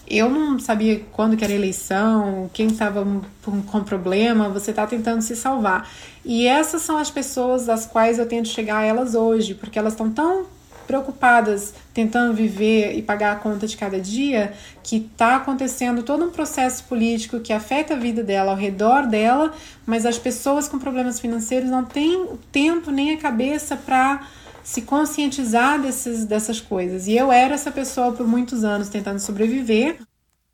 eu 0.09 0.29
não 0.29 0.59
sabia 0.59 1.01
quando 1.11 1.35
que 1.35 1.43
era 1.43 1.53
eleição, 1.53 2.49
quem 2.53 2.67
estava 2.67 3.05
com 3.41 3.83
problema, 3.83 4.49
você 4.49 4.71
está 4.71 4.87
tentando 4.87 5.21
se 5.21 5.35
salvar. 5.35 5.89
E 6.23 6.47
essas 6.47 6.81
são 6.81 6.97
as 6.97 7.09
pessoas 7.09 7.65
das 7.65 7.85
quais 7.85 8.19
eu 8.19 8.25
tento 8.25 8.47
chegar 8.47 8.77
a 8.79 8.83
elas 8.83 9.15
hoje, 9.15 9.53
porque 9.53 9.77
elas 9.77 9.93
estão 9.93 10.11
tão 10.11 10.45
preocupadas 10.87 11.73
tentando 11.93 12.33
viver 12.33 12.97
e 12.97 13.01
pagar 13.01 13.33
a 13.33 13.35
conta 13.35 13.67
de 13.67 13.75
cada 13.75 13.99
dia, 13.99 14.53
que 14.81 14.95
está 14.97 15.35
acontecendo 15.35 16.01
todo 16.01 16.23
um 16.23 16.31
processo 16.31 16.85
político 16.85 17.41
que 17.41 17.51
afeta 17.51 17.93
a 17.93 17.97
vida 17.97 18.23
dela 18.23 18.51
ao 18.51 18.57
redor 18.57 19.05
dela, 19.05 19.53
mas 19.85 20.05
as 20.05 20.17
pessoas 20.17 20.69
com 20.69 20.79
problemas 20.79 21.19
financeiros 21.19 21.69
não 21.69 21.83
têm 21.83 22.15
o 22.15 22.39
tempo 22.51 22.89
nem 22.89 23.13
a 23.13 23.17
cabeça 23.17 23.75
para 23.75 24.25
se 24.67 24.81
conscientizar 24.81 25.81
desses, 25.81 26.25
dessas 26.25 26.59
coisas. 26.59 27.07
E 27.07 27.15
eu 27.15 27.31
era 27.31 27.53
essa 27.53 27.71
pessoa 27.71 28.11
por 28.11 28.27
muitos 28.27 28.65
anos 28.65 28.89
tentando 28.89 29.17
sobreviver. 29.17 29.97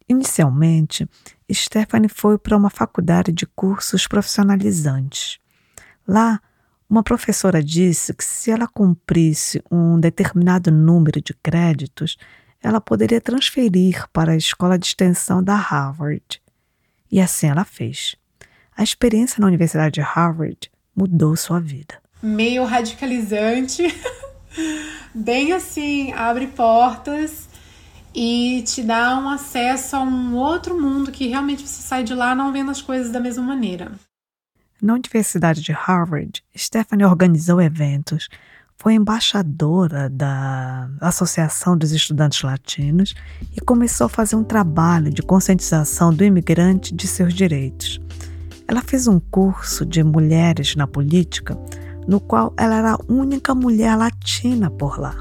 Inicialmente, 0.07 1.09
Stephanie 1.51 2.07
foi 2.07 2.37
para 2.37 2.55
uma 2.55 2.69
faculdade 2.69 3.31
de 3.31 3.47
cursos 3.47 4.05
profissionalizantes. 4.05 5.39
Lá, 6.07 6.39
uma 6.87 7.01
professora 7.01 7.63
disse 7.63 8.13
que 8.13 8.23
se 8.23 8.51
ela 8.51 8.67
cumprisse 8.67 9.63
um 9.71 9.99
determinado 9.99 10.69
número 10.71 11.19
de 11.19 11.33
créditos, 11.33 12.15
ela 12.61 12.79
poderia 12.79 13.19
transferir 13.19 14.07
para 14.13 14.33
a 14.33 14.37
escola 14.37 14.77
de 14.77 14.85
extensão 14.85 15.41
da 15.43 15.55
Harvard. 15.55 16.39
E 17.11 17.19
assim 17.19 17.47
ela 17.47 17.65
fez. 17.65 18.15
A 18.77 18.83
experiência 18.83 19.41
na 19.41 19.47
Universidade 19.47 19.95
de 19.95 20.01
Harvard 20.01 20.69
mudou 20.95 21.35
sua 21.35 21.59
vida. 21.59 22.02
Meio 22.23 22.63
radicalizante, 22.63 23.83
bem 25.13 25.51
assim, 25.51 26.13
abre 26.13 26.47
portas 26.47 27.49
e 28.15 28.63
te 28.65 28.81
dá 28.81 29.19
um 29.19 29.27
acesso 29.27 29.97
a 29.97 30.01
um 30.01 30.33
outro 30.35 30.79
mundo 30.79 31.11
que 31.11 31.27
realmente 31.27 31.67
você 31.67 31.81
sai 31.81 32.05
de 32.05 32.13
lá 32.13 32.33
não 32.33 32.53
vendo 32.53 32.71
as 32.71 32.81
coisas 32.81 33.11
da 33.11 33.19
mesma 33.19 33.43
maneira. 33.43 33.91
Na 34.81 34.93
Universidade 34.93 35.61
de 35.61 35.73
Harvard, 35.73 36.41
Stephanie 36.55 37.05
organizou 37.05 37.61
eventos, 37.61 38.29
foi 38.77 38.93
embaixadora 38.93 40.09
da 40.09 40.89
Associação 41.01 41.77
dos 41.77 41.91
Estudantes 41.91 42.41
Latinos 42.41 43.13
e 43.53 43.59
começou 43.59 44.05
a 44.05 44.09
fazer 44.09 44.37
um 44.37 44.43
trabalho 44.45 45.09
de 45.09 45.21
conscientização 45.21 46.13
do 46.13 46.23
imigrante 46.23 46.93
de 46.93 47.05
seus 47.05 47.33
direitos. 47.33 47.99
Ela 48.67 48.81
fez 48.81 49.07
um 49.07 49.19
curso 49.19 49.85
de 49.85 50.03
mulheres 50.03 50.75
na 50.75 50.87
política, 50.87 51.57
no 52.07 52.19
qual 52.19 52.53
ela 52.57 52.75
era 52.75 52.93
a 52.93 52.99
única 53.07 53.53
mulher 53.55 53.95
latina 53.95 54.69
por 54.69 54.99
lá. 54.99 55.15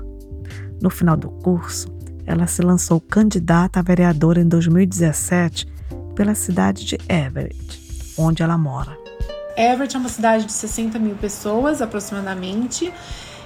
No 0.81 0.91
final 0.91 1.17
do 1.17 1.31
curso, 1.31 1.89
ela 2.27 2.47
se 2.47 2.63
lançou 2.63 3.01
candidata 3.01 3.81
a 3.81 3.83
vereadora 3.83 4.41
em 4.41 4.49
2017 4.49 5.67
pela 6.15 6.35
cidade 6.35 6.85
de 6.85 6.99
Everett, 7.09 8.15
onde 8.19 8.43
ela 8.43 8.59
mora. 8.59 8.97
Everett 9.57 9.97
é 9.97 9.99
uma 9.99 10.09
cidade 10.09 10.47
de 10.47 10.53
60 10.53 10.99
mil 10.99 11.15
pessoas 11.15 11.83
aproximadamente. 11.83 12.93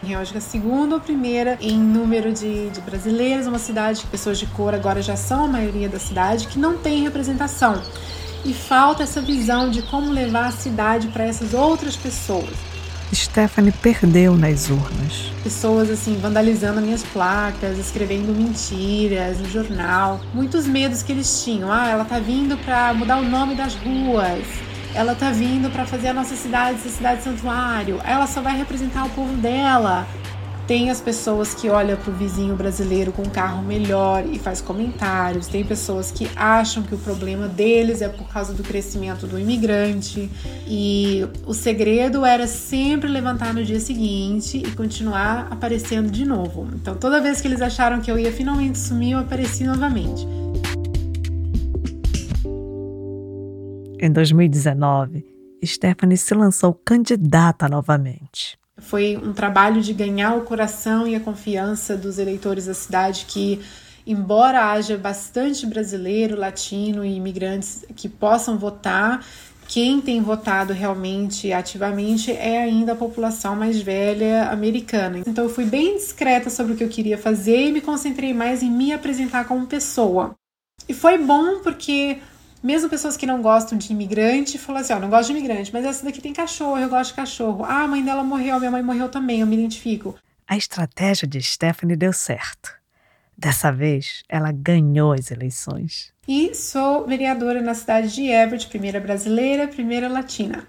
Eu 0.06 0.18
acho 0.18 0.32
que 0.32 0.38
a 0.38 0.42
segunda 0.42 0.94
ou 0.94 1.00
primeira 1.00 1.58
em 1.60 1.78
número 1.78 2.32
de, 2.32 2.70
de 2.70 2.80
brasileiros, 2.80 3.46
uma 3.46 3.58
cidade 3.58 4.02
que 4.02 4.06
pessoas 4.06 4.38
de 4.38 4.46
cor 4.46 4.74
agora 4.74 5.02
já 5.02 5.16
são 5.16 5.44
a 5.44 5.48
maioria 5.48 5.88
da 5.88 5.98
cidade, 5.98 6.46
que 6.46 6.58
não 6.58 6.78
tem 6.78 7.02
representação. 7.02 7.82
E 8.44 8.54
falta 8.54 9.02
essa 9.02 9.20
visão 9.20 9.70
de 9.70 9.82
como 9.82 10.12
levar 10.12 10.46
a 10.46 10.52
cidade 10.52 11.08
para 11.08 11.24
essas 11.24 11.54
outras 11.54 11.96
pessoas. 11.96 12.75
Stephanie 13.14 13.72
perdeu 13.72 14.36
nas 14.36 14.68
urnas. 14.68 15.32
Pessoas 15.42 15.90
assim 15.90 16.16
vandalizando 16.16 16.80
minhas 16.80 17.02
placas, 17.02 17.78
escrevendo 17.78 18.34
mentiras 18.34 19.38
no 19.38 19.48
jornal, 19.48 20.20
muitos 20.34 20.66
medos 20.66 21.02
que 21.02 21.12
eles 21.12 21.44
tinham. 21.44 21.70
Ah, 21.72 21.88
ela 21.88 22.04
tá 22.04 22.18
vindo 22.18 22.56
para 22.58 22.92
mudar 22.94 23.18
o 23.18 23.22
nome 23.22 23.54
das 23.54 23.74
ruas 23.74 24.44
ela 24.96 25.14
tá 25.14 25.30
vindo 25.30 25.70
para 25.70 25.84
fazer 25.84 26.08
a 26.08 26.14
nossa 26.14 26.34
cidade 26.34 26.80
ser 26.80 26.88
cidade 26.88 27.22
santuário, 27.22 28.00
ela 28.02 28.26
só 28.26 28.40
vai 28.40 28.56
representar 28.56 29.04
o 29.04 29.10
povo 29.10 29.34
dela. 29.34 30.06
Tem 30.66 30.90
as 30.90 31.00
pessoas 31.00 31.54
que 31.54 31.68
olham 31.68 31.96
para 31.96 32.10
o 32.10 32.14
vizinho 32.14 32.56
brasileiro 32.56 33.12
com 33.12 33.22
um 33.22 33.30
carro 33.30 33.62
melhor 33.62 34.26
e 34.26 34.36
faz 34.36 34.60
comentários. 34.60 35.46
Tem 35.46 35.64
pessoas 35.64 36.10
que 36.10 36.28
acham 36.34 36.82
que 36.82 36.92
o 36.92 36.98
problema 36.98 37.46
deles 37.46 38.02
é 38.02 38.08
por 38.08 38.28
causa 38.28 38.52
do 38.52 38.64
crescimento 38.64 39.28
do 39.28 39.38
imigrante. 39.38 40.28
E 40.66 41.24
o 41.46 41.54
segredo 41.54 42.24
era 42.24 42.48
sempre 42.48 43.08
levantar 43.08 43.54
no 43.54 43.64
dia 43.64 43.78
seguinte 43.78 44.58
e 44.58 44.68
continuar 44.72 45.46
aparecendo 45.52 46.10
de 46.10 46.24
novo. 46.24 46.66
Então, 46.74 46.96
toda 46.96 47.20
vez 47.20 47.40
que 47.40 47.46
eles 47.46 47.62
acharam 47.62 48.00
que 48.00 48.10
eu 48.10 48.18
ia 48.18 48.32
finalmente 48.32 48.76
sumir, 48.76 49.12
eu 49.12 49.20
apareci 49.20 49.62
novamente. 49.62 50.26
Em 54.00 54.10
2019, 54.10 55.24
Stephanie 55.64 56.16
se 56.16 56.34
lançou 56.34 56.74
candidata 56.74 57.68
novamente. 57.68 58.58
Foi 58.78 59.16
um 59.16 59.32
trabalho 59.32 59.80
de 59.80 59.92
ganhar 59.92 60.34
o 60.34 60.42
coração 60.42 61.06
e 61.06 61.14
a 61.14 61.20
confiança 61.20 61.96
dos 61.96 62.18
eleitores 62.18 62.66
da 62.66 62.74
cidade 62.74 63.24
que 63.26 63.60
embora 64.06 64.70
haja 64.70 64.96
bastante 64.96 65.66
brasileiro, 65.66 66.38
latino 66.38 67.04
e 67.04 67.16
imigrantes 67.16 67.84
que 67.96 68.08
possam 68.08 68.56
votar, 68.56 69.24
quem 69.66 70.00
tem 70.00 70.20
votado 70.20 70.72
realmente 70.72 71.52
ativamente 71.52 72.30
é 72.30 72.62
ainda 72.62 72.92
a 72.92 72.96
população 72.96 73.56
mais 73.56 73.80
velha 73.80 74.48
americana. 74.50 75.18
Então 75.26 75.44
eu 75.44 75.50
fui 75.50 75.64
bem 75.64 75.96
discreta 75.96 76.48
sobre 76.50 76.74
o 76.74 76.76
que 76.76 76.84
eu 76.84 76.88
queria 76.88 77.18
fazer 77.18 77.68
e 77.68 77.72
me 77.72 77.80
concentrei 77.80 78.32
mais 78.32 78.62
em 78.62 78.70
me 78.70 78.92
apresentar 78.92 79.46
como 79.46 79.66
pessoa. 79.66 80.34
E 80.88 80.94
foi 80.94 81.18
bom 81.18 81.60
porque 81.62 82.18
mesmo 82.66 82.90
pessoas 82.90 83.16
que 83.16 83.24
não 83.24 83.40
gostam 83.40 83.78
de 83.78 83.92
imigrante, 83.92 84.58
falam 84.58 84.82
assim: 84.82 84.92
ó, 84.92 84.98
não 84.98 85.08
gosto 85.08 85.32
de 85.32 85.38
imigrante, 85.38 85.72
mas 85.72 85.84
essa 85.84 86.04
daqui 86.04 86.20
tem 86.20 86.32
cachorro, 86.32 86.76
eu 86.76 86.88
gosto 86.88 87.10
de 87.10 87.16
cachorro. 87.16 87.64
Ah, 87.64 87.82
a 87.82 87.86
mãe 87.86 88.04
dela 88.04 88.24
morreu, 88.24 88.58
minha 88.58 88.72
mãe 88.72 88.82
morreu 88.82 89.08
também, 89.08 89.40
eu 89.40 89.46
me 89.46 89.56
identifico. 89.56 90.16
A 90.48 90.56
estratégia 90.56 91.28
de 91.28 91.40
Stephanie 91.40 91.96
deu 91.96 92.12
certo. 92.12 92.74
Dessa 93.38 93.70
vez, 93.70 94.24
ela 94.28 94.50
ganhou 94.50 95.12
as 95.12 95.30
eleições. 95.30 96.12
E 96.26 96.54
sou 96.54 97.06
vereadora 97.06 97.62
na 97.62 97.74
cidade 97.74 98.12
de 98.12 98.26
Everett, 98.26 98.66
primeira 98.66 98.98
brasileira, 98.98 99.68
primeira 99.68 100.08
latina. 100.08 100.66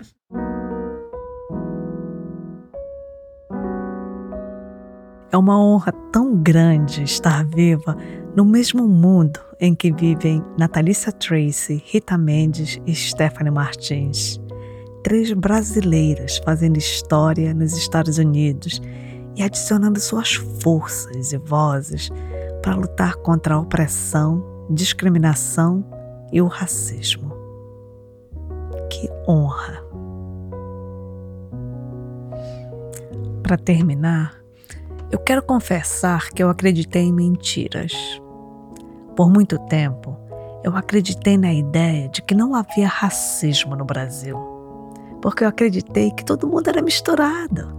É 5.31 5.37
uma 5.37 5.59
honra 5.59 5.91
tão 6.11 6.35
grande 6.35 7.03
estar 7.03 7.43
viva 7.45 7.97
no 8.37 8.45
mesmo 8.45 8.87
mundo 8.87 9.39
em 9.59 9.73
que 9.73 9.91
vivem 9.91 10.45
Natalícia 10.59 11.11
Tracy, 11.11 11.81
Rita 11.83 12.15
Mendes 12.19 12.79
e 12.85 12.93
Stephanie 12.93 13.51
Martins. 13.51 14.39
Três 15.03 15.33
brasileiras 15.33 16.37
fazendo 16.45 16.77
história 16.77 17.51
nos 17.51 17.75
Estados 17.75 18.19
Unidos 18.19 18.79
e 19.35 19.41
adicionando 19.41 19.99
suas 19.99 20.35
forças 20.35 21.33
e 21.33 21.37
vozes 21.39 22.11
para 22.61 22.75
lutar 22.75 23.15
contra 23.15 23.55
a 23.55 23.59
opressão, 23.59 24.45
discriminação 24.69 25.83
e 26.31 26.39
o 26.39 26.45
racismo. 26.45 27.33
Que 28.91 29.09
honra! 29.27 29.83
Para 33.41 33.57
terminar, 33.57 34.39
eu 35.09 35.17
quero 35.17 35.41
confessar 35.41 36.29
que 36.29 36.43
eu 36.43 36.51
acreditei 36.51 37.01
em 37.01 37.13
mentiras. 37.13 38.21
Por 39.17 39.31
muito 39.31 39.57
tempo, 39.57 40.15
eu 40.63 40.77
acreditei 40.77 41.39
na 41.39 41.51
ideia 41.51 42.07
de 42.07 42.21
que 42.21 42.35
não 42.35 42.53
havia 42.53 42.87
racismo 42.87 43.75
no 43.75 43.83
Brasil, 43.83 44.37
porque 45.19 45.43
eu 45.43 45.47
acreditei 45.47 46.11
que 46.11 46.23
todo 46.23 46.47
mundo 46.47 46.67
era 46.67 46.83
misturado. 46.83 47.75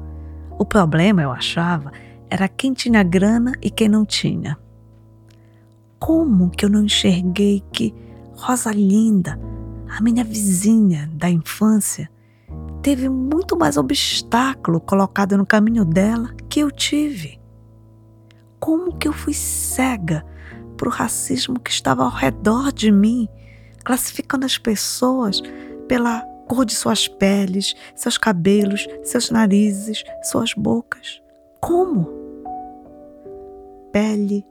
O 0.58 0.64
problema, 0.64 1.22
eu 1.22 1.30
achava, 1.30 1.92
era 2.28 2.48
quem 2.48 2.72
tinha 2.72 3.04
grana 3.04 3.52
e 3.62 3.70
quem 3.70 3.88
não 3.88 4.04
tinha. 4.04 4.58
Como 5.96 6.50
que 6.50 6.64
eu 6.64 6.68
não 6.68 6.82
enxerguei 6.82 7.62
que 7.70 7.94
Rosa 8.34 8.72
Linda, 8.72 9.38
a 9.96 10.02
minha 10.02 10.24
vizinha 10.24 11.08
da 11.12 11.30
infância, 11.30 12.10
teve 12.82 13.08
muito 13.08 13.56
mais 13.56 13.76
obstáculo 13.76 14.80
colocado 14.80 15.38
no 15.38 15.46
caminho 15.46 15.84
dela 15.84 16.34
que 16.48 16.58
eu 16.58 16.68
tive. 16.68 17.38
Como 18.58 18.96
que 18.96 19.06
eu 19.06 19.12
fui 19.12 19.32
cega 19.32 20.26
para 20.78 20.88
o 20.88 20.92
racismo 20.92 21.58
que 21.58 21.70
estava 21.70 22.04
ao 22.04 22.10
redor 22.10 22.72
de 22.72 22.90
mim, 22.90 23.28
classificando 23.84 24.46
as 24.46 24.56
pessoas 24.56 25.42
pela 25.88 26.22
cor 26.46 26.64
de 26.64 26.74
suas 26.74 27.06
peles, 27.06 27.74
seus 27.94 28.16
cabelos, 28.16 28.86
seus 29.02 29.30
narizes, 29.30 30.02
suas 30.22 30.54
bocas? 30.54 31.20
Como? 31.60 32.08
Pele, 33.92 34.46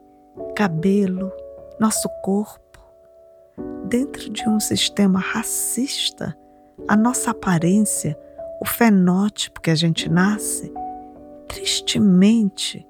cabelo, 0.54 1.32
nosso 1.80 2.08
corpo. 2.22 2.78
Dentro 3.86 4.30
de 4.30 4.48
um 4.48 4.60
sistema 4.60 5.18
racista, 5.18 6.36
a 6.86 6.96
nossa 6.96 7.30
aparência, 7.30 8.16
o 8.60 8.66
fenótipo 8.66 9.60
que 9.60 9.70
a 9.70 9.74
gente 9.74 10.08
nasce, 10.08 10.72
tristemente 11.48 12.86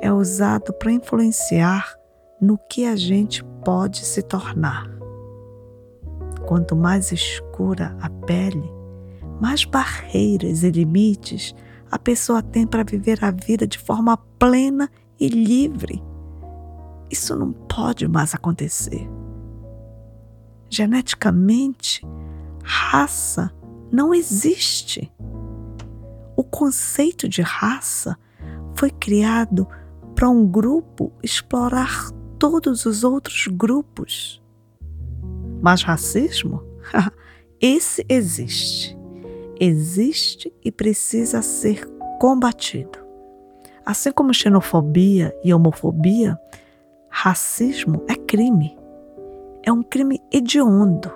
é 0.00 0.12
usado 0.12 0.72
para 0.74 0.92
influenciar 0.92 1.96
no 2.42 2.58
que 2.68 2.84
a 2.84 2.96
gente 2.96 3.42
pode 3.64 4.04
se 4.04 4.20
tornar. 4.20 4.90
Quanto 6.44 6.76
mais 6.76 7.12
escura 7.12 7.96
a 8.00 8.10
pele, 8.10 8.70
mais 9.40 9.64
barreiras 9.64 10.62
e 10.62 10.70
limites 10.70 11.54
a 11.92 11.98
pessoa 11.98 12.42
tem 12.42 12.66
para 12.66 12.82
viver 12.82 13.22
a 13.22 13.30
vida 13.30 13.66
de 13.66 13.78
forma 13.78 14.16
plena 14.38 14.90
e 15.20 15.28
livre. 15.28 16.02
Isso 17.10 17.36
não 17.36 17.52
pode 17.52 18.08
mais 18.08 18.34
acontecer. 18.34 19.06
Geneticamente, 20.70 22.00
raça 22.64 23.52
não 23.92 24.14
existe. 24.14 25.12
O 26.34 26.42
conceito 26.42 27.28
de 27.28 27.42
raça 27.42 28.16
foi 28.74 28.90
criado 28.90 29.68
para 30.14 30.30
um 30.30 30.46
grupo 30.46 31.12
explorar 31.22 32.08
todos 32.42 32.86
os 32.86 33.04
outros 33.04 33.46
grupos. 33.46 34.42
Mas 35.60 35.84
racismo? 35.84 36.60
Esse 37.60 38.04
existe. 38.08 38.98
Existe 39.60 40.52
e 40.64 40.72
precisa 40.72 41.40
ser 41.40 41.86
combatido. 42.18 42.98
Assim 43.86 44.10
como 44.10 44.34
xenofobia 44.34 45.32
e 45.44 45.54
homofobia, 45.54 46.36
racismo 47.08 48.04
é 48.08 48.16
crime. 48.16 48.76
É 49.62 49.70
um 49.70 49.84
crime 49.84 50.20
hediondo. 50.32 51.12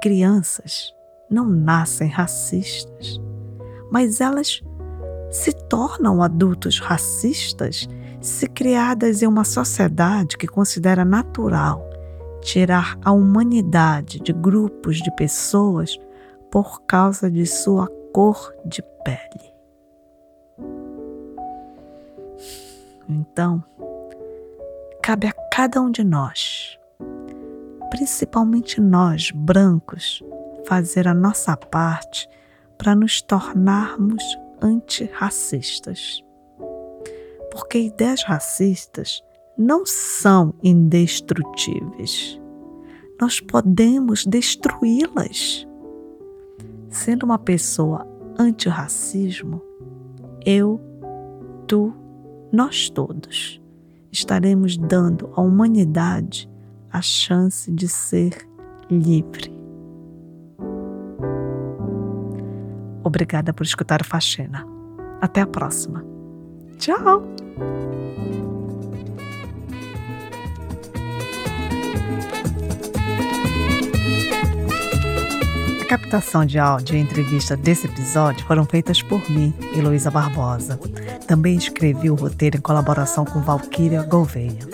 Crianças 0.00 0.94
não 1.28 1.44
nascem 1.44 2.08
racistas, 2.08 3.20
mas 3.90 4.20
elas 4.20 4.62
se 5.28 5.50
tornam 5.66 6.22
adultos 6.22 6.78
racistas 6.78 7.88
se 8.22 8.46
criadas 8.46 9.20
em 9.20 9.26
uma 9.26 9.44
sociedade 9.44 10.38
que 10.38 10.46
considera 10.46 11.04
natural 11.04 11.84
tirar 12.40 12.96
a 13.04 13.10
humanidade 13.10 14.20
de 14.20 14.32
grupos 14.32 14.98
de 14.98 15.10
pessoas 15.16 15.98
por 16.50 16.82
causa 16.82 17.28
de 17.28 17.44
sua 17.44 17.88
cor 18.12 18.54
de 18.64 18.80
pele. 19.04 19.52
Então, 23.08 23.62
cabe 25.02 25.26
a 25.26 25.32
cada 25.50 25.80
um 25.80 25.90
de 25.90 26.04
nós, 26.04 26.78
principalmente 27.90 28.80
nós 28.80 29.32
brancos, 29.32 30.22
fazer 30.64 31.08
a 31.08 31.14
nossa 31.14 31.56
parte 31.56 32.28
para 32.78 32.94
nos 32.94 33.20
tornarmos 33.20 34.22
antirracistas. 34.60 36.22
Porque 37.52 37.78
ideias 37.78 38.24
racistas 38.24 39.22
não 39.58 39.84
são 39.84 40.54
indestrutíveis. 40.62 42.40
Nós 43.20 43.40
podemos 43.40 44.24
destruí-las. 44.24 45.68
Sendo 46.88 47.24
uma 47.24 47.38
pessoa 47.38 48.06
antirracismo, 48.38 49.62
eu, 50.46 50.80
tu, 51.68 51.92
nós 52.50 52.88
todos 52.88 53.60
estaremos 54.10 54.78
dando 54.78 55.30
à 55.36 55.42
humanidade 55.42 56.50
a 56.90 57.02
chance 57.02 57.70
de 57.70 57.86
ser 57.86 58.48
livre. 58.90 59.52
Obrigada 63.04 63.52
por 63.52 63.64
escutar 63.64 64.02
o. 64.04 64.66
Até 65.20 65.42
a 65.42 65.46
próxima. 65.46 66.11
Tchau! 66.82 67.22
A 75.80 75.84
captação 75.84 76.44
de 76.44 76.58
áudio 76.58 76.96
e 76.96 77.00
entrevista 77.00 77.56
desse 77.56 77.86
episódio 77.86 78.44
foram 78.46 78.64
feitas 78.64 79.00
por 79.00 79.30
mim, 79.30 79.54
Heloísa 79.76 80.10
Barbosa. 80.10 80.76
Também 81.28 81.54
escrevi 81.54 82.10
o 82.10 82.16
roteiro 82.16 82.56
em 82.56 82.60
colaboração 82.60 83.24
com 83.24 83.40
Valquíria 83.40 84.02
Gouveia. 84.02 84.68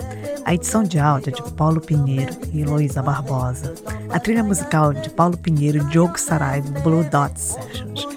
A 0.45 0.55
edição 0.55 0.81
de 0.81 0.97
áudio 0.97 1.29
é 1.29 1.43
de 1.43 1.53
Paulo 1.53 1.79
Pinheiro 1.79 2.35
e 2.51 2.61
Heloísa 2.61 3.03
Barbosa. 3.03 3.75
A 4.09 4.19
trilha 4.19 4.43
musical 4.43 4.93
é 4.93 5.01
de 5.01 5.11
Paulo 5.11 5.37
Pinheiro 5.37 5.77
e 5.77 5.83
Diogo 5.83 6.19
Saraiva, 6.19 6.71
Blue 6.79 7.03
Dot 7.03 7.39
Sessions. 7.39 8.08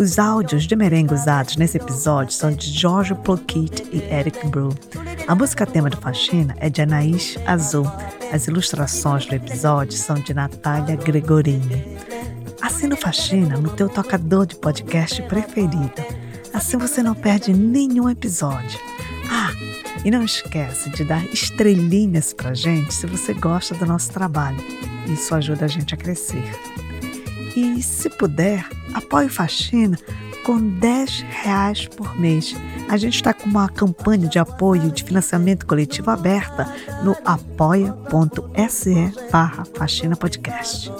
Os 0.00 0.18
áudios 0.18 0.66
de 0.66 0.74
merengue 0.74 1.12
usados 1.12 1.58
nesse 1.58 1.76
episódio 1.76 2.32
são 2.32 2.50
de 2.50 2.72
Jorge 2.72 3.14
Ploquet 3.16 3.86
e 3.92 3.98
Eric 4.10 4.46
Bru. 4.48 4.74
A 5.28 5.34
música 5.34 5.66
tema 5.66 5.90
de 5.90 5.96
Faxina 5.98 6.56
é 6.58 6.70
de 6.70 6.80
Anaís 6.80 7.36
Azul. 7.46 7.84
As 8.32 8.46
ilustrações 8.46 9.26
do 9.26 9.34
episódio 9.34 9.92
são 9.98 10.14
de 10.14 10.32
Natália 10.32 10.96
Gregorini. 10.96 11.98
Assina 12.62 12.94
o 12.94 12.96
Faxina 12.96 13.58
no 13.58 13.68
teu 13.68 13.90
tocador 13.90 14.46
de 14.46 14.56
podcast 14.56 15.20
preferido. 15.24 15.92
Assim 16.54 16.78
você 16.78 17.02
não 17.02 17.14
perde 17.14 17.52
nenhum 17.52 18.08
episódio. 18.08 18.80
Ah, 19.30 19.52
e 20.02 20.10
não 20.10 20.24
esquece 20.24 20.88
de 20.88 21.04
dar 21.04 21.22
estrelinhas 21.26 22.32
pra 22.32 22.54
gente 22.54 22.94
se 22.94 23.06
você 23.06 23.34
gosta 23.34 23.74
do 23.74 23.84
nosso 23.84 24.10
trabalho. 24.10 24.64
Isso 25.12 25.34
ajuda 25.34 25.66
a 25.66 25.68
gente 25.68 25.92
a 25.92 25.98
crescer. 25.98 26.79
E, 27.56 27.82
se 27.82 28.08
puder, 28.10 28.68
apoie 28.94 29.28
Faxina 29.28 29.98
com 30.44 30.58
10 30.58 31.24
reais 31.28 31.86
por 31.86 32.18
mês. 32.18 32.54
A 32.88 32.96
gente 32.96 33.14
está 33.14 33.32
com 33.32 33.48
uma 33.48 33.68
campanha 33.68 34.28
de 34.28 34.38
apoio 34.38 34.90
de 34.90 35.04
financiamento 35.04 35.66
coletivo 35.66 36.10
aberta 36.10 36.72
no 37.04 37.16
apoia.se 37.24 39.12
barra 39.30 39.64
Faxina 39.76 40.16
Podcast. 40.16 40.90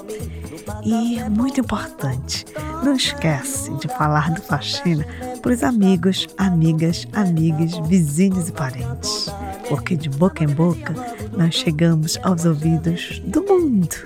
E, 0.85 1.23
muito 1.31 1.61
importante, 1.61 2.45
não 2.83 2.95
esquece 2.95 3.73
de 3.77 3.89
falar 3.89 4.31
do 4.31 4.41
Faxina 4.43 5.07
para 5.43 5.53
os 5.53 5.63
amigos, 5.63 6.29
amigas, 6.37 7.07
amigas, 7.13 7.77
vizinhos 7.87 8.49
e 8.49 8.53
parentes. 8.53 9.27
Porque 9.69 9.97
de 9.97 10.09
boca 10.09 10.45
em 10.45 10.49
boca 10.49 10.95
nós 11.37 11.55
chegamos 11.55 12.19
aos 12.23 12.45
ouvidos 12.45 13.21
do 13.25 13.43
mundo. 13.43 13.97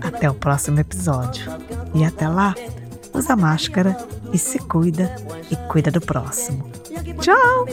Até 0.00 0.30
o 0.30 0.34
próximo 0.34 0.80
episódio. 0.80 1.50
E 1.94 2.04
até 2.04 2.28
lá, 2.28 2.54
usa 3.12 3.36
máscara 3.36 3.96
e 4.32 4.38
se 4.38 4.58
cuida 4.58 5.14
e 5.50 5.56
cuida 5.68 5.90
do 5.90 6.00
próximo. 6.00 6.70
Tchau! 7.20 7.66